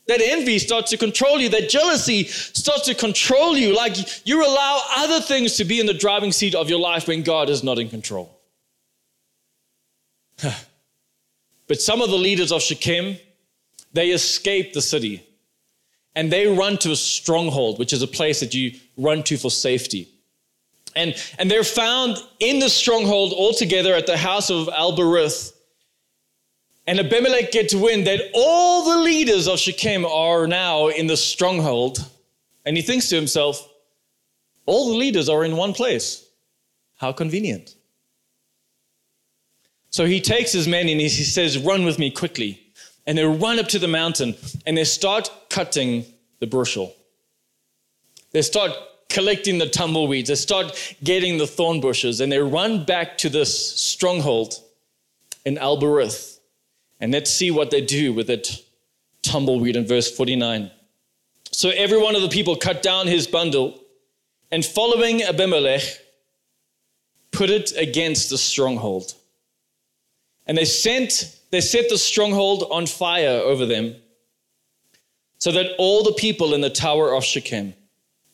That 0.07 0.20
envy 0.22 0.59
starts 0.61 0.90
to 0.90 0.96
control 0.96 1.40
you. 1.40 1.48
That 1.48 1.68
jealousy 1.68 2.24
starts 2.24 2.87
to 2.87 2.94
control 2.94 3.59
you. 3.59 3.74
Like 3.74 3.96
you 4.24 4.44
allow 4.44 4.83
other 4.96 5.20
things 5.20 5.57
to 5.57 5.64
be 5.64 5.81
in 5.81 5.87
the 5.87 5.94
driving 5.94 6.31
seat 6.31 6.55
of 6.55 6.70
your 6.70 6.79
life 6.79 7.09
when 7.09 7.22
God 7.22 7.50
is 7.50 7.64
not 7.64 7.79
in 7.79 7.88
control. 7.88 8.38
but 11.66 11.81
some 11.81 12.00
of 12.02 12.11
the 12.11 12.16
leaders 12.16 12.52
of 12.52 12.62
Shechem, 12.62 13.16
they 13.92 14.11
escape 14.11 14.74
the 14.74 14.83
city 14.83 15.26
and 16.14 16.33
they 16.33 16.46
run 16.46 16.79
to 16.79 16.92
a 16.92 16.96
stronghold, 16.96 17.79
which 17.79 17.92
is 17.92 18.02
a 18.02 18.07
place 18.07 18.40
that 18.40 18.55
you 18.55 18.72
run 18.96 19.22
to 19.24 19.37
for 19.37 19.50
safety. 19.50 20.09
And, 20.97 21.15
and 21.39 21.51
they're 21.51 21.63
found 21.63 22.17
in 22.41 22.59
the 22.59 22.71
stronghold 22.71 23.35
all 23.35 23.53
together 23.53 23.95
at 23.95 24.07
the 24.07 24.17
house 24.17 24.51
of 24.51 24.69
Al-Berith. 24.71 25.53
And 26.87 26.99
Abimelech 26.99 27.53
gets 27.53 27.75
wind 27.75 28.07
that 28.07 28.21
all 28.33 28.85
the 28.85 29.03
leaders 29.03 29.47
of 29.47 29.59
Shechem 29.59 30.07
are 30.07 30.47
now 30.47 30.89
in 30.89 31.07
the 31.07 31.17
stronghold. 31.17 31.99
And 32.65 32.77
he 32.77 32.83
thinks 32.83 33.11
to 33.11 33.17
himself, 33.17 33.69
all 34.65 34.89
the 34.89 34.97
leaders 34.97 35.29
are 35.29 35.45
in 35.45 35.57
one 35.57 35.75
place. 35.75 36.27
How 36.97 37.13
convenient. 37.13 37.77
So 39.91 40.07
he 40.07 40.21
takes 40.21 40.53
his 40.53 40.67
men 40.67 40.89
and 40.89 41.01
he 41.01 41.09
says, 41.09 41.59
Run 41.59 41.85
with 41.85 41.99
me 41.99 42.11
quickly. 42.11 42.61
And 43.07 43.19
they 43.19 43.25
run 43.25 43.59
up 43.59 43.69
to 43.69 43.79
the 43.79 43.89
mountain 43.89 44.35
and 44.67 44.77
they 44.77 44.85
start 44.85 45.31
cutting 45.51 46.07
the 46.41 46.47
bushel. 46.47 46.95
They 48.33 48.43
start 48.43 48.73
collecting 49.09 49.59
the 49.59 49.69
tumbleweeds, 49.69 50.29
they 50.29 50.35
start 50.35 50.97
getting 51.03 51.38
the 51.38 51.47
thorn 51.47 51.81
bushes, 51.81 52.21
and 52.21 52.31
they 52.31 52.38
run 52.38 52.85
back 52.85 53.19
to 53.19 53.29
this 53.29 53.77
stronghold 53.77 54.55
in 55.45 55.59
Al-Berith. 55.59 56.38
And 57.01 57.12
let's 57.12 57.31
see 57.31 57.51
what 57.51 57.71
they 57.71 57.81
do 57.81 58.12
with 58.12 58.27
that 58.27 58.49
tumbleweed 59.23 59.77
in 59.77 59.87
verse 59.87 60.11
49. 60.14 60.71
So 61.53 61.71
every 61.71 61.99
one 61.99 62.14
of 62.14 62.23
the 62.23 62.29
people 62.29 62.57
cut 62.57 62.83
down 62.83 63.07
his 63.07 63.27
bundle, 63.27 63.81
and 64.51 64.64
following 64.64 65.23
Abimelech, 65.23 65.83
put 67.33 67.51
it 67.51 67.73
against 67.77 68.31
the 68.31 68.38
stronghold. 68.38 69.14
And 70.47 70.57
they 70.57 70.64
sent, 70.64 71.38
they 71.51 71.61
set 71.61 71.88
the 71.88 71.99
stronghold 71.99 72.64
on 72.71 72.87
fire 72.87 73.40
over 73.40 73.66
them, 73.66 73.97
so 75.38 75.53
that 75.53 75.73
all 75.79 76.03
the 76.03 76.14
people 76.14 76.55
in 76.55 76.61
the 76.61 76.71
tower 76.71 77.14
of 77.14 77.25
Shechem 77.25 77.75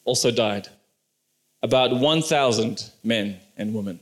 also 0.04 0.30
died. 0.30 0.68
About 1.62 1.96
1,000 1.96 2.90
men 3.04 3.38
and 3.56 3.72
women. 3.72 4.00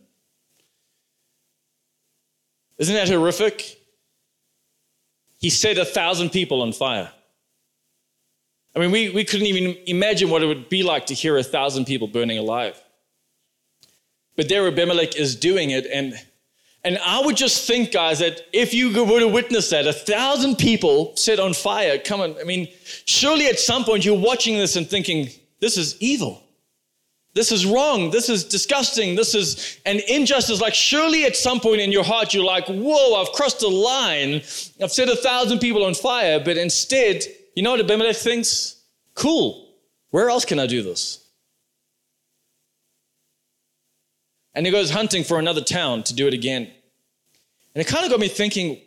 Isn't 2.79 2.95
that 2.95 3.09
horrific? 3.09 3.79
He 5.39 5.51
set 5.51 5.77
a 5.77 5.85
thousand 5.85 6.31
people 6.31 6.63
on 6.63 6.73
fire. 6.73 7.11
I 8.75 8.79
mean, 8.79 8.91
we, 8.91 9.11
we 9.11 9.25
couldn't 9.25 9.47
even 9.47 9.77
imagine 9.87 10.31
what 10.31 10.43
it 10.43 10.47
would 10.47 10.69
be 10.69 10.83
like 10.83 11.07
to 11.07 11.15
hear 11.15 11.37
a 11.37 11.43
thousand 11.43 11.87
people 11.87 12.09
burning 12.09 12.39
alive. 12.39 12.81
But 14.37 14.49
there 14.49 14.67
Abimelech 14.67 15.17
is 15.17 15.37
doing 15.37 15.71
it, 15.71 15.87
and 15.87 16.15
and 16.83 16.99
I 17.05 17.21
would 17.21 17.37
just 17.37 17.67
think, 17.67 17.93
guys, 17.93 18.21
that 18.21 18.41
if 18.55 18.73
you 18.73 18.89
were 19.05 19.21
to 19.21 19.29
witness 19.29 19.69
that, 19.69 19.87
a 19.87 19.93
thousand 19.93 20.57
people 20.57 21.15
set 21.15 21.39
on 21.39 21.53
fire, 21.53 21.99
come 21.99 22.23
on, 22.23 22.37
I 22.41 22.45
mean, 22.45 22.69
surely 23.05 23.49
at 23.49 23.59
some 23.59 23.85
point 23.85 24.03
you're 24.05 24.19
watching 24.19 24.57
this 24.57 24.77
and 24.77 24.89
thinking, 24.89 25.29
this 25.61 25.77
is 25.77 25.97
evil. 26.01 26.43
This 27.33 27.53
is 27.53 27.65
wrong. 27.65 28.11
This 28.11 28.29
is 28.29 28.43
disgusting. 28.45 29.15
This 29.15 29.35
is 29.35 29.79
an 29.87 30.01
injustice. 30.09 30.61
Like, 30.61 30.75
surely 30.75 31.25
at 31.25 31.37
some 31.37 31.61
point 31.61 31.81
in 31.81 31.93
your 31.93 32.03
heart, 32.03 32.35
you're 32.35 32.45
like, 32.45 32.67
whoa, 32.67 33.21
I've 33.21 33.31
crossed 33.33 33.63
a 33.63 33.69
line. 33.69 34.43
I've 34.83 34.91
set 34.91 35.09
a 35.09 35.15
thousand 35.15 35.61
people 35.61 35.85
on 35.85 35.95
fire. 35.95 36.41
But 36.45 36.57
instead, 36.57 37.23
you 37.55 37.63
know 37.63 37.71
what 37.71 37.81
Abimelech 37.81 38.17
thinks? 38.17 38.83
Cool. 39.15 39.69
Where 40.11 40.29
else 40.29 40.45
can 40.45 40.59
I 40.59 40.67
do 40.67 40.83
this? 40.83 41.25
And 44.55 44.67
he 44.67 44.73
goes 44.73 44.91
hunting 44.91 45.23
for 45.23 45.39
another 45.39 45.61
town 45.61 46.03
to 46.05 46.15
do 46.15 46.27
it 46.27 46.35
again. 46.35 46.69
And 47.75 47.81
it 47.81 47.87
kind 47.87 48.05
of 48.05 48.11
got 48.11 48.19
me 48.19 48.27
thinking, 48.27 48.81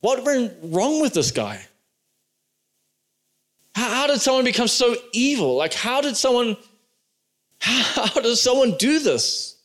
what 0.00 0.24
went 0.24 0.54
wrong 0.62 1.02
with 1.02 1.12
this 1.12 1.30
guy? 1.30 1.66
How, 3.74 3.88
how 3.88 4.06
did 4.06 4.20
someone 4.20 4.44
become 4.44 4.68
so 4.68 4.96
evil? 5.12 5.56
Like, 5.56 5.74
how 5.74 6.00
did 6.00 6.16
someone, 6.16 6.56
how, 7.58 8.06
how 8.06 8.20
does 8.20 8.42
someone 8.42 8.76
do 8.78 8.98
this? 8.98 9.56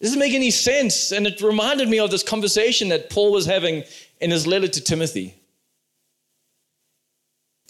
Doesn't 0.00 0.18
make 0.18 0.34
any 0.34 0.50
sense. 0.50 1.12
And 1.12 1.26
it 1.26 1.40
reminded 1.40 1.88
me 1.88 1.98
of 1.98 2.10
this 2.10 2.22
conversation 2.22 2.88
that 2.90 3.10
Paul 3.10 3.32
was 3.32 3.46
having 3.46 3.84
in 4.20 4.30
his 4.30 4.46
letter 4.46 4.68
to 4.68 4.80
Timothy. 4.80 5.34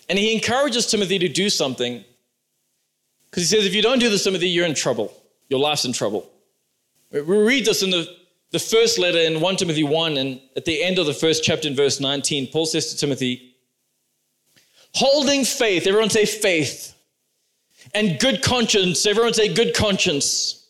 And 0.09 0.19
he 0.19 0.35
encourages 0.35 0.87
Timothy 0.87 1.19
to 1.19 1.29
do 1.29 1.51
something 1.51 2.05
because 3.31 3.51
he 3.51 3.57
says, 3.57 3.67
if 3.67 3.75
you 3.75 3.83
don't 3.83 3.99
do 3.99 4.09
this, 4.09 4.25
Timothy, 4.25 4.49
you're 4.49 4.67
in 4.67 4.75
trouble. 4.75 5.13
Your 5.49 5.61
life's 5.61 5.85
in 5.85 5.93
trouble. 5.93 6.31
We 7.11 7.21
read 7.21 7.65
this 7.65 7.83
in 7.83 7.91
the, 7.91 8.09
the 8.51 8.59
first 8.59 8.99
letter 8.99 9.19
in 9.19 9.41
1 9.41 9.57
Timothy 9.57 9.85
1, 9.85 10.17
and 10.17 10.41
at 10.57 10.65
the 10.65 10.83
end 10.83 10.99
of 10.99 11.07
the 11.07 11.15
first 11.15 11.45
chapter 11.45 11.69
in 11.69 11.77
verse 11.77 12.01
19, 12.01 12.49
Paul 12.49 12.67
says 12.67 12.91
to 12.91 12.97
Timothy, 12.97 13.56
holding 14.97 15.45
faith, 15.45 15.87
everyone 15.87 16.09
say 16.09 16.25
faith, 16.25 16.95
and 17.95 18.19
good 18.19 18.43
conscience, 18.43 19.05
everyone 19.05 19.35
say 19.35 19.53
good 19.53 19.75
conscience. 19.75 20.69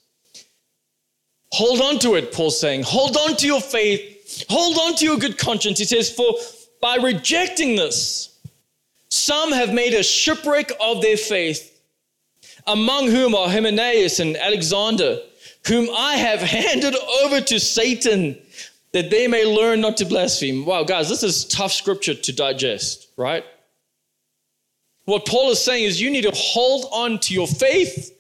Hold 1.52 1.80
on 1.80 2.00
to 2.00 2.16
it, 2.16 2.32
Paul's 2.32 2.60
saying. 2.60 2.82
Hold 2.82 3.16
on 3.16 3.36
to 3.36 3.46
your 3.46 3.60
faith. 3.60 4.44
Hold 4.50 4.76
on 4.78 4.96
to 4.96 5.04
your 5.04 5.16
good 5.16 5.38
conscience. 5.38 5.78
He 5.78 5.84
says, 5.84 6.10
For 6.10 6.34
by 6.82 6.96
rejecting 6.96 7.76
this, 7.76 8.36
some 9.10 9.52
have 9.52 9.72
made 9.72 9.94
a 9.94 10.02
shipwreck 10.02 10.72
of 10.80 11.02
their 11.02 11.16
faith, 11.16 11.80
among 12.66 13.08
whom 13.08 13.34
are 13.36 13.48
Hymenaeus 13.48 14.18
and 14.18 14.36
Alexander, 14.36 15.20
whom 15.68 15.88
I 15.96 16.16
have 16.16 16.40
handed 16.58 16.96
over 17.22 17.40
to 17.40 17.60
Satan 17.60 18.36
that 18.90 19.10
they 19.10 19.28
may 19.28 19.44
learn 19.44 19.80
not 19.80 19.96
to 19.98 20.04
blaspheme. 20.04 20.66
Wow, 20.66 20.82
guys, 20.82 21.08
this 21.08 21.22
is 21.22 21.44
tough 21.44 21.72
scripture 21.72 22.14
to 22.14 22.32
digest, 22.32 23.08
right? 23.16 23.44
What 25.07 25.24
Paul 25.24 25.50
is 25.50 25.64
saying 25.64 25.84
is 25.84 26.00
you 26.00 26.11
need 26.11 26.22
to 26.22 26.32
hold 26.34 26.86
on 26.92 27.20
to 27.20 27.34
your 27.34 27.46
faith. 27.46 28.12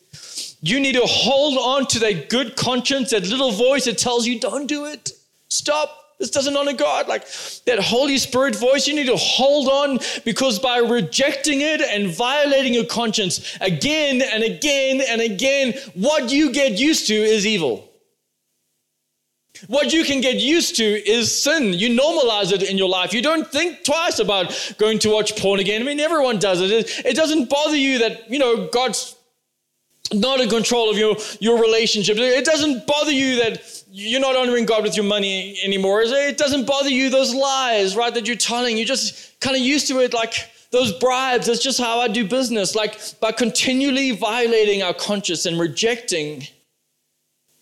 You 0.62 0.80
need 0.80 0.94
to 0.94 1.04
hold 1.04 1.58
on 1.58 1.86
to 1.88 1.98
that 1.98 2.30
good 2.30 2.56
conscience, 2.56 3.10
that 3.10 3.26
little 3.26 3.52
voice 3.52 3.84
that 3.84 3.98
tells 3.98 4.26
you, 4.26 4.40
don't 4.40 4.66
do 4.66 4.86
it. 4.86 5.12
Stop. 5.48 6.04
This 6.18 6.30
doesn't 6.30 6.56
honor 6.56 6.72
God. 6.72 7.08
Like 7.08 7.26
that 7.66 7.78
Holy 7.80 8.18
Spirit 8.18 8.54
voice, 8.56 8.86
you 8.86 8.94
need 8.94 9.06
to 9.06 9.16
hold 9.16 9.68
on 9.68 9.98
because 10.24 10.58
by 10.58 10.78
rejecting 10.78 11.60
it 11.60 11.80
and 11.80 12.08
violating 12.14 12.72
your 12.72 12.86
conscience 12.86 13.58
again 13.60 14.22
and 14.22 14.42
again 14.42 15.02
and 15.06 15.20
again, 15.20 15.74
what 15.94 16.30
you 16.30 16.52
get 16.52 16.78
used 16.78 17.08
to 17.08 17.14
is 17.14 17.46
evil. 17.46 17.90
What 19.68 19.92
you 19.92 20.04
can 20.04 20.20
get 20.20 20.36
used 20.36 20.76
to 20.76 20.84
is 20.84 21.42
sin. 21.42 21.72
You 21.72 21.88
normalize 21.98 22.52
it 22.52 22.62
in 22.62 22.78
your 22.78 22.88
life. 22.88 23.12
You 23.12 23.22
don't 23.22 23.46
think 23.50 23.84
twice 23.84 24.18
about 24.18 24.74
going 24.78 24.98
to 25.00 25.10
watch 25.10 25.36
porn 25.36 25.60
again. 25.60 25.82
I 25.82 25.84
mean, 25.84 26.00
everyone 26.00 26.38
does 26.38 26.60
it. 26.60 26.70
It, 27.04 27.16
doesn't 27.16 27.48
bother 27.48 27.76
you 27.76 27.98
that, 27.98 28.30
you 28.30 28.38
know, 28.38 28.68
God's 28.68 29.16
not 30.12 30.40
in 30.40 30.48
control 30.48 30.90
of 30.90 30.98
your, 30.98 31.16
your 31.40 31.60
relationship. 31.60 32.16
It 32.18 32.44
doesn't 32.44 32.86
bother 32.86 33.10
you 33.10 33.36
that 33.36 33.84
you're 33.90 34.20
not 34.20 34.36
honoring 34.36 34.66
God 34.66 34.82
with 34.82 34.96
your 34.96 35.06
money 35.06 35.58
anymore. 35.64 36.02
It 36.02 36.38
doesn't 36.38 36.66
bother 36.66 36.90
you 36.90 37.10
those 37.10 37.34
lies, 37.34 37.96
right, 37.96 38.12
that 38.14 38.26
you're 38.26 38.36
telling. 38.36 38.76
You're 38.76 38.86
just 38.86 39.40
kind 39.40 39.56
of 39.56 39.62
used 39.62 39.88
to 39.88 40.00
it 40.00 40.12
like 40.12 40.50
those 40.70 40.92
bribes. 40.98 41.46
That's 41.46 41.62
just 41.62 41.80
how 41.80 42.00
I 42.00 42.08
do 42.08 42.28
business. 42.28 42.74
Like 42.74 42.98
by 43.20 43.32
continually 43.32 44.12
violating 44.12 44.82
our 44.82 44.94
conscience 44.94 45.46
and 45.46 45.58
rejecting 45.58 46.46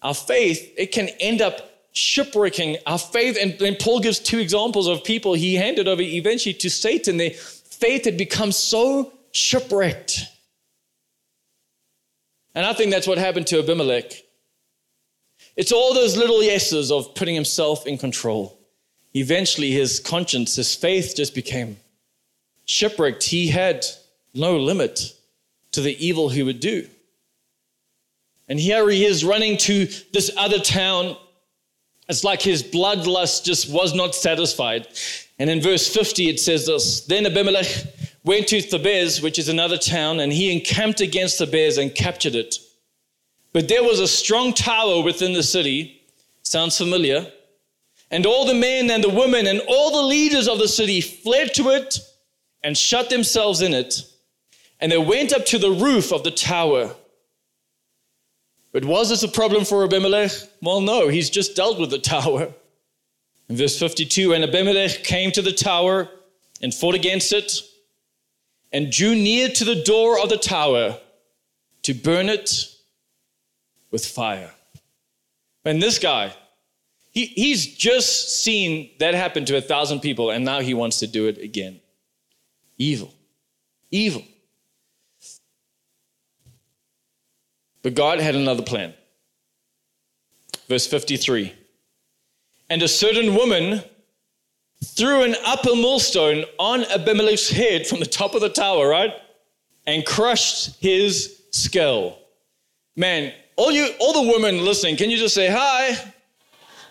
our 0.03 0.15
faith, 0.15 0.73
it 0.77 0.93
can 0.93 1.09
end 1.21 1.41
up 1.41 1.71
shipwrecking 1.95 2.77
our 2.87 2.99
faith. 2.99 3.39
And, 3.41 3.61
and 3.63 3.79
Paul 3.79 4.01
gives 4.01 4.19
two 4.19 4.39
examples 4.39 4.87
of 4.87 5.03
people 5.03 5.33
he 5.33 5.55
handed 5.55 5.89
over 5.89 6.03
eventually 6.03 6.55
to 6.55 6.69
Satan. 6.69 7.17
Their 7.17 7.31
faith 7.31 8.05
had 8.05 8.19
become 8.19 8.53
so 8.53 9.13
shipwrecked. 9.33 10.21
And 12.55 12.67
I 12.67 12.73
think 12.73 12.91
that's 12.91 13.07
what 13.07 13.19
happened 13.19 13.47
to 13.49 13.59
Abimelech. 13.61 14.13
It's 15.57 15.73
all 15.73 15.95
those 15.95 16.17
little 16.17 16.43
yeses 16.43 16.91
of 16.91 17.15
putting 17.15 17.35
himself 17.35 17.87
in 17.87 17.97
control. 17.97 18.59
Eventually, 19.15 19.71
his 19.71 20.01
conscience, 20.01 20.57
his 20.57 20.75
faith 20.75 21.15
just 21.17 21.35
became 21.35 21.77
shipwrecked. 22.65 23.23
He 23.23 23.49
had 23.49 23.85
no 24.35 24.57
limit 24.57 25.13
to 25.73 25.81
the 25.81 26.05
evil 26.05 26.29
he 26.29 26.43
would 26.43 26.59
do. 26.59 26.89
And 28.49 28.59
here 28.59 28.89
he 28.91 29.05
is 29.05 29.25
running 29.25 29.57
to 29.59 29.87
this 30.13 30.31
other 30.37 30.59
town 30.59 31.17
it's 32.09 32.25
like 32.25 32.43
his 32.43 32.63
bloodlust 32.63 33.45
just 33.45 33.71
was 33.71 33.95
not 33.95 34.15
satisfied. 34.15 34.89
And 35.39 35.49
in 35.49 35.61
verse 35.61 35.93
50, 35.93 36.29
it 36.29 36.41
says 36.41 36.67
this 36.67 37.07
Then 37.07 37.27
Abimelech 37.27 37.67
went 38.25 38.49
to 38.49 38.59
Thebez, 38.59 39.23
which 39.23 39.39
is 39.39 39.49
another 39.49 39.79
town, 39.79 40.21
and 40.21 40.33
he 40.33 40.53
encamped 40.53 41.01
against 41.01 41.41
Thebez 41.41 41.81
and 41.81 41.95
captured 41.95 42.35
it. 42.35 42.57
But 43.53 43.69
there 43.69 43.85
was 43.85 44.01
a 44.01 44.09
strong 44.09 44.53
tower 44.53 45.03
within 45.03 45.33
the 45.33 45.43
city. 45.43 46.03
Sounds 46.43 46.77
familiar. 46.77 47.31
And 48.11 48.27
all 48.27 48.45
the 48.45 48.55
men 48.55 48.91
and 48.91 49.03
the 49.03 49.09
women 49.09 49.47
and 49.47 49.61
all 49.67 49.91
the 49.91 50.07
leaders 50.07 50.47
of 50.47 50.59
the 50.59 50.69
city 50.69 51.01
fled 51.01 51.55
to 51.55 51.71
it 51.71 51.99
and 52.63 52.77
shut 52.77 53.11
themselves 53.11 53.61
in 53.61 53.73
it. 53.73 54.03
And 54.81 54.93
they 54.93 54.99
went 54.99 55.33
up 55.33 55.47
to 55.47 55.59
the 55.59 55.71
roof 55.71 56.13
of 56.13 56.25
the 56.25 56.31
tower 56.31 56.95
but 58.75 58.85
was 58.85 59.09
this 59.09 59.23
a 59.23 59.29
problem 59.29 59.65
for 59.65 59.85
Abimelech? 59.85 60.33
Well, 60.61 60.81
no, 60.81 61.07
he's 61.07 61.31
just 61.31 61.55
dealt 61.55 61.79
with 61.79 61.91
the 61.91 61.99
tower. 61.99 62.53
In 63.49 63.57
verse 63.57 63.79
52, 63.79 64.35
and 64.35 64.43
Abimelech 64.43 65.05
came 65.05 65.31
to 65.31 65.43
the 65.43 65.53
tower 65.53 66.09
and 66.61 66.75
fought 66.75 66.97
against 66.97 67.33
it 67.33 67.63
and 68.73 68.91
drew 68.91 69.15
near 69.15 69.49
to 69.49 69.65
the 69.65 69.85
door 69.85 70.19
of 70.19 70.29
the 70.29 70.37
tower 70.37 70.99
to 71.83 71.95
burn 71.95 72.29
it 72.29 72.67
with 73.93 74.05
fire. 74.05 74.51
And 75.65 75.81
this 75.81 76.01
guy, 76.01 76.35
he, 77.13 77.27
he's 77.27 77.77
just 77.77 78.43
seen 78.43 78.91
that 78.99 79.15
happen 79.15 79.45
to 79.45 79.57
a 79.57 79.61
thousand 79.61 80.01
people, 80.01 80.31
and 80.31 80.45
now 80.45 80.59
he 80.59 80.75
wants 80.75 80.99
to 80.99 81.07
do 81.07 81.29
it 81.29 81.39
again. 81.39 81.81
Evil. 82.77 83.15
Evil. 83.93 84.25
But 87.85 87.95
God 87.95 88.19
had 88.19 88.35
another 88.35 88.63
plan. 88.63 88.95
Verse 90.69 90.87
53 90.87 91.53
And 92.69 92.83
a 92.83 92.89
certain 92.89 93.37
woman 93.37 93.83
threw 94.83 95.23
an 95.23 95.37
upper 95.45 95.77
millstone 95.77 96.45
on 96.59 96.85
Abimelech's 96.85 97.51
head 97.51 97.87
from 97.87 98.01
the 98.01 98.07
top 98.07 98.35
of 98.35 98.41
the 98.41 98.49
tower, 98.49 98.89
right? 98.89 99.13
And 99.87 100.05
crushed 100.05 100.81
his 100.81 101.43
skull. 101.51 102.19
Man, 102.97 103.33
all 103.57 103.71
you 103.71 103.91
all 104.01 104.25
the 104.25 104.33
women 104.33 104.65
listening, 104.65 104.97
can 104.97 105.11
you 105.11 105.19
just 105.19 105.35
say 105.35 105.49
hi? 105.51 106.13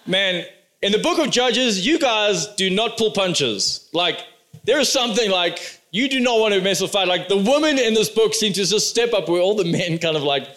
Man, 0.05 0.45
in 0.83 0.91
the 0.91 0.99
book 0.99 1.17
of 1.17 1.31
Judges, 1.31 1.85
you 1.85 1.97
guys 1.97 2.47
do 2.55 2.69
not 2.69 2.97
pull 2.97 3.11
punches. 3.11 3.89
Like, 3.93 4.19
there 4.63 4.79
is 4.79 4.89
something 4.89 5.31
like 5.31 5.81
you 5.89 6.07
do 6.07 6.19
not 6.19 6.39
want 6.39 6.53
to 6.53 6.61
mess 6.61 6.81
with 6.81 6.91
fight. 6.91 7.07
Like 7.07 7.29
the 7.29 7.37
women 7.37 7.79
in 7.79 7.93
this 7.93 8.09
book 8.09 8.33
seem 8.33 8.53
to 8.53 8.65
just 8.65 8.89
step 8.89 9.13
up 9.13 9.27
where 9.27 9.41
all 9.41 9.55
the 9.55 9.65
men 9.65 9.97
kind 9.97 10.17
of 10.17 10.23
like 10.23 10.47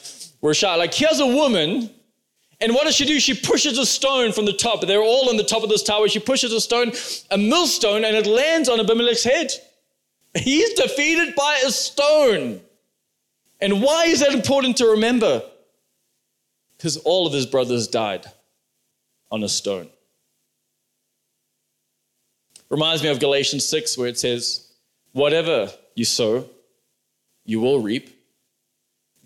were 0.47 0.55
shot. 0.55 0.79
Like, 0.79 0.95
here's 0.95 1.21
a 1.21 1.27
woman, 1.27 1.91
and 2.61 2.75
what 2.75 2.85
does 2.85 2.95
she 2.95 3.05
do? 3.05 3.21
She 3.21 3.35
pushes 3.35 3.79
a 3.79 3.85
stone 3.85 4.33
from 4.33 4.47
the 4.47 4.53
top. 4.53 4.81
They're 4.81 5.03
all 5.03 5.29
on 5.29 5.37
the 5.37 5.45
top 5.45 5.63
of 5.63 5.69
this 5.69 5.83
tower. 5.83 6.09
She 6.09 6.21
pushes 6.21 6.53
a 6.53 6.61
stone, 6.61 6.93
a 7.31 7.37
millstone, 7.37 8.05
and 8.05 8.17
it 8.17 8.27
lands 8.27 8.69
on 8.69 8.81
Abimelech's 8.81 9.25
head. 9.25 9.51
He's 10.35 10.73
defeated 10.75 11.35
by 11.35 11.63
a 11.67 11.71
stone. 11.71 12.61
And 13.61 13.83
why 13.83 14.07
is 14.07 14.21
that 14.21 14.33
important 14.33 14.77
to 14.79 14.87
remember? 14.87 15.43
Because 16.77 16.97
all 16.99 17.27
of 17.27 17.33
his 17.33 17.47
brothers 17.47 17.89
died 17.89 18.27
on 19.31 19.43
a 19.43 19.49
stone. 19.49 19.89
Reminds 22.69 23.03
me 23.03 23.09
of 23.09 23.19
Galatians 23.19 23.65
6, 23.65 23.97
where 23.97 24.09
it 24.09 24.19
says, 24.19 24.69
Whatever 25.13 25.71
you 25.95 26.05
sow, 26.05 26.49
you 27.45 27.61
will 27.61 27.81
reap. 27.81 28.16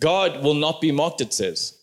God 0.00 0.42
will 0.42 0.54
not 0.54 0.80
be 0.80 0.90
mocked, 0.90 1.20
it 1.20 1.32
says. 1.32 1.78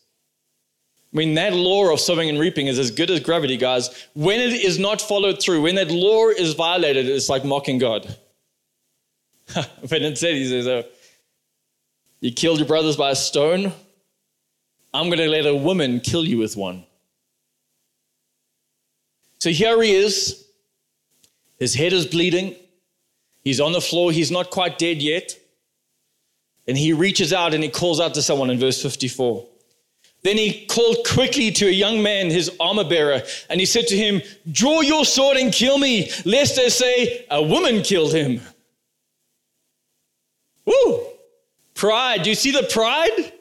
I 1.13 1.17
mean, 1.17 1.35
that 1.35 1.53
law 1.53 1.91
of 1.93 1.99
sowing 1.99 2.27
and 2.27 2.39
reaping 2.39 2.67
is 2.67 2.77
as 2.77 2.91
good 2.91 3.09
as 3.09 3.21
gravity, 3.21 3.55
guys. 3.55 4.07
When 4.13 4.39
it 4.39 4.53
is 4.53 4.77
not 4.77 4.99
followed 4.99 5.41
through, 5.41 5.61
when 5.61 5.75
that 5.75 5.89
law 5.89 6.27
is 6.27 6.53
violated, 6.53 7.07
it's 7.07 7.29
like 7.29 7.45
mocking 7.45 7.77
God. 7.77 8.13
but 9.55 10.01
instead, 10.01 10.35
he 10.35 10.47
says, 10.47 10.67
oh, 10.67 10.83
You 12.19 12.33
killed 12.33 12.59
your 12.59 12.67
brothers 12.67 12.97
by 12.97 13.11
a 13.11 13.15
stone. 13.15 13.71
I'm 14.93 15.05
going 15.05 15.19
to 15.19 15.29
let 15.29 15.45
a 15.45 15.55
woman 15.55 16.01
kill 16.01 16.25
you 16.25 16.39
with 16.39 16.57
one. 16.57 16.83
So 19.39 19.49
here 19.51 19.81
he 19.81 19.93
is. 19.93 20.45
His 21.59 21.73
head 21.73 21.93
is 21.93 22.05
bleeding. 22.05 22.55
He's 23.43 23.61
on 23.61 23.71
the 23.71 23.81
floor. 23.81 24.11
He's 24.11 24.31
not 24.31 24.49
quite 24.49 24.77
dead 24.77 25.01
yet. 25.01 25.37
And 26.67 26.77
he 26.77 26.93
reaches 26.93 27.31
out 27.31 27.53
and 27.53 27.63
he 27.63 27.69
calls 27.69 27.99
out 27.99 28.13
to 28.15 28.21
someone 28.21 28.49
in 28.49 28.59
verse 28.59 28.81
54 28.81 29.45
Then 30.23 30.37
he 30.37 30.65
called 30.65 30.97
quickly 31.07 31.51
to 31.51 31.67
a 31.67 31.71
young 31.71 32.03
man, 32.03 32.29
his 32.29 32.51
armor 32.59 32.83
bearer, 32.83 33.21
and 33.49 33.59
he 33.59 33.65
said 33.65 33.87
to 33.87 33.95
him, 33.95 34.21
Draw 34.51 34.81
your 34.81 35.05
sword 35.05 35.37
and 35.37 35.53
kill 35.53 35.77
me, 35.77 36.11
lest 36.25 36.55
they 36.55 36.69
say, 36.69 37.25
A 37.31 37.41
woman 37.41 37.81
killed 37.83 38.13
him. 38.13 38.41
Woo! 40.65 41.07
Pride. 41.73 42.23
Do 42.23 42.29
you 42.29 42.35
see 42.35 42.51
the 42.51 42.67
pride? 42.71 43.31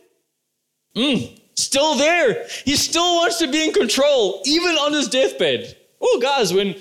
Mm, 0.94 1.40
still 1.54 1.96
there. 1.96 2.46
He 2.64 2.76
still 2.76 3.16
wants 3.16 3.38
to 3.38 3.50
be 3.50 3.64
in 3.64 3.72
control, 3.72 4.42
even 4.46 4.76
on 4.76 4.92
his 4.92 5.08
deathbed. 5.08 5.76
Oh, 6.00 6.20
guys, 6.22 6.52
when, 6.52 6.76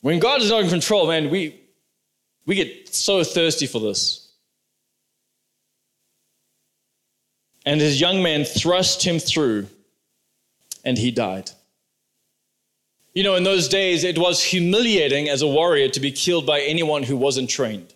when 0.00 0.18
God 0.18 0.40
is 0.40 0.50
not 0.50 0.62
in 0.62 0.70
control, 0.70 1.06
man, 1.06 1.30
we, 1.30 1.60
we 2.46 2.54
get 2.54 2.94
so 2.94 3.22
thirsty 3.22 3.66
for 3.66 3.80
this. 3.80 4.23
And 7.64 7.80
his 7.80 8.00
young 8.00 8.22
man 8.22 8.44
thrust 8.44 9.04
him 9.04 9.18
through, 9.18 9.68
and 10.84 10.98
he 10.98 11.10
died. 11.10 11.50
You 13.14 13.22
know, 13.22 13.36
in 13.36 13.44
those 13.44 13.68
days, 13.68 14.04
it 14.04 14.18
was 14.18 14.42
humiliating 14.42 15.28
as 15.28 15.40
a 15.40 15.46
warrior 15.46 15.88
to 15.90 16.00
be 16.00 16.10
killed 16.10 16.46
by 16.46 16.60
anyone 16.60 17.04
who 17.04 17.16
wasn't 17.16 17.48
trained, 17.48 17.94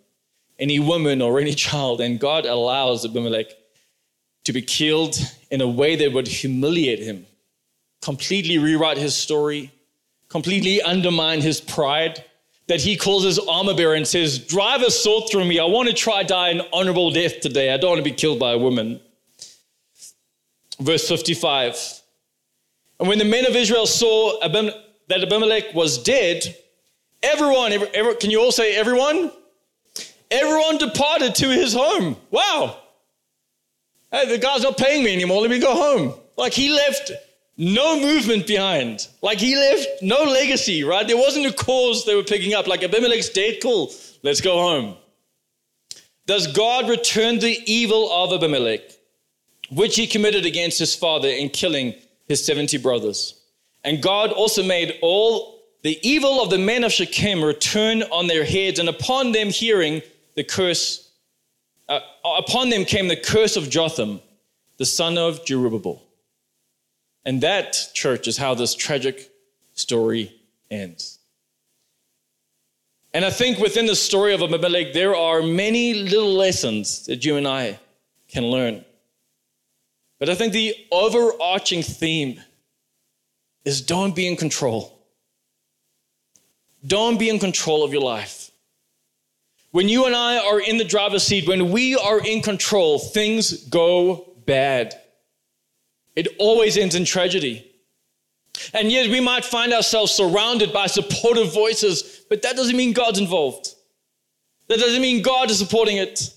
any 0.58 0.78
woman 0.78 1.20
or 1.20 1.40
any 1.40 1.54
child. 1.54 2.00
And 2.00 2.20
God 2.20 2.46
allows 2.46 3.04
Abimelech 3.04 3.48
to 4.44 4.52
be 4.52 4.62
killed 4.62 5.18
in 5.50 5.60
a 5.60 5.68
way 5.68 5.96
that 5.96 6.12
would 6.12 6.28
humiliate 6.28 7.00
him, 7.00 7.26
completely 8.00 8.58
rewrite 8.58 8.96
his 8.96 9.14
story, 9.16 9.72
completely 10.28 10.80
undermine 10.80 11.40
his 11.40 11.60
pride. 11.60 12.24
That 12.68 12.82
he 12.82 12.96
calls 12.98 13.24
his 13.24 13.38
armor 13.38 13.72
bearer 13.74 13.94
and 13.94 14.06
says, 14.06 14.38
Drive 14.38 14.82
a 14.82 14.90
sword 14.90 15.24
through 15.30 15.46
me. 15.46 15.58
I 15.58 15.64
want 15.64 15.88
to 15.88 15.94
try 15.94 16.22
die 16.22 16.50
an 16.50 16.60
honorable 16.70 17.10
death 17.10 17.40
today. 17.40 17.72
I 17.72 17.78
don't 17.78 17.92
want 17.92 18.04
to 18.04 18.10
be 18.10 18.14
killed 18.14 18.38
by 18.38 18.52
a 18.52 18.58
woman 18.58 19.00
verse 20.80 21.08
55. 21.08 22.02
And 23.00 23.08
when 23.08 23.18
the 23.18 23.24
men 23.24 23.46
of 23.46 23.54
Israel 23.54 23.86
saw 23.86 24.40
Abim- 24.40 24.74
that 25.08 25.22
Abimelech 25.22 25.74
was 25.74 26.02
dead, 26.02 26.56
everyone, 27.22 27.72
every, 27.72 27.88
every, 27.88 28.14
can 28.16 28.30
you 28.30 28.40
all 28.40 28.52
say 28.52 28.74
everyone? 28.76 29.30
Everyone 30.30 30.78
departed 30.78 31.34
to 31.36 31.48
his 31.48 31.72
home. 31.72 32.16
Wow. 32.30 32.78
Hey, 34.10 34.26
the 34.26 34.38
guy's 34.38 34.62
not 34.62 34.76
paying 34.76 35.04
me 35.04 35.12
anymore. 35.12 35.40
Let 35.40 35.50
me 35.50 35.58
go 35.58 35.74
home. 35.74 36.14
Like 36.36 36.52
he 36.52 36.70
left 36.70 37.12
no 37.56 38.00
movement 38.00 38.46
behind. 38.46 39.08
Like 39.22 39.38
he 39.38 39.56
left 39.56 40.02
no 40.02 40.22
legacy, 40.24 40.84
right? 40.84 41.06
There 41.06 41.16
wasn't 41.16 41.46
a 41.46 41.52
cause 41.52 42.04
they 42.04 42.14
were 42.14 42.22
picking 42.22 42.54
up. 42.54 42.66
Like 42.66 42.82
Abimelech's 42.82 43.30
dead, 43.30 43.58
cool. 43.62 43.92
Let's 44.22 44.40
go 44.40 44.58
home. 44.58 44.96
Does 46.26 46.46
God 46.46 46.88
return 46.88 47.38
the 47.38 47.58
evil 47.66 48.10
of 48.12 48.32
Abimelech? 48.32 48.97
Which 49.70 49.96
he 49.96 50.06
committed 50.06 50.46
against 50.46 50.78
his 50.78 50.94
father 50.94 51.28
in 51.28 51.50
killing 51.50 51.94
his 52.26 52.44
70 52.44 52.78
brothers. 52.78 53.40
And 53.84 54.02
God 54.02 54.32
also 54.32 54.62
made 54.62 54.98
all 55.02 55.62
the 55.82 55.98
evil 56.06 56.42
of 56.42 56.50
the 56.50 56.58
men 56.58 56.84
of 56.84 56.92
Shechem 56.92 57.42
return 57.42 58.02
on 58.04 58.26
their 58.26 58.44
heads, 58.44 58.78
and 58.78 58.88
upon 58.88 59.32
them 59.32 59.48
hearing 59.48 60.02
the 60.34 60.44
curse, 60.44 61.10
uh, 61.88 62.00
upon 62.24 62.70
them 62.70 62.84
came 62.84 63.08
the 63.08 63.16
curse 63.16 63.56
of 63.56 63.70
Jotham, 63.70 64.20
the 64.76 64.84
son 64.84 65.16
of 65.16 65.44
Jerubbaal. 65.44 66.00
And 67.24 67.40
that, 67.42 67.90
church, 67.94 68.26
is 68.26 68.36
how 68.36 68.54
this 68.54 68.74
tragic 68.74 69.30
story 69.74 70.34
ends. 70.70 71.18
And 73.14 73.24
I 73.24 73.30
think 73.30 73.58
within 73.58 73.86
the 73.86 73.96
story 73.96 74.34
of 74.34 74.42
Abimelech, 74.42 74.92
there 74.92 75.16
are 75.16 75.42
many 75.42 75.94
little 75.94 76.34
lessons 76.34 77.06
that 77.06 77.24
you 77.24 77.36
and 77.36 77.48
I 77.48 77.78
can 78.28 78.44
learn. 78.44 78.84
But 80.18 80.28
I 80.28 80.34
think 80.34 80.52
the 80.52 80.74
overarching 80.90 81.82
theme 81.82 82.40
is 83.64 83.80
don't 83.80 84.16
be 84.16 84.26
in 84.26 84.36
control. 84.36 84.98
Don't 86.86 87.18
be 87.18 87.28
in 87.28 87.38
control 87.38 87.84
of 87.84 87.92
your 87.92 88.02
life. 88.02 88.50
When 89.70 89.88
you 89.88 90.06
and 90.06 90.14
I 90.14 90.38
are 90.38 90.60
in 90.60 90.78
the 90.78 90.84
driver's 90.84 91.24
seat, 91.24 91.46
when 91.46 91.70
we 91.70 91.94
are 91.94 92.20
in 92.24 92.40
control, 92.40 92.98
things 92.98 93.64
go 93.64 94.32
bad. 94.46 94.98
It 96.16 96.28
always 96.38 96.76
ends 96.76 96.94
in 96.94 97.04
tragedy. 97.04 97.64
And 98.74 98.90
yet 98.90 99.08
we 99.08 99.20
might 99.20 99.44
find 99.44 99.72
ourselves 99.72 100.12
surrounded 100.12 100.72
by 100.72 100.86
supportive 100.86 101.52
voices, 101.52 102.24
but 102.28 102.42
that 102.42 102.56
doesn't 102.56 102.76
mean 102.76 102.92
God's 102.92 103.18
involved. 103.18 103.74
That 104.68 104.78
doesn't 104.78 105.00
mean 105.00 105.22
God 105.22 105.50
is 105.50 105.58
supporting 105.58 105.98
it. 105.98 106.34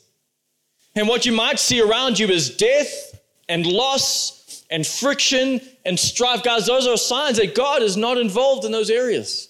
And 0.96 1.08
what 1.08 1.26
you 1.26 1.32
might 1.32 1.58
see 1.58 1.82
around 1.82 2.20
you 2.20 2.28
is 2.28 2.56
death 2.56 3.11
and 3.52 3.66
loss 3.66 4.64
and 4.70 4.88
friction 4.88 5.60
and 5.86 6.00
strife. 6.00 6.42
Guys, 6.42 6.66
those 6.66 6.88
are 6.88 6.96
signs 6.96 7.36
that 7.36 7.54
God 7.54 7.82
is 7.82 7.98
not 7.98 8.18
involved 8.18 8.64
in 8.64 8.72
those 8.72 8.90
areas. 8.90 9.50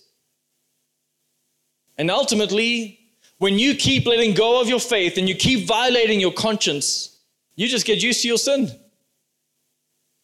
And 1.99 2.10
ultimately, 2.10 2.99
when 3.38 3.60
you 3.60 3.76
keep 3.76 4.08
letting 4.08 4.34
go 4.34 4.60
of 4.60 4.68
your 4.68 4.80
faith 4.80 5.20
and 5.20 5.30
you 5.30 5.36
keep 5.36 5.68
violating 5.68 6.20
your 6.20 6.34
conscience, 6.34 7.20
you 7.56 7.68
just 7.68 7.86
get 7.86 8.02
used 8.02 8.24
to 8.24 8.28
your 8.28 8.39
sin. 8.39 8.72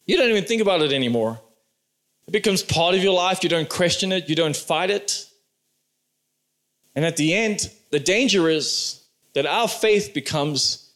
You 0.06 0.16
don't 0.16 0.28
even 0.28 0.44
think 0.44 0.60
about 0.60 0.82
it 0.82 0.92
anymore. 0.92 1.40
It 2.26 2.32
becomes 2.32 2.64
part 2.64 2.96
of 2.96 3.02
your 3.02 3.14
life. 3.14 3.44
You 3.44 3.48
don't 3.48 3.68
question 3.68 4.10
it, 4.10 4.28
you 4.28 4.34
don't 4.34 4.56
fight 4.56 4.90
it. 4.90 5.24
And 6.96 7.04
at 7.04 7.16
the 7.16 7.32
end, 7.32 7.70
the 7.90 8.00
danger 8.00 8.48
is 8.48 9.04
that 9.34 9.46
our 9.46 9.68
faith 9.68 10.12
becomes 10.14 10.90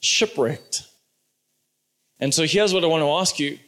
shipwrecked. 0.00 0.87
And 2.20 2.34
so 2.34 2.44
here's 2.44 2.74
what 2.74 2.84
I 2.84 2.88
want 2.88 3.02
to 3.02 3.10
ask 3.10 3.38
you 3.38 3.58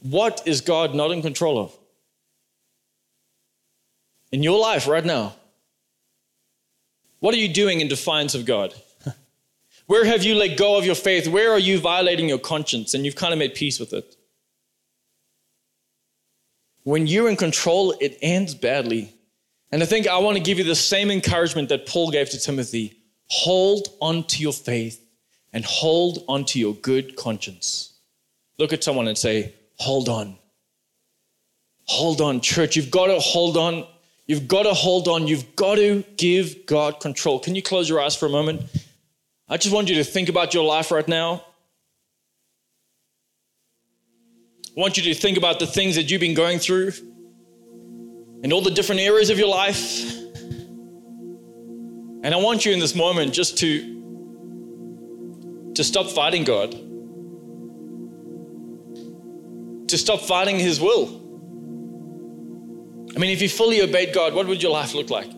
What 0.00 0.42
is 0.46 0.60
God 0.60 0.94
not 0.94 1.10
in 1.10 1.22
control 1.22 1.58
of? 1.58 1.76
In 4.32 4.42
your 4.42 4.58
life 4.58 4.86
right 4.88 5.04
now? 5.04 5.34
What 7.20 7.34
are 7.34 7.38
you 7.38 7.48
doing 7.48 7.80
in 7.80 7.88
defiance 7.88 8.34
of 8.34 8.44
God? 8.44 8.74
Where 9.86 10.04
have 10.04 10.22
you 10.22 10.34
let 10.34 10.58
go 10.58 10.76
of 10.76 10.84
your 10.84 10.94
faith? 10.94 11.26
Where 11.26 11.52
are 11.52 11.58
you 11.58 11.78
violating 11.78 12.28
your 12.28 12.38
conscience 12.38 12.94
and 12.94 13.04
you've 13.04 13.16
kind 13.16 13.32
of 13.32 13.38
made 13.38 13.54
peace 13.54 13.80
with 13.80 13.92
it? 13.92 14.16
When 16.82 17.06
you're 17.06 17.30
in 17.30 17.36
control, 17.36 17.94
it 18.00 18.18
ends 18.20 18.54
badly. 18.54 19.14
And 19.72 19.82
I 19.82 19.86
think 19.86 20.06
I 20.06 20.18
want 20.18 20.36
to 20.36 20.42
give 20.42 20.58
you 20.58 20.64
the 20.64 20.74
same 20.74 21.10
encouragement 21.10 21.70
that 21.70 21.86
Paul 21.86 22.10
gave 22.10 22.30
to 22.30 22.38
Timothy 22.38 23.00
hold 23.28 23.88
on 24.00 24.22
to 24.24 24.42
your 24.42 24.52
faith 24.52 25.03
and 25.54 25.64
hold 25.64 26.24
onto 26.28 26.58
your 26.58 26.74
good 26.74 27.16
conscience. 27.16 27.94
Look 28.58 28.72
at 28.72 28.84
someone 28.84 29.08
and 29.08 29.16
say, 29.16 29.54
Hold 29.78 30.08
on. 30.08 30.36
Hold 31.86 32.20
on, 32.20 32.40
church. 32.40 32.76
You've 32.76 32.90
got 32.90 33.06
to 33.06 33.18
hold 33.18 33.56
on. 33.56 33.86
You've 34.26 34.48
got 34.48 34.62
to 34.64 34.74
hold 34.74 35.08
on. 35.08 35.26
You've 35.26 35.56
got 35.56 35.76
to 35.76 36.04
give 36.16 36.66
God 36.66 37.00
control. 37.00 37.38
Can 37.38 37.54
you 37.54 37.62
close 37.62 37.88
your 37.88 38.00
eyes 38.00 38.16
for 38.16 38.26
a 38.26 38.30
moment? 38.30 38.62
I 39.48 39.56
just 39.56 39.74
want 39.74 39.88
you 39.88 39.96
to 39.96 40.04
think 40.04 40.28
about 40.28 40.54
your 40.54 40.64
life 40.64 40.90
right 40.90 41.06
now. 41.06 41.44
I 44.76 44.80
want 44.80 44.96
you 44.96 45.02
to 45.04 45.14
think 45.14 45.36
about 45.36 45.58
the 45.58 45.66
things 45.66 45.96
that 45.96 46.10
you've 46.10 46.20
been 46.20 46.34
going 46.34 46.58
through 46.58 46.92
and 48.42 48.52
all 48.52 48.62
the 48.62 48.70
different 48.70 49.00
areas 49.00 49.28
of 49.28 49.38
your 49.38 49.48
life. 49.48 50.10
And 52.22 52.26
I 52.26 52.36
want 52.36 52.64
you 52.64 52.72
in 52.72 52.78
this 52.78 52.94
moment 52.94 53.34
just 53.34 53.58
to 53.58 53.93
to 55.74 55.84
stop 55.84 56.08
fighting 56.08 56.44
God, 56.44 56.70
to 59.88 59.98
stop 59.98 60.20
fighting 60.20 60.58
His 60.58 60.80
will. 60.80 61.20
I 63.16 63.18
mean, 63.18 63.30
if 63.30 63.42
you 63.42 63.48
fully 63.48 63.80
obeyed 63.82 64.14
God, 64.14 64.34
what 64.34 64.46
would 64.46 64.62
your 64.62 64.72
life 64.72 64.94
look 64.94 65.10
like? 65.10 65.30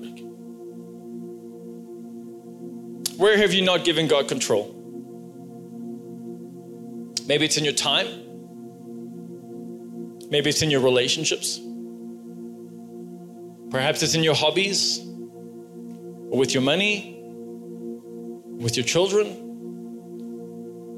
Where 3.16 3.38
have 3.38 3.54
you 3.54 3.62
not 3.62 3.84
given 3.84 4.08
God 4.08 4.28
control? 4.28 4.72
Maybe 7.26 7.46
it's 7.46 7.56
in 7.56 7.64
your 7.64 7.72
time. 7.72 8.06
Maybe 10.30 10.50
it's 10.50 10.62
in 10.62 10.70
your 10.70 10.80
relationships. 10.80 11.60
Perhaps 13.70 14.02
it's 14.02 14.14
in 14.14 14.22
your 14.22 14.34
hobbies, 14.34 15.00
or 15.00 16.38
with 16.38 16.52
your 16.54 16.62
money, 16.62 17.18
with 18.58 18.76
your 18.76 18.84
children 18.84 19.45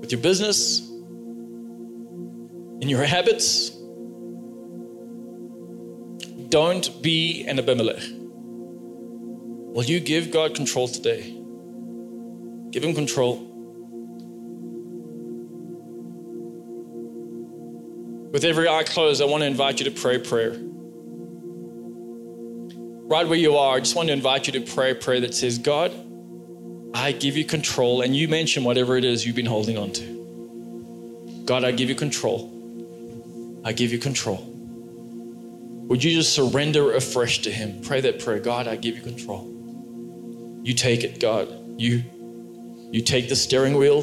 with 0.08 0.12
your 0.12 0.22
business, 0.22 0.88
in 2.80 2.88
your 2.88 3.04
habits. 3.04 3.68
Don't 6.48 7.02
be 7.02 7.44
an 7.46 7.58
Abimelech. 7.58 8.02
Will 9.74 9.84
you 9.84 10.00
give 10.00 10.30
God 10.30 10.54
control 10.54 10.88
today? 10.88 11.24
Give 12.70 12.82
Him 12.82 12.94
control. 12.94 13.36
With 18.32 18.44
every 18.44 18.66
eye 18.66 18.84
closed, 18.84 19.20
I 19.20 19.26
want 19.26 19.42
to 19.42 19.46
invite 19.46 19.78
you 19.78 19.90
to 19.90 20.00
pray 20.00 20.16
prayer. 20.18 20.56
Right 23.10 23.28
where 23.28 23.38
you 23.38 23.58
are, 23.58 23.76
I 23.76 23.80
just 23.80 23.94
want 23.94 24.08
to 24.08 24.14
invite 24.14 24.46
you 24.46 24.54
to 24.54 24.72
pray 24.72 24.92
a 24.92 24.94
prayer 24.94 25.20
that 25.20 25.34
says, 25.34 25.58
God, 25.58 25.92
I 26.98 27.12
give 27.12 27.36
you 27.36 27.44
control, 27.44 28.00
and 28.00 28.16
you 28.16 28.26
mention 28.26 28.64
whatever 28.64 28.96
it 28.96 29.04
is 29.04 29.24
you've 29.24 29.36
been 29.36 29.46
holding 29.46 29.78
on 29.78 29.92
to. 29.92 31.42
God, 31.44 31.62
I 31.62 31.70
give 31.70 31.88
you 31.88 31.94
control. 31.94 33.60
I 33.64 33.72
give 33.72 33.92
you 33.92 33.98
control. 33.98 34.44
Would 35.86 36.02
you 36.02 36.10
just 36.10 36.32
surrender 36.34 36.94
afresh 36.96 37.42
to 37.42 37.52
Him? 37.52 37.82
Pray 37.82 38.00
that 38.00 38.18
prayer. 38.18 38.40
God, 38.40 38.66
I 38.66 38.74
give 38.74 38.96
you 38.96 39.02
control. 39.02 39.46
You 40.64 40.74
take 40.74 41.04
it, 41.04 41.20
God. 41.20 41.48
You, 41.80 42.02
you 42.90 43.02
take 43.02 43.28
the 43.28 43.36
steering 43.36 43.76
wheel. 43.76 44.02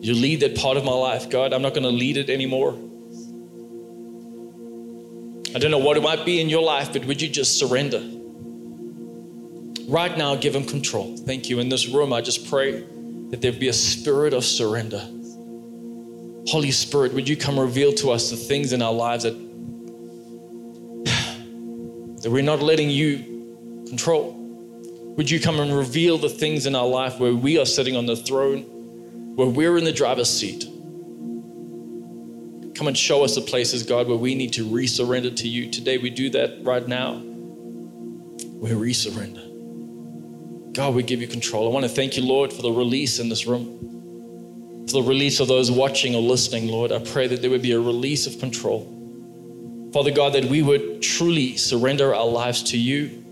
You 0.00 0.14
lead 0.14 0.40
that 0.40 0.56
part 0.56 0.76
of 0.76 0.84
my 0.84 0.92
life, 0.92 1.28
God. 1.28 1.52
I'm 1.52 1.60
not 1.60 1.74
going 1.74 1.82
to 1.82 1.90
lead 1.90 2.16
it 2.16 2.30
anymore. 2.30 2.74
I 5.56 5.58
don't 5.58 5.72
know 5.72 5.78
what 5.78 5.96
it 5.96 6.04
might 6.04 6.24
be 6.24 6.40
in 6.40 6.48
your 6.48 6.62
life, 6.62 6.92
but 6.92 7.04
would 7.06 7.20
you 7.20 7.28
just 7.28 7.58
surrender? 7.58 8.13
Right 9.88 10.16
now, 10.16 10.34
give 10.34 10.54
Him 10.54 10.64
control. 10.64 11.16
Thank 11.16 11.50
you. 11.50 11.60
In 11.60 11.68
this 11.68 11.88
room, 11.88 12.12
I 12.12 12.20
just 12.20 12.48
pray 12.48 12.84
that 13.30 13.40
there 13.40 13.52
be 13.52 13.68
a 13.68 13.72
spirit 13.72 14.32
of 14.32 14.44
surrender. 14.44 15.02
Holy 16.46 16.70
Spirit, 16.70 17.12
would 17.14 17.28
you 17.28 17.36
come 17.36 17.58
reveal 17.58 17.92
to 17.94 18.10
us 18.10 18.30
the 18.30 18.36
things 18.36 18.72
in 18.72 18.82
our 18.82 18.92
lives 18.92 19.24
that, 19.24 19.32
that 22.22 22.30
we're 22.30 22.42
not 22.42 22.60
letting 22.60 22.90
you 22.90 23.84
control? 23.88 24.32
Would 25.16 25.30
you 25.30 25.40
come 25.40 25.60
and 25.60 25.74
reveal 25.74 26.18
the 26.18 26.28
things 26.28 26.66
in 26.66 26.74
our 26.74 26.86
life 26.86 27.18
where 27.18 27.34
we 27.34 27.58
are 27.58 27.66
sitting 27.66 27.96
on 27.96 28.06
the 28.06 28.16
throne, 28.16 28.62
where 29.36 29.48
we're 29.48 29.78
in 29.78 29.84
the 29.84 29.92
driver's 29.92 30.30
seat? 30.30 30.64
Come 32.74 32.88
and 32.88 32.98
show 32.98 33.22
us 33.22 33.36
the 33.36 33.40
places, 33.40 33.84
God, 33.84 34.08
where 34.08 34.16
we 34.16 34.34
need 34.34 34.52
to 34.54 34.66
resurrender 34.66 35.34
to 35.36 35.48
you. 35.48 35.70
Today 35.70 35.98
we 35.98 36.10
do 36.10 36.28
that 36.30 36.58
right 36.62 36.86
now. 36.86 37.14
We 37.14 38.70
resurrender. 38.70 39.53
God, 40.74 40.96
we 40.96 41.04
give 41.04 41.20
you 41.20 41.28
control. 41.28 41.68
I 41.68 41.72
want 41.72 41.84
to 41.84 41.88
thank 41.88 42.16
you, 42.16 42.24
Lord, 42.24 42.52
for 42.52 42.60
the 42.60 42.72
release 42.72 43.20
in 43.20 43.28
this 43.28 43.46
room, 43.46 44.86
for 44.88 44.94
the 44.94 45.08
release 45.08 45.38
of 45.38 45.46
those 45.46 45.70
watching 45.70 46.16
or 46.16 46.20
listening, 46.20 46.66
Lord. 46.66 46.90
I 46.90 46.98
pray 46.98 47.28
that 47.28 47.40
there 47.40 47.50
would 47.50 47.62
be 47.62 47.72
a 47.72 47.80
release 47.80 48.26
of 48.26 48.40
control. 48.40 48.90
Father 49.92 50.10
God, 50.10 50.32
that 50.32 50.46
we 50.46 50.62
would 50.62 51.00
truly 51.00 51.56
surrender 51.56 52.12
our 52.12 52.26
lives 52.26 52.64
to 52.64 52.78
you. 52.78 53.22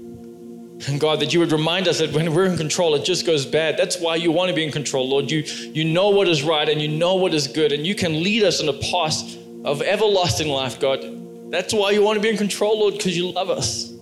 And 0.86 1.00
God, 1.00 1.18
that 1.18 1.34
you 1.34 1.40
would 1.40 1.50
remind 1.50 1.88
us 1.88 1.98
that 1.98 2.12
when 2.12 2.32
we're 2.32 2.44
in 2.44 2.56
control, 2.56 2.94
it 2.94 3.04
just 3.04 3.26
goes 3.26 3.44
bad. 3.44 3.76
That's 3.76 3.98
why 3.98 4.14
you 4.14 4.30
want 4.30 4.50
to 4.50 4.54
be 4.54 4.62
in 4.62 4.70
control, 4.70 5.08
Lord. 5.08 5.28
You, 5.28 5.40
you 5.40 5.84
know 5.84 6.10
what 6.10 6.28
is 6.28 6.44
right 6.44 6.68
and 6.68 6.80
you 6.80 6.86
know 6.86 7.16
what 7.16 7.34
is 7.34 7.48
good, 7.48 7.72
and 7.72 7.84
you 7.84 7.96
can 7.96 8.22
lead 8.22 8.44
us 8.44 8.60
in 8.60 8.68
a 8.68 8.72
path 8.72 9.36
of 9.64 9.82
everlasting 9.82 10.48
life, 10.48 10.78
God. 10.78 11.50
That's 11.50 11.74
why 11.74 11.90
you 11.90 12.02
want 12.02 12.16
to 12.16 12.22
be 12.22 12.28
in 12.28 12.36
control, 12.36 12.78
Lord, 12.78 12.94
because 12.94 13.16
you 13.16 13.32
love 13.32 13.50
us. 13.50 13.92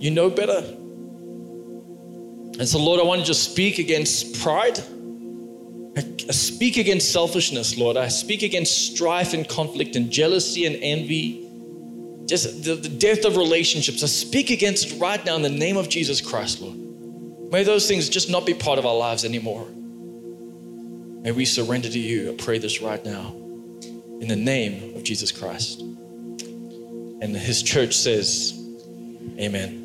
You 0.00 0.10
know 0.10 0.28
better. 0.28 0.78
And 2.60 2.68
so, 2.68 2.78
Lord, 2.78 3.00
I 3.00 3.04
want 3.04 3.22
to 3.22 3.26
just 3.26 3.50
speak 3.50 3.78
against 3.78 4.38
pride. 4.42 4.78
I 5.96 6.32
speak 6.32 6.76
against 6.76 7.10
selfishness, 7.10 7.78
Lord. 7.78 7.96
I 7.96 8.08
speak 8.08 8.42
against 8.42 8.92
strife 8.92 9.32
and 9.32 9.48
conflict 9.48 9.96
and 9.96 10.10
jealousy 10.10 10.66
and 10.66 10.76
envy. 10.82 11.48
Just 12.26 12.62
the, 12.62 12.74
the 12.74 12.90
death 12.90 13.24
of 13.24 13.38
relationships. 13.38 14.02
I 14.02 14.08
speak 14.08 14.50
against 14.50 14.92
it 14.92 15.00
right 15.00 15.24
now 15.24 15.36
in 15.36 15.42
the 15.42 15.48
name 15.48 15.78
of 15.78 15.88
Jesus 15.88 16.20
Christ, 16.20 16.60
Lord. 16.60 16.76
May 17.50 17.62
those 17.62 17.88
things 17.88 18.10
just 18.10 18.28
not 18.28 18.44
be 18.44 18.52
part 18.52 18.78
of 18.78 18.84
our 18.84 18.94
lives 18.94 19.24
anymore. 19.24 19.66
May 21.22 21.32
we 21.32 21.46
surrender 21.46 21.88
to 21.88 21.98
you. 21.98 22.32
I 22.32 22.36
pray 22.36 22.58
this 22.58 22.82
right 22.82 23.02
now 23.02 23.32
in 24.20 24.28
the 24.28 24.36
name 24.36 24.94
of 24.96 25.02
Jesus 25.02 25.32
Christ. 25.32 25.80
And 25.80 27.34
his 27.34 27.62
church 27.62 27.96
says, 27.96 28.52
Amen. 29.38 29.80